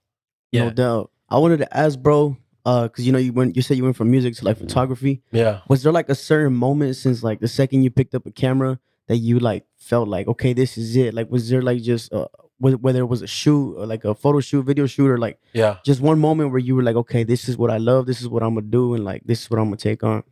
[0.62, 1.12] No doubt.
[1.30, 3.96] I wanted to ask, bro, uh, because you know you went, you said you went
[3.96, 5.22] from music to like photography.
[5.32, 5.62] Yeah.
[5.68, 8.80] Was there like a certain moment since like the second you picked up a camera
[9.08, 11.14] that you like felt like okay, this is it?
[11.14, 12.28] Like, was there like just uh,
[12.60, 15.78] whether it was a shoot or like a photo shoot, video shoot, or like Yeah.
[15.84, 18.30] just one moment where you were like, okay, this is what I love, this is
[18.30, 20.24] what I'm gonna do, and like this is what I'm gonna take on.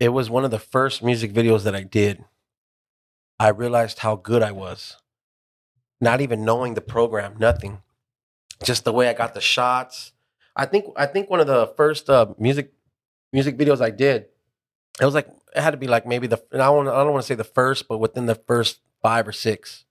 [0.00, 2.24] It was one of the first music videos that I did.
[3.38, 4.96] I realized how good I was.
[6.00, 7.82] Not even knowing the program, nothing.
[8.62, 10.12] Just the way I got the shots.
[10.54, 12.72] I think I think one of the first uh, music
[13.32, 14.26] music videos I did,
[15.00, 17.12] it was like it had to be like maybe the and I don't I don't
[17.12, 19.84] want to say the first, but within the first five or six.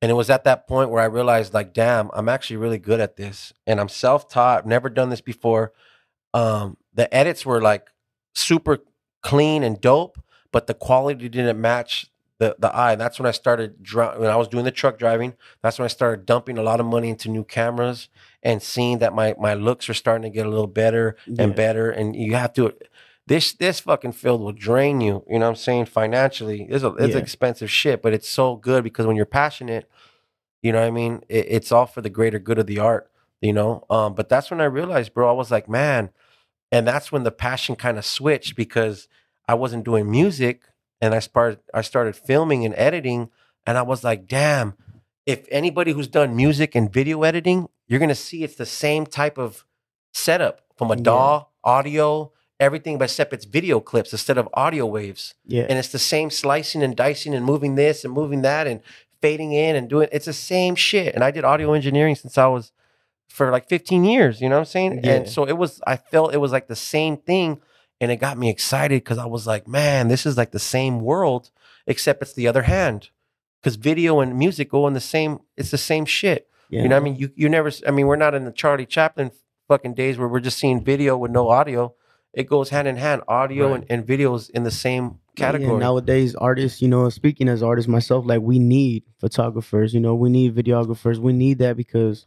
[0.00, 2.98] And it was at that point where I realized, like, damn, I'm actually really good
[2.98, 4.66] at this, and I'm self-taught.
[4.66, 5.72] Never done this before.
[6.34, 7.88] Um, the edits were like
[8.34, 8.78] super
[9.22, 10.18] clean and dope,
[10.50, 12.10] but the quality didn't match
[12.42, 12.94] the the eye.
[12.96, 15.34] That's when I started when I was doing the truck driving.
[15.62, 18.08] That's when I started dumping a lot of money into new cameras
[18.42, 21.46] and seeing that my my looks are starting to get a little better and Yeah.
[21.64, 21.90] better.
[21.90, 22.72] And you have to
[23.26, 25.24] this this fucking field will drain you.
[25.30, 25.84] You know what I'm saying?
[25.86, 27.20] Financially, it's a, it's Yeah.
[27.20, 29.88] expensive shit, but it's so good because when you're passionate,
[30.62, 31.22] you know what I mean.
[31.28, 33.10] It, it's all for the greater good of the art.
[33.40, 33.84] You know.
[33.90, 35.28] Um, but that's when I realized, bro.
[35.28, 36.10] I was like, man,
[36.72, 39.08] and that's when the passion kind of switched because
[39.48, 40.62] I wasn't doing music
[41.02, 43.28] and I started I started filming and editing
[43.66, 44.74] and I was like, damn,
[45.26, 49.36] if anybody who's done music and video editing, you're gonna see it's the same type
[49.36, 49.66] of
[50.14, 51.02] setup from a Yeah.
[51.02, 55.34] DAW, audio, everything, but except it's video clips instead of audio waves.
[55.44, 55.66] Yeah.
[55.68, 58.80] And it's the same slicing and dicing and moving this and moving that and
[59.20, 61.14] fading in and doing it's the same shit.
[61.14, 62.70] And I did audio engineering since I was
[63.28, 65.00] for like 15 years, you know what I'm saying?
[65.02, 65.14] Yeah.
[65.14, 67.60] And so it was I felt it was like the same thing
[68.02, 71.00] and it got me excited because I was like, man, this is like the same
[71.00, 71.50] world,
[71.86, 73.08] except it's the other hand.
[73.60, 76.48] Because video and music go in the same, it's the same shit.
[76.68, 76.82] yeah.
[76.82, 77.16] You know what I mean?
[77.16, 79.30] You you never I mean, we're not in the Charlie Chaplin
[79.68, 81.94] fucking days where we're just seeing video with no audio.
[82.34, 83.84] It goes hand in hand, audio Right.
[83.88, 85.78] and, and videos in the same Yeah, category.
[85.78, 90.28] nowadays, artists, you know, speaking as artists myself, like we need photographers, you know, we
[90.30, 91.18] need videographers.
[91.18, 92.26] We need that because,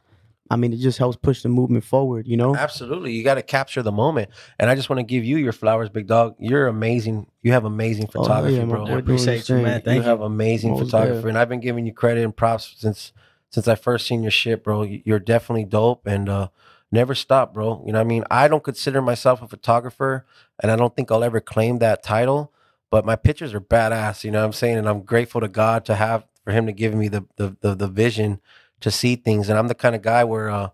[0.49, 2.55] I mean, it just helps push the movement forward, you know?
[2.55, 3.11] Absolutely.
[3.13, 4.29] You got to capture the moment.
[4.59, 6.35] And I just want to give you your flowers, big dog.
[6.37, 7.25] You're amazing.
[7.41, 8.85] You have amazing Oh, photography, yeah, bro.
[8.85, 9.63] I appreciate you, thing.
[9.63, 9.75] man.
[9.77, 11.25] you Thank have amazing Most photography, def.
[11.29, 13.11] and I've been giving you credit and props since
[13.49, 14.83] since I first seen your shit, bro.
[14.83, 16.49] You- You're definitely dope, and uh,
[16.91, 17.81] never stop, bro.
[17.85, 18.23] You know what I mean?
[18.29, 20.25] I don't consider myself a photographer,
[20.61, 22.51] and I don't think I'll ever claim that title.
[22.91, 24.23] but my pictures are badass.
[24.23, 24.77] You know what I'm saying?
[24.77, 27.73] And I'm grateful to God to have for Him to give me the the the,
[27.75, 28.39] the vision
[28.85, 29.49] to see things.
[29.49, 30.69] And I'm the kind of guy where uh,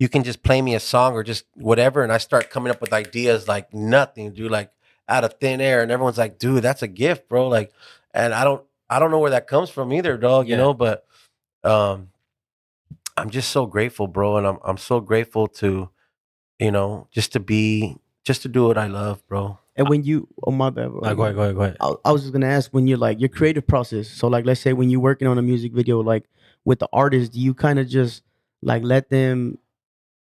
[0.00, 2.80] you can just play me a song or just whatever, and I start coming up
[2.80, 4.72] with ideas like nothing, dude, like
[5.08, 7.46] out of thin air, and everyone's like, dude, that's a gift, bro.
[7.46, 7.72] Like,
[8.12, 10.48] and I don't I don't know where that comes from either, dog.
[10.48, 11.06] You know, but
[11.62, 12.08] um,
[13.16, 15.88] I'm just so grateful, bro, and I'm I'm so grateful to,
[16.58, 19.60] you know, just to be just to do what I love, bro.
[19.76, 20.98] And when you, oh my bad, bro.
[20.98, 21.76] Like, go ahead, go ahead, go ahead.
[21.80, 24.08] I, I was just gonna ask when you're like your creative process.
[24.08, 26.24] So like, let's say when you're working on a music video, like
[26.64, 28.22] with the artist, do you kind of just
[28.62, 29.58] like let them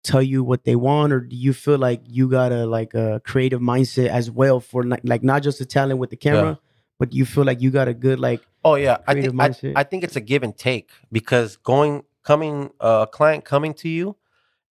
[0.05, 3.21] tell you what they want, or do you feel like you got a like a
[3.25, 6.59] creative mindset as well for like, like not just the talent with the camera,
[6.99, 9.49] but you feel like you got a good like Oh yeah, I Creative think I,
[9.49, 9.73] mindset.
[9.77, 13.89] I think it's a give and take because going coming uh, a client coming to
[13.89, 14.17] you,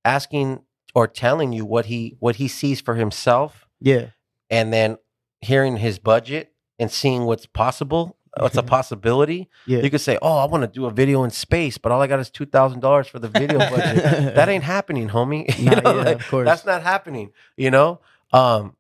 [0.04, 0.64] asking
[0.94, 4.08] or telling you what he what he sees for himself, yeah.
[4.50, 4.98] and then
[5.40, 9.50] hearing his budget and seeing what's possible, what's a possibility.
[9.66, 12.02] yeah You could say, "Oh, I want to do a video in space, but all
[12.02, 15.46] I got is two thousand dollars for the video budget." that ain't happening, homie.
[15.66, 16.46] You know, yeah, like, of course.
[16.46, 18.00] That's not happening, you know?
[18.34, 18.76] Um,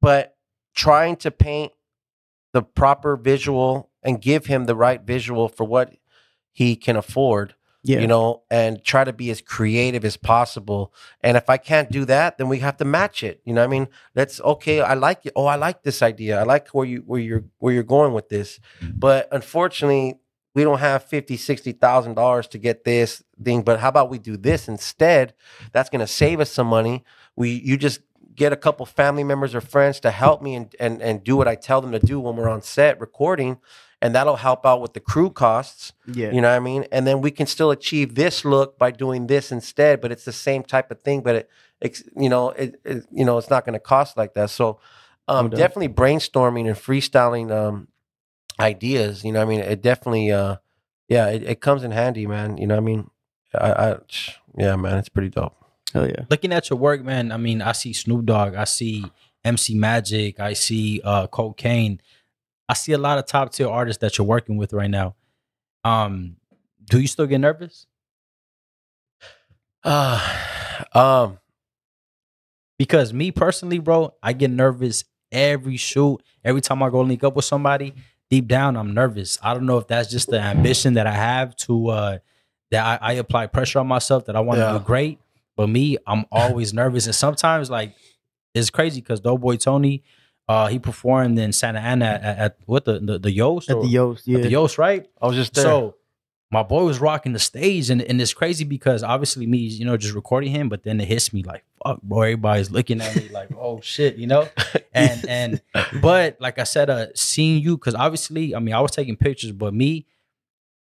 [0.00, 0.36] but
[0.74, 1.72] trying to paint
[2.52, 5.94] the proper visual and give him the right visual for what
[6.52, 7.54] he can afford,
[7.84, 10.92] yeah you know, and try to be as creative as possible.
[11.20, 13.40] And if I can't do that, then we have to match it.
[13.44, 13.88] You know what I mean?
[14.14, 14.80] That's okay.
[14.80, 15.34] I like it.
[15.36, 16.40] Oh, I like this idea.
[16.40, 18.58] I like where you where you're where you're going with this.
[18.80, 18.98] Mm-hmm.
[18.98, 20.18] But unfortunately,
[20.54, 21.36] we don't have 50
[21.72, 23.62] thousand dollars to get this thing.
[23.62, 25.34] But how about we do this instead?
[25.72, 27.04] That's gonna save us some money.
[27.36, 28.00] We you just
[28.34, 31.48] get a couple family members or friends to help me and and, and do what
[31.48, 33.58] I tell them to do when we're on set recording.
[34.04, 35.94] And that'll help out with the crew costs.
[36.06, 36.84] yeah You know what I mean?
[36.92, 40.32] And then we can still achieve this look by doing this instead, but it's the
[40.48, 41.50] same type of thing, but it,
[41.80, 44.50] it's you know, it, it you know, it's not going to cost like that.
[44.50, 44.78] So,
[45.26, 47.88] um, definitely brainstorming and freestyling um
[48.60, 49.24] ideas.
[49.24, 50.56] You know, what I mean, it definitely, uh,
[51.08, 52.56] yeah, it, it comes in handy, man.
[52.58, 53.10] You know, what I mean,
[53.54, 53.96] I, I,
[54.58, 55.56] yeah, man, it's pretty dope.
[55.92, 59.04] hell yeah Looking at your work, man, I mean, I see Snoop Dogg, I see
[59.44, 62.00] MC Magic, I see uh Kokane.
[62.68, 65.14] I see a lot of top tier artists that you're working with right now.
[65.84, 66.36] Um,
[66.84, 67.86] do you still get nervous?
[69.82, 71.38] Uh, um,
[72.78, 76.18] Because me personally, bro, I get nervous every shoot.
[76.44, 77.94] Every time I go link up with somebody,
[78.30, 79.38] deep down, I'm nervous.
[79.42, 82.18] I don't know if that's just the ambition that I have to uh
[82.70, 84.78] that I, I apply pressure on myself that I want to Yeah.
[84.78, 85.18] do great.
[85.56, 87.06] But me, I'm always nervous.
[87.06, 87.94] And sometimes like
[88.54, 90.02] it's crazy because Doughboy Tony,
[90.48, 93.88] uh, he performed in Santa Ana at, at what the the, the Yost at the
[93.88, 95.06] Yost yeah at the Yost, right?
[95.20, 95.64] I was just there.
[95.64, 95.94] So
[96.50, 99.96] my boy was rocking the stage, and, and it's crazy because obviously me, you know,
[99.96, 103.28] just recording him, but then it hits me like, fuck, bro, everybody's looking at me
[103.30, 104.48] like, oh shit, you know?
[104.96, 105.62] And and
[106.00, 109.50] but like I said, uh seeing you, because obviously, I mean, I was taking pictures,
[109.50, 110.06] but me,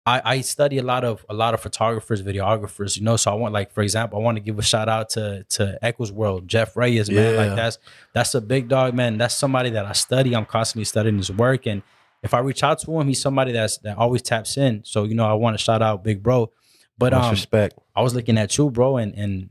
[0.07, 3.17] I, I study a lot of a lot of photographers, videographers, you know.
[3.17, 5.79] So I want, like, for example, I want to give a shout out to to
[5.81, 7.33] Echoes World, Jeff Reyes, man.
[7.33, 7.39] Yeah.
[7.39, 7.79] Like that's
[8.13, 9.17] that's a big dog, man.
[9.17, 10.35] That's somebody that I study.
[10.35, 11.81] I'm constantly studying his work, and
[12.21, 14.83] if I reach out to him, he's somebody that's that always taps in.
[14.83, 16.51] So you know, I want to shout out Big Bro.
[16.97, 17.77] But Much um, respect.
[17.95, 19.49] I was looking at you, bro, and and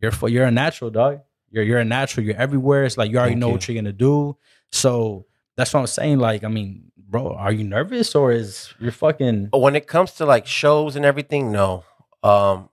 [0.00, 1.20] you're fu- you're a natural dog.
[1.50, 2.26] You're you're a natural.
[2.26, 2.84] You're everywhere.
[2.84, 3.52] It's like you already Thank know you.
[3.54, 4.36] what you're gonna do.
[4.70, 6.18] So that's what I'm saying.
[6.18, 9.48] Like, I mean, bro, are you nervous or is you're fucking?
[9.52, 11.84] when it comes to like shows and everything, no.
[12.22, 12.68] Um,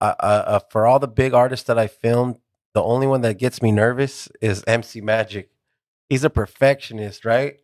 [0.00, 2.38] I, I, uh, for all the big artists that I filmed,
[2.74, 5.50] the only one that gets me nervous is MC Magic.
[6.08, 7.56] He's a perfectionist, right?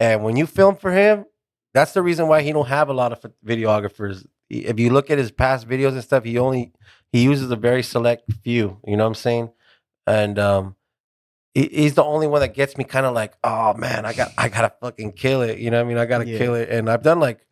[0.00, 1.26] And when you film for him,
[1.74, 4.26] that's the reason why he don't have a lot of videographers.
[4.50, 6.72] If you look at his past videos and stuff, he only
[7.12, 8.78] he uses a very select few.
[8.86, 9.50] You know what I'm saying?
[10.06, 10.76] And um,
[11.54, 14.48] he's the only one that gets me kind of like, oh man, I got I
[14.48, 15.58] gotta fucking kill it.
[15.58, 15.98] You know what I mean?
[15.98, 16.38] I gotta Yeah.
[16.38, 16.68] kill it.
[16.70, 17.46] And I've done like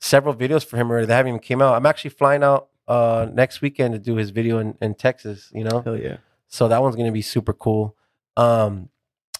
[0.00, 1.74] several videos for him already that haven't even came out.
[1.74, 5.64] I'm actually flying out uh next weekend to do his video in, in Texas, you
[5.64, 5.80] know?
[5.82, 7.96] hell yeah So that one's gonna be super cool.
[8.36, 8.88] Um,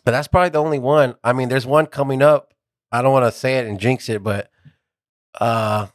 [0.05, 1.15] but that's probably the only one.
[1.23, 2.53] I mean, there's one coming up.
[2.91, 4.51] I don't want to say it and jinx it, but
[5.41, 5.87] uh,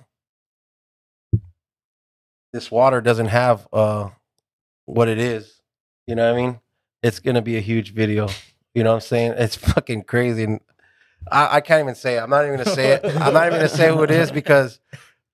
[2.54, 4.10] this water doesn't have uh
[4.86, 5.62] what it is.
[6.08, 6.60] You know what I mean?
[7.04, 8.30] It's gonna be a huge video.
[8.74, 9.36] You know what I'm saying?
[9.38, 10.46] It's fucking crazy.
[10.46, 10.62] And
[11.32, 12.22] I, I can't even say it.
[12.22, 13.06] I'm not even gonna say it.
[13.06, 14.80] I'm not even gonna say who it is because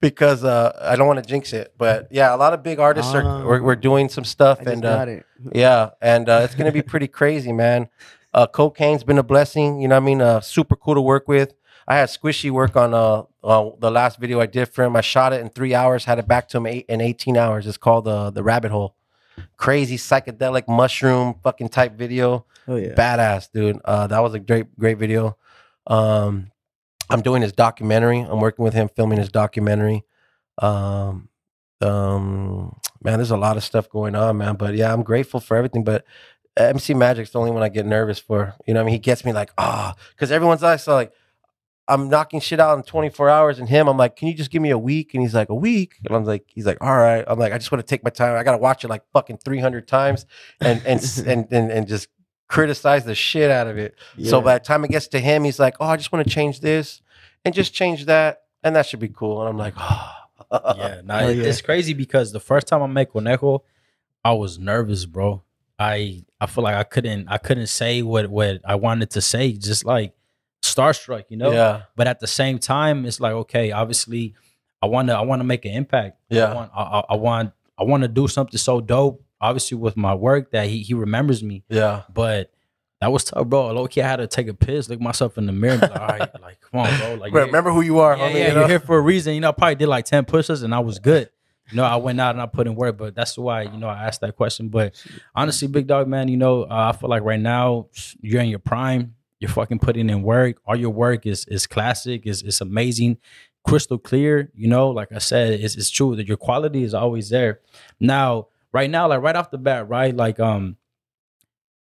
[0.02, 1.74] because uh I don't want to jinx it.
[1.78, 5.06] But yeah, a lot of big artists are we're, we're doing some stuff and uh,
[5.08, 7.90] it yeah, and uh, it's gonna be pretty crazy, man.
[8.34, 9.80] Uh, Kokane's been a blessing.
[9.82, 10.22] You know what I mean?
[10.22, 11.54] Uh, super cool to work with.
[11.88, 14.96] I had Squishy work on uh, uh the last video I did for him.
[14.96, 17.68] I shot it in three hours, had it back to him eight in eighteen hours.
[17.68, 18.96] It's called the Rabbit Hole.
[19.58, 22.46] Crazy psychedelic mushroom fucking type video.
[22.68, 22.94] Oh yeah.
[22.94, 23.80] Badass, dude.
[23.84, 25.38] Uh, that was a great, great video.
[25.88, 26.52] Um,
[27.10, 28.20] I'm doing his documentary.
[28.20, 30.04] I'm working with him filming his documentary.
[30.60, 31.30] Um,
[31.82, 34.56] um, man, there's a lot of stuff going on, man.
[34.56, 35.84] But yeah, I'm grateful for everything.
[35.84, 36.06] But
[36.58, 38.56] MC Magic's the only one I get nervous for.
[38.68, 41.12] You know, what I mean, he gets me like, ah, because everyone's like, so like,
[41.90, 44.62] I'm knocking shit out in 24 hours, and him, I'm like, can you just give
[44.62, 45.14] me a week?
[45.14, 47.26] And he's like, a week, and I'm like, he's like, all right.
[47.28, 48.38] I'm like, I just want to take my time.
[48.38, 50.26] I gotta watch it like fucking 300 times,
[50.62, 52.08] and and and and, and just
[52.48, 53.96] criticize the shit out of it.
[54.24, 56.34] So by the time it gets to him, he's like, oh, I just want to
[56.34, 57.02] change this
[57.44, 59.42] and just change that, and that should be cool.
[59.42, 60.28] And I'm like, ah.
[60.52, 60.74] oh.
[60.78, 61.44] yeah, nah, yeah.
[61.44, 63.64] it's crazy because the first time I met Conejo,
[64.24, 65.44] I was nervous, bro.
[65.78, 69.54] I I feel like I couldn't I couldn't say what what I wanted to say,
[69.54, 70.14] just like
[70.62, 71.52] starstruck, you know.
[71.52, 74.36] yeah, But at the same time, it's like okay, obviously,
[74.82, 76.18] I want to I want to make an impact.
[76.32, 79.78] I yeah, want I, I- I want I want to do something so dope, obviously
[79.78, 81.64] with my work that he he remembers me.
[81.70, 82.04] yeah.
[82.14, 82.52] But
[83.02, 83.72] that was tough, bro.
[83.72, 85.88] Low key, I had to take a piss, look myself in the mirror, and be
[85.88, 87.14] like, all right, like come on, bro.
[87.16, 88.34] Like remember who you are, yeah, homie.
[88.34, 88.60] yeah, you know?
[88.62, 89.34] you're here for a reason.
[89.36, 91.30] You know, I probably did like 10 pushes and I was good.
[91.72, 93.88] You know, I went out and I put in work, but that's why, you know,
[93.88, 94.70] I asked that question.
[94.70, 94.96] But
[95.36, 97.88] honestly, big dog, man, you know, uh, I feel like right now
[98.22, 99.14] you're in your prime.
[99.40, 100.58] You're fucking putting in work.
[100.66, 103.18] All your work is is classic, is is amazing,
[103.66, 104.52] crystal clear.
[104.54, 107.62] You know, like I said, it's, it's true that your quality is always there.
[108.00, 110.14] Now, right now, like right off the bat, right?
[110.16, 110.76] Like, um,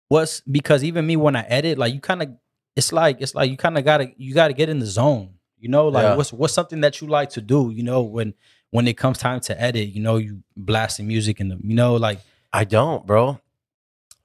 [0.08, 2.28] what's because even me when I edit, like you kind of
[2.74, 5.34] it's like it's like you kind of gotta you gotta get in the zone.
[5.58, 6.16] You know, like Yeah.
[6.16, 8.34] what's what's something that you like to do, you know, when
[8.70, 11.96] when it comes time to edit, you know, you blasting music and the you know,
[11.96, 12.20] like
[12.52, 13.40] I don't, bro.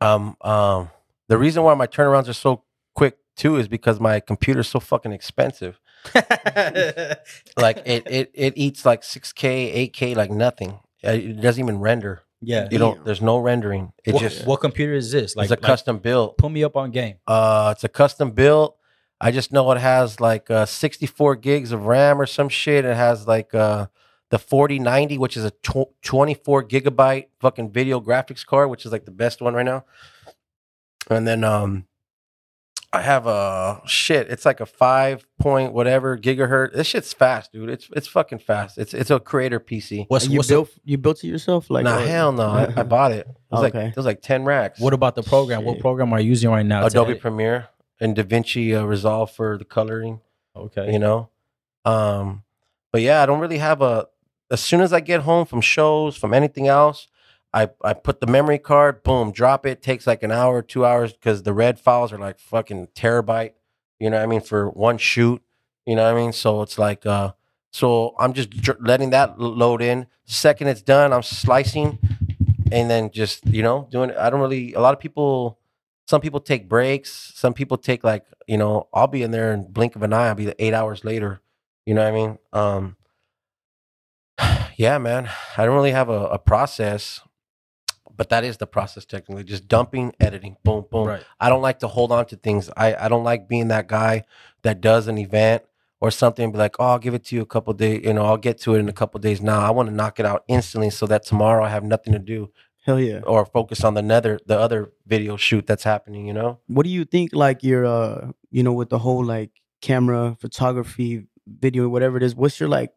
[0.01, 0.89] Um, um,
[1.27, 2.63] the reason why my turnarounds are so
[3.41, 5.79] quick too is because my computer's so fucking expensive.
[7.57, 10.79] Like it, it, it eats like 6K, 8K, like nothing.
[11.05, 12.23] Uh, It doesn't even render.
[12.41, 12.67] yeah.
[12.71, 13.05] You don't.
[13.05, 13.93] There's no rendering.
[14.05, 15.35] It what, just what computer is this?
[15.35, 16.37] Like, it's a like, custom build.
[16.37, 17.17] put me up on game.
[17.27, 18.73] Uh, it's a custom build.
[19.19, 22.85] I just know it has like uh, 64 gigs of RAM or some shit.
[22.85, 23.87] It has like uh,
[24.29, 29.05] the 4090, which is a tw- 24 gigabyte fucking video graphics card, which is like
[29.05, 29.85] the best one right now.
[31.09, 31.85] And then um,
[32.93, 34.29] I have a shit.
[34.29, 36.73] It's like a five point whatever gigahertz.
[36.73, 37.69] This shit's fast, dude.
[37.69, 38.77] It's it's fucking fast.
[38.77, 40.05] It's it's a creator PC.
[40.09, 41.69] What's you what's built you built it yourself?
[41.69, 42.49] Like nah, or- hell no.
[42.49, 43.27] I, I bought it.
[43.29, 43.87] It was like Okay.
[43.87, 44.79] it was like 10 racks.
[44.79, 45.63] what about the program?
[45.63, 46.85] What program are you using right now?
[46.85, 47.15] Adobe?
[47.15, 47.69] Premiere
[48.01, 50.19] and DaVinci uh, Resolve for the coloring.
[50.55, 50.91] Okay.
[50.91, 51.29] you know
[51.85, 52.43] um
[52.91, 54.05] but yeah i don't really have a
[54.51, 57.07] as soon as i get home from shows from anything else
[57.53, 59.81] i i put the memory card boom drop it.
[59.81, 63.53] Takes like an hour two hours because the red files are like fucking terabyte
[63.99, 65.41] you know what i mean for one shoot
[65.85, 66.31] you know what i mean?
[66.31, 67.33] So it's like uh
[67.71, 68.49] so i'm just
[68.79, 70.07] letting that load in.
[70.25, 71.99] Second it's done i'm slicing
[72.71, 75.59] and then just you know doing i don't really a lot of people
[76.07, 79.69] some people take breaks some people take like you know i'll be in there in
[79.71, 81.41] blink of an eye i'll be eight hours later
[81.85, 82.37] you know what i mean?
[82.53, 82.95] Um
[84.77, 87.21] yeah man i don't really have a, a process
[88.21, 91.23] but that is the process technically just dumping editing boom boom Right.
[91.39, 94.25] i don't like to hold on to things i, I don't like being that guy
[94.61, 95.63] that does an event
[95.99, 98.13] or something and be like oh i'll give it to you a couple days you
[98.13, 100.25] know i'll get to it in a couple days now i want to knock it
[100.31, 102.51] out instantly so that tomorrow i have nothing to do
[102.85, 103.21] Hell yeah.
[103.33, 106.89] or focus on the nether the other video shoot that's happening you know What do
[106.97, 107.29] you think?
[107.33, 112.33] Like your uh, you know, with the whole like camera, photography, video, whatever it is.
[112.35, 112.91] What's your like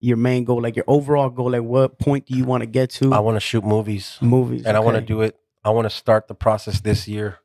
[0.00, 0.60] your main goal?
[0.62, 1.50] Like your overall goal?
[1.50, 3.12] Like what point do you want to get to?
[3.12, 5.90] i want to shoot movies movies, and i want to do it i want to
[5.90, 7.38] start the process this year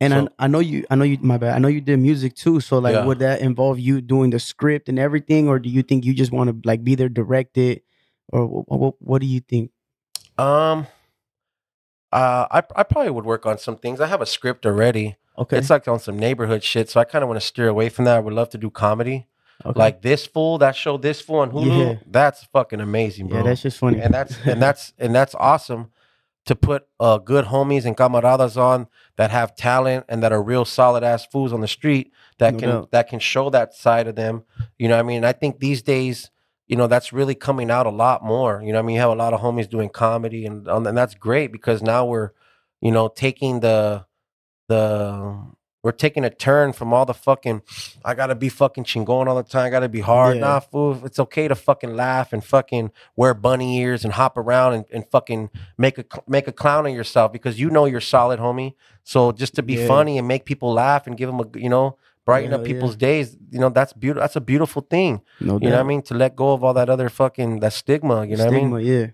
[0.00, 0.84] And So- I, I know you.
[0.90, 1.18] I know you.
[1.22, 1.54] My bad.
[1.54, 2.58] I know you did music too.
[2.60, 3.06] So like, Yeah.
[3.06, 6.32] would that involve you doing the script and everything, or do you think you just
[6.32, 7.84] want to like be there, direct it,
[8.34, 8.66] or what?
[8.80, 9.70] What, what do you think?
[10.38, 10.86] um
[12.12, 15.56] uh I, I probably would work on some things i have a script already Okay.
[15.58, 18.04] it's like on some neighborhood shit so i kind of want to steer away from
[18.06, 19.26] that i would love to do comedy
[19.64, 19.78] okay.
[19.78, 21.98] like this fool that show this fool on hulu Yeah.
[22.06, 24.00] that's fucking amazing bro yeah, that's just funny.
[24.00, 25.90] and that's and that's and that's awesome
[26.44, 30.64] to put uh, good homies and camaradas on that have talent and that are real
[30.64, 32.90] solid ass fools on the street that No can doubt.
[32.90, 34.42] that can show that side of them.
[34.76, 36.32] You know, what I mean, I think these days,
[36.66, 38.60] you know, that's really coming out a lot more.
[38.60, 41.14] You know, I mean, you have a lot of homies doing comedy, and and that's
[41.14, 42.30] great because now we're,
[42.80, 44.04] you know, taking the
[44.68, 45.36] the
[45.82, 47.62] we're taking a turn from all the fucking
[48.04, 50.36] I gotta be fucking chingon all the time, I gotta be hard.
[50.36, 50.42] Yeah.
[50.42, 51.04] Nah, fool.
[51.04, 55.04] It's okay to fucking laugh and fucking wear bunny ears and hop around and, and
[55.10, 58.74] fucking make a make a clown of yourself because you know you're solid, homie.
[59.04, 59.88] So just to be Yeah.
[59.88, 62.74] funny and make people laugh and give them a you know brighten Hell up yeah.
[62.74, 64.20] people's days, you know that's beautiful.
[64.22, 65.22] That's a beautiful thing.
[65.40, 66.02] no You know what I mean?
[66.02, 68.24] To let go of all that other fucking that stigma.
[68.24, 68.70] You know what I mean?
[68.70, 69.06] Stigma, yeah.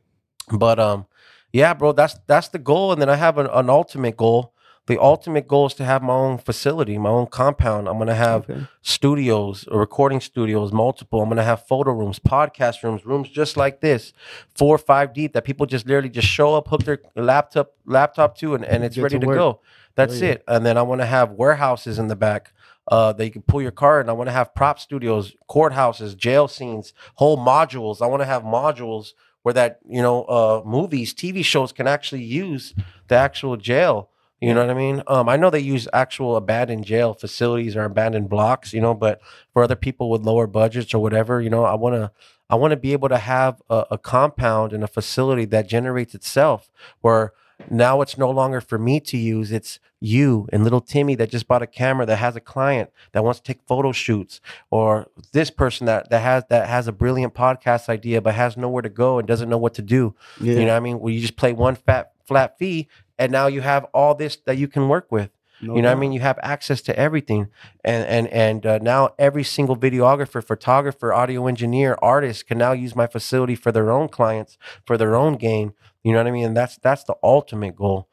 [0.53, 1.07] But um,
[1.53, 2.93] yeah, bro, that's that's the goal.
[2.93, 4.53] And then I have an, an ultimate goal.
[4.89, 7.89] The ultimate goal is to have my own facility, my own compound.
[7.89, 8.67] I'm gonna have Okay.
[8.81, 11.21] studios, recording studios, multiple.
[11.21, 14.15] I'm gonna have photo rooms, podcast rooms, rooms just like this,
[14.55, 18.37] four or five deep that people just literally just show up, hook their laptop laptop
[18.39, 19.61] to, and, and it's Get ready to to, go.
[19.95, 20.31] That's yeah.
[20.31, 20.45] it.
[20.49, 22.53] And then I want to have warehouses in the back.
[22.91, 24.09] Uh, that you can pull your car in.
[24.09, 28.01] I want to have prop studios, courthouses, jail scenes, whole modules.
[28.01, 29.13] I want to have modules
[29.43, 32.73] where that you know uh, movies, TV shows can actually use
[33.09, 34.09] the actual jail.
[34.41, 35.03] You know what I mean?
[35.09, 39.21] Um, I know they use actual abandoned jail facilities or abandoned blocks, you know, but
[39.53, 42.13] for other people with lower budgets or whatever, you know, I want to
[42.51, 46.15] I want to be able to have a, a compound and a facility that generates
[46.15, 46.71] itself
[47.01, 47.33] where
[47.69, 51.49] now it's no longer for me to use it's you and little timmy that just
[51.49, 54.41] bought a camera that has a client that wants to take photo shoots
[54.71, 58.81] or this person that, that has that has a brilliant podcast idea but has nowhere
[58.83, 60.53] to go and doesn't know what to do Yeah.
[60.55, 62.87] you know what i mean where you just play one fat flat fee
[63.19, 65.31] and now you have all this that you can work with
[65.61, 66.13] No you know what I mean?
[66.13, 67.49] You have access to everything,
[67.85, 72.95] and and and uh, now every single videographer, photographer, audio engineer, artist can now use
[72.95, 75.73] my facility for their own clients, for their own gain.
[76.05, 76.47] You know what I mean?
[76.47, 78.09] And that's that's the ultimate goal.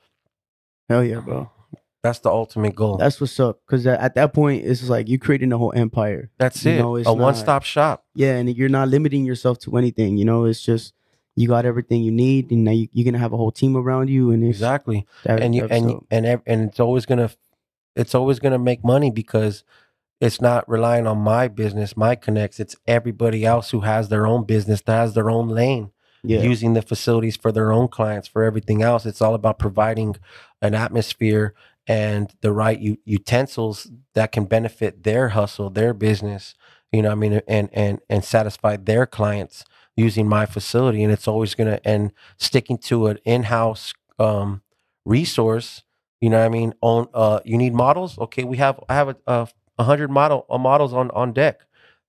[0.90, 1.52] Hell yeah, bro.
[2.02, 2.98] That's the ultimate goal.
[2.98, 3.62] That's what's up.
[3.66, 6.30] Because at that point, it's like you're creating a whole empire.
[6.38, 6.78] that's you it.
[6.80, 8.06] know, it's a one stop shop.
[8.16, 10.18] Yeah, and you're not limiting yourself to anything.
[10.18, 10.95] You know, it's just
[11.36, 14.10] you got everything you need, and now you, you're gonna have a whole team around
[14.10, 15.06] you, and Exactly.
[15.24, 16.08] that, and you and dope.
[16.12, 17.30] and and it's always gonna
[17.96, 19.64] it's always gonna make money because
[20.22, 22.60] it's not relying on my business, my connects.
[22.60, 25.92] It's everybody else who has their own business that has their own lane.
[26.24, 30.16] yeah, using the facilities for their own clients for everything else it's all about providing
[30.62, 31.54] an atmosphere
[31.86, 36.56] and the right u- utensils that can benefit their hustle their business
[36.92, 39.64] you know what i mean and and and satisfy their clients
[39.96, 44.62] using my facility and it's always going to and sticking to an in-house um
[45.06, 45.84] resource
[46.22, 49.10] you know what i mean on uh you need models okay we have i have
[49.10, 49.48] a, a,
[49.80, 51.62] a hundred model uh, models on on deck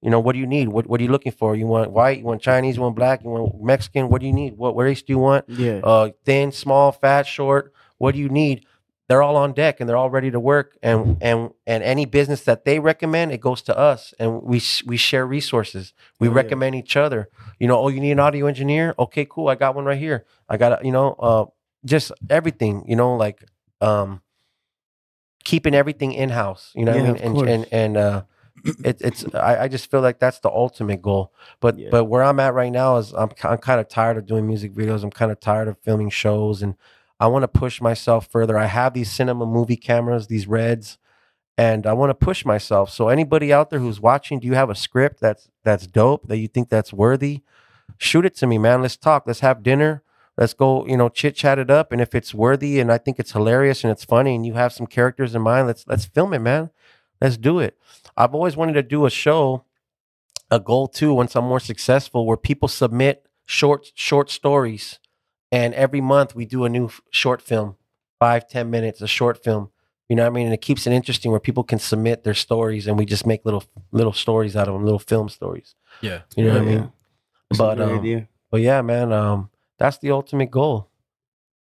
[0.03, 0.69] you know, what do you need?
[0.69, 1.57] What what are you looking for?
[1.57, 2.19] You want white?
[2.19, 2.77] You want Chinese?
[2.77, 3.25] You want black?
[3.25, 4.09] You want Mexican?
[4.09, 4.57] What do you need?
[4.57, 5.47] What, what race do you want?
[5.49, 7.73] yeah, Uh, thin, small, fat, short.
[7.97, 8.67] What do you need?
[9.09, 10.77] They're all on deck and they're all ready to work.
[10.83, 14.97] And and and any business that they recommend, it goes to us, and we we
[14.97, 15.93] share resources.
[16.19, 16.37] We Oh, yeah.
[16.37, 17.29] recommend each other.
[17.61, 18.95] You know, oh, you need an audio engineer?
[18.99, 19.49] Okay, cool.
[19.49, 20.25] I got one right here.
[20.49, 21.45] I got you know, uh,
[21.85, 22.85] just everything.
[22.89, 23.45] You know, like
[23.81, 24.23] um,
[25.45, 26.73] keeping everything in house.
[26.75, 27.23] You know what Yeah, I mean?
[27.23, 27.49] And course.
[27.51, 28.23] and and uh,
[28.85, 31.33] it, it's I, I just feel like that's the ultimate goal.
[31.61, 31.89] But Yeah.
[31.91, 34.73] but where I'm at right now is I'm I'm kind of tired of doing music
[34.75, 35.05] videos.
[35.05, 36.75] I'm kind of tired of filming shows, and
[37.19, 38.59] I want to push myself further.
[38.59, 40.99] I have these cinema movie cameras, these reds,
[41.57, 42.91] and I want to push myself.
[42.91, 46.37] So anybody out there who's watching, do you have a script that's that's dope that
[46.39, 47.43] you think that's worthy?
[47.99, 48.83] Shoot it to me, man.
[48.83, 49.25] Let's talk.
[49.27, 50.03] Let's have dinner.
[50.37, 51.93] Let's go, you know, chit chat it up.
[51.93, 54.73] And if it's worthy and I think it's hilarious and it's funny and you have
[54.73, 56.71] some characters in mind, let's let's film it, man.
[57.21, 57.79] Let's do it.
[58.17, 59.65] I've always wanted to do a show,
[60.51, 64.99] a goal too, once I'm more successful, where people submit short short stories,
[65.53, 67.77] and every month we do a new f- short film,
[68.19, 69.71] five ten minutes, a short film.
[70.09, 70.47] You know what I mean?
[70.47, 73.45] And it keeps it interesting where people can submit their stories, and we just make
[73.45, 75.75] little little stories out of them, little film stories.
[76.01, 76.21] Yeah.
[76.37, 76.79] You know what I mean?
[76.79, 76.87] yeah.
[77.51, 80.91] That's But um, but yeah, man, um, that's the ultimate goal.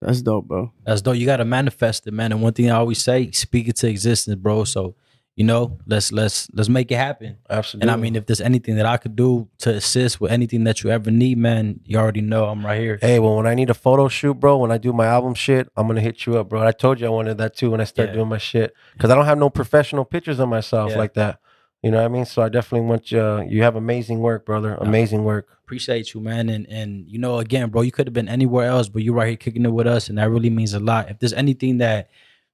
[0.01, 0.73] That's dope, bro.
[0.85, 1.16] That's dope.
[1.16, 2.32] You gotta manifest it, man.
[2.32, 4.65] And one thing I always say, speak it to existence, bro.
[4.65, 4.94] So,
[5.36, 7.39] you know, let's let's let's make it happen.
[7.51, 7.89] Absolutely.
[7.89, 10.82] And I mean, if there's anything that I could do to assist with anything that
[10.85, 12.98] you ever need, man, you already know I'm right here.
[13.01, 15.69] Hey, well, when I need a photo shoot, bro, when I do my album shit,
[15.77, 16.65] I'm gonna hit you up, bro.
[16.65, 18.15] I told you I wanted that too when I start Yeah.
[18.15, 20.98] doing my shit because I don't have no professional pictures of myself Yeah.
[20.98, 21.40] like that.
[21.82, 22.24] You know what I mean?
[22.24, 23.20] So I definitely want you.
[23.20, 24.74] Uh, you have amazing work, brother.
[24.81, 25.48] Amazing work.
[25.65, 26.48] Appreciate you, man.
[26.48, 29.28] And and you know, again, bro, you could have been anywhere else, but you're right
[29.28, 31.11] here kicking it with us, and that really means a lot.
[31.11, 32.09] If there's anything that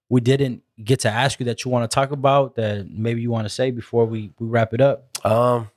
[0.08, 3.30] we didn't get to ask you that you want to talk about that maybe you
[3.30, 5.04] want to say before we we wrap it up.
[5.24, 5.70] Um,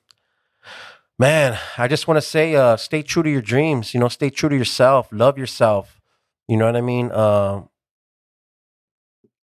[1.20, 3.94] man, I just want to say, uh, stay true to your dreams.
[3.94, 5.10] You know, stay true to yourself.
[5.12, 6.02] Love yourself.
[6.48, 7.12] You know what I mean?
[7.12, 7.70] Um,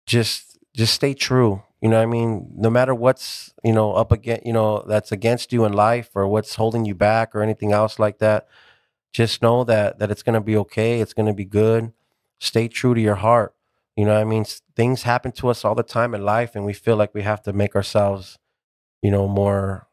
[0.05, 1.63] just just stay true.
[1.81, 2.51] You know what I mean?
[2.55, 6.27] No matter what's you know up against you know that's against you in life or
[6.27, 8.47] what's holding you back or anything else like that,
[9.13, 10.99] just know that that it's gonna be okay.
[10.99, 11.93] It's gonna be good.
[12.39, 13.53] Stay true to your heart.
[13.99, 14.45] You know what I mean?
[14.75, 17.41] Things happen to us all the time in life, and we feel like we have
[17.43, 18.37] to make ourselves,
[19.01, 19.89] you know, more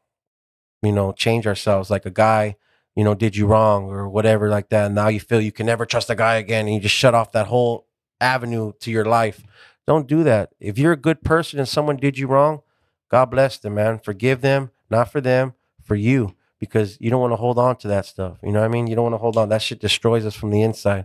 [0.82, 1.90] you know, change ourselves.
[1.90, 2.56] Like a guy,
[2.94, 4.86] you know, did you wrong or whatever like that.
[4.86, 7.14] And now you feel you can never trust a guy again and you just shut
[7.14, 7.86] off that whole
[8.20, 9.42] avenue to your life.
[9.86, 10.50] Don't do that.
[10.60, 12.62] If you're a good person and someone did you wrong,
[13.10, 13.98] God bless them, man.
[13.98, 16.34] Forgive them, not for them, for you.
[16.58, 18.38] Because you don't want to hold on to that stuff.
[18.42, 18.86] You know what I mean?
[18.86, 19.50] You don't want to hold on.
[19.50, 21.04] That shit destroys us from the inside.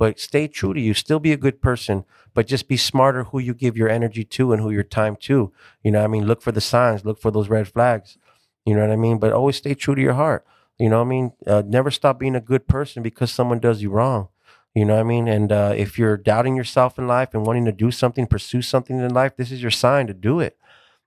[0.00, 0.94] But stay true to you.
[0.94, 4.50] Still be a good person, but just be smarter who you give your energy to
[4.50, 5.52] and who your time to.
[5.84, 8.16] You know, what I mean, look for the signs, look for those red flags.
[8.64, 9.18] You know what I mean?
[9.18, 10.46] But always stay true to your heart.
[10.78, 11.32] You know what I mean?
[11.46, 14.28] Uh, never stop being a good person because someone does you wrong.
[14.74, 15.28] You know what I mean?
[15.28, 18.98] And uh, if you're doubting yourself in life and wanting to do something, pursue something
[18.98, 20.56] in life, this is your sign to do it.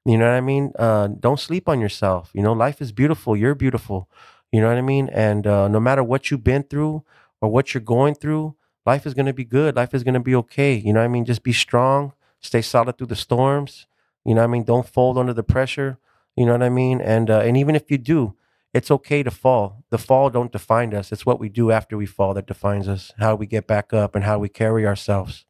[0.05, 0.71] You know what I mean?
[0.77, 2.29] Uh, don't sleep on yourself.
[2.35, 3.35] You know, life is beautiful.
[3.35, 4.07] You're beautiful.
[4.51, 5.09] You know what I mean?
[5.09, 7.03] And uh, no matter what you've been through
[7.41, 9.75] or what you're going through, life is going to be good.
[9.75, 10.75] Life is going to be okay.
[10.75, 11.25] You know what I mean?
[11.25, 13.87] Just be strong, stay solid through the storms.
[14.25, 14.63] You know what I mean?
[14.63, 15.97] Don't fold under the pressure.
[16.35, 17.01] You know what I mean?
[17.01, 18.35] And uh, and even if you do,
[18.73, 19.83] it's okay to fall.
[19.91, 21.11] The fall don't define us.
[21.11, 23.11] It's what we do after we fall that defines us.
[23.19, 25.45] How we get back up and how we carry ourselves.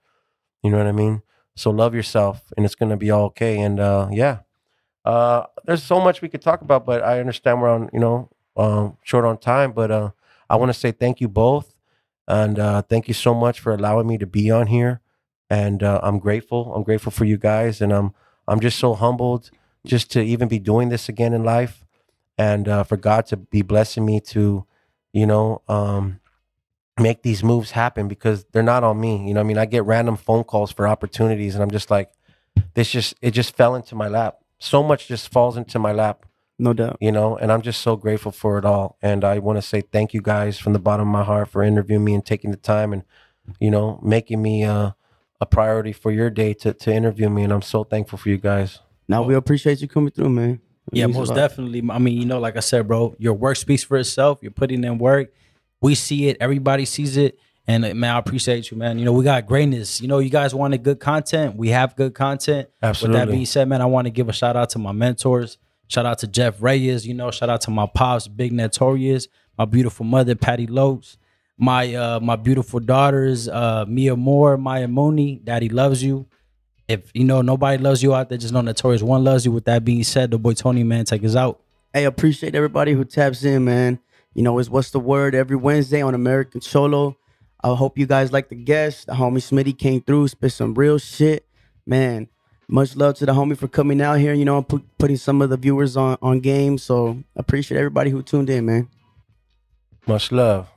[0.64, 1.22] You know what I mean?
[1.56, 3.60] So love yourself, and it's gonna be all okay.
[3.60, 4.40] And uh, yeah,
[5.06, 8.30] uh, there's so much we could talk about, but I understand we're on you know
[8.58, 9.72] um, short on time.
[9.72, 10.12] But uh,
[10.50, 11.73] I want to say thank you both,
[12.28, 15.02] and uh, thank you so much for allowing me to be on here.
[15.50, 16.74] And uh, I'm grateful.
[16.74, 18.14] I'm grateful for you guys, and I'm
[18.48, 19.52] I'm just so humbled
[19.86, 21.86] just to even be doing this again in life
[22.38, 24.66] and uh, for God to be blessing me to,
[25.12, 26.20] you know, um,
[27.00, 29.28] make these moves happen because they're not on me.
[29.28, 32.12] You know, I mean, I get random phone calls for opportunities, and I'm just like,
[32.76, 34.38] this just it just fell into my lap.
[34.60, 36.26] So much just falls into my lap,
[36.60, 36.98] No doubt.
[37.00, 38.98] you know, and I'm just so grateful for it all.
[39.02, 41.64] And I want to say thank you guys from the bottom of my heart for
[41.64, 43.04] interviewing me and taking the time and,
[43.60, 44.92] you know, making me uh,
[45.42, 47.44] a priority for your day to to interview me.
[47.44, 48.80] And I'm so thankful for you guys.
[49.08, 50.62] Now we appreciate you coming through, man.
[50.92, 51.84] It Yeah, most definitely.
[51.90, 54.40] I mean, you know, like I said, bro, your work speaks for itself.
[54.42, 55.34] You're putting in work.
[55.82, 56.38] We see it.
[56.40, 57.38] Everybody sees it.
[57.66, 59.00] And uh, man, I appreciate you, man.
[59.00, 60.02] You know, we got greatness.
[60.02, 61.56] You know, you guys wanted good content.
[61.56, 62.70] We have good content.
[62.82, 63.20] Absolutely.
[63.20, 65.58] With that being said, man, I want to give a shout out to my mentors.
[65.94, 67.06] Shout out to Jeff Reyes.
[67.06, 69.28] You know, shout out to my pops, Big Notorious.
[69.60, 71.18] My beautiful mother, Patty Lopes.
[71.56, 75.40] My uh, my beautiful daughters, uh, Mia Moore, Maya Mooney.
[75.44, 76.26] Daddy loves you.
[76.88, 79.52] If you know nobody loves you out there, just know Notorious One loves you.
[79.52, 81.62] With that being said, the boy Tony man, take us out.
[81.94, 84.00] Hey, appreciate everybody who taps in, man.
[84.34, 87.18] You know, it's what's the word every Wednesday on American Solo.
[87.64, 89.06] I hope you guys like the guest.
[89.06, 91.46] The homie Smitty came through, spit some real shit,
[91.86, 92.30] man.
[92.68, 94.34] Much love to the homie for coming out here.
[94.34, 96.78] You know, put, putting some of the viewers on on game.
[96.78, 98.90] So appreciate everybody who tuned in, man.
[100.08, 100.70] Much love.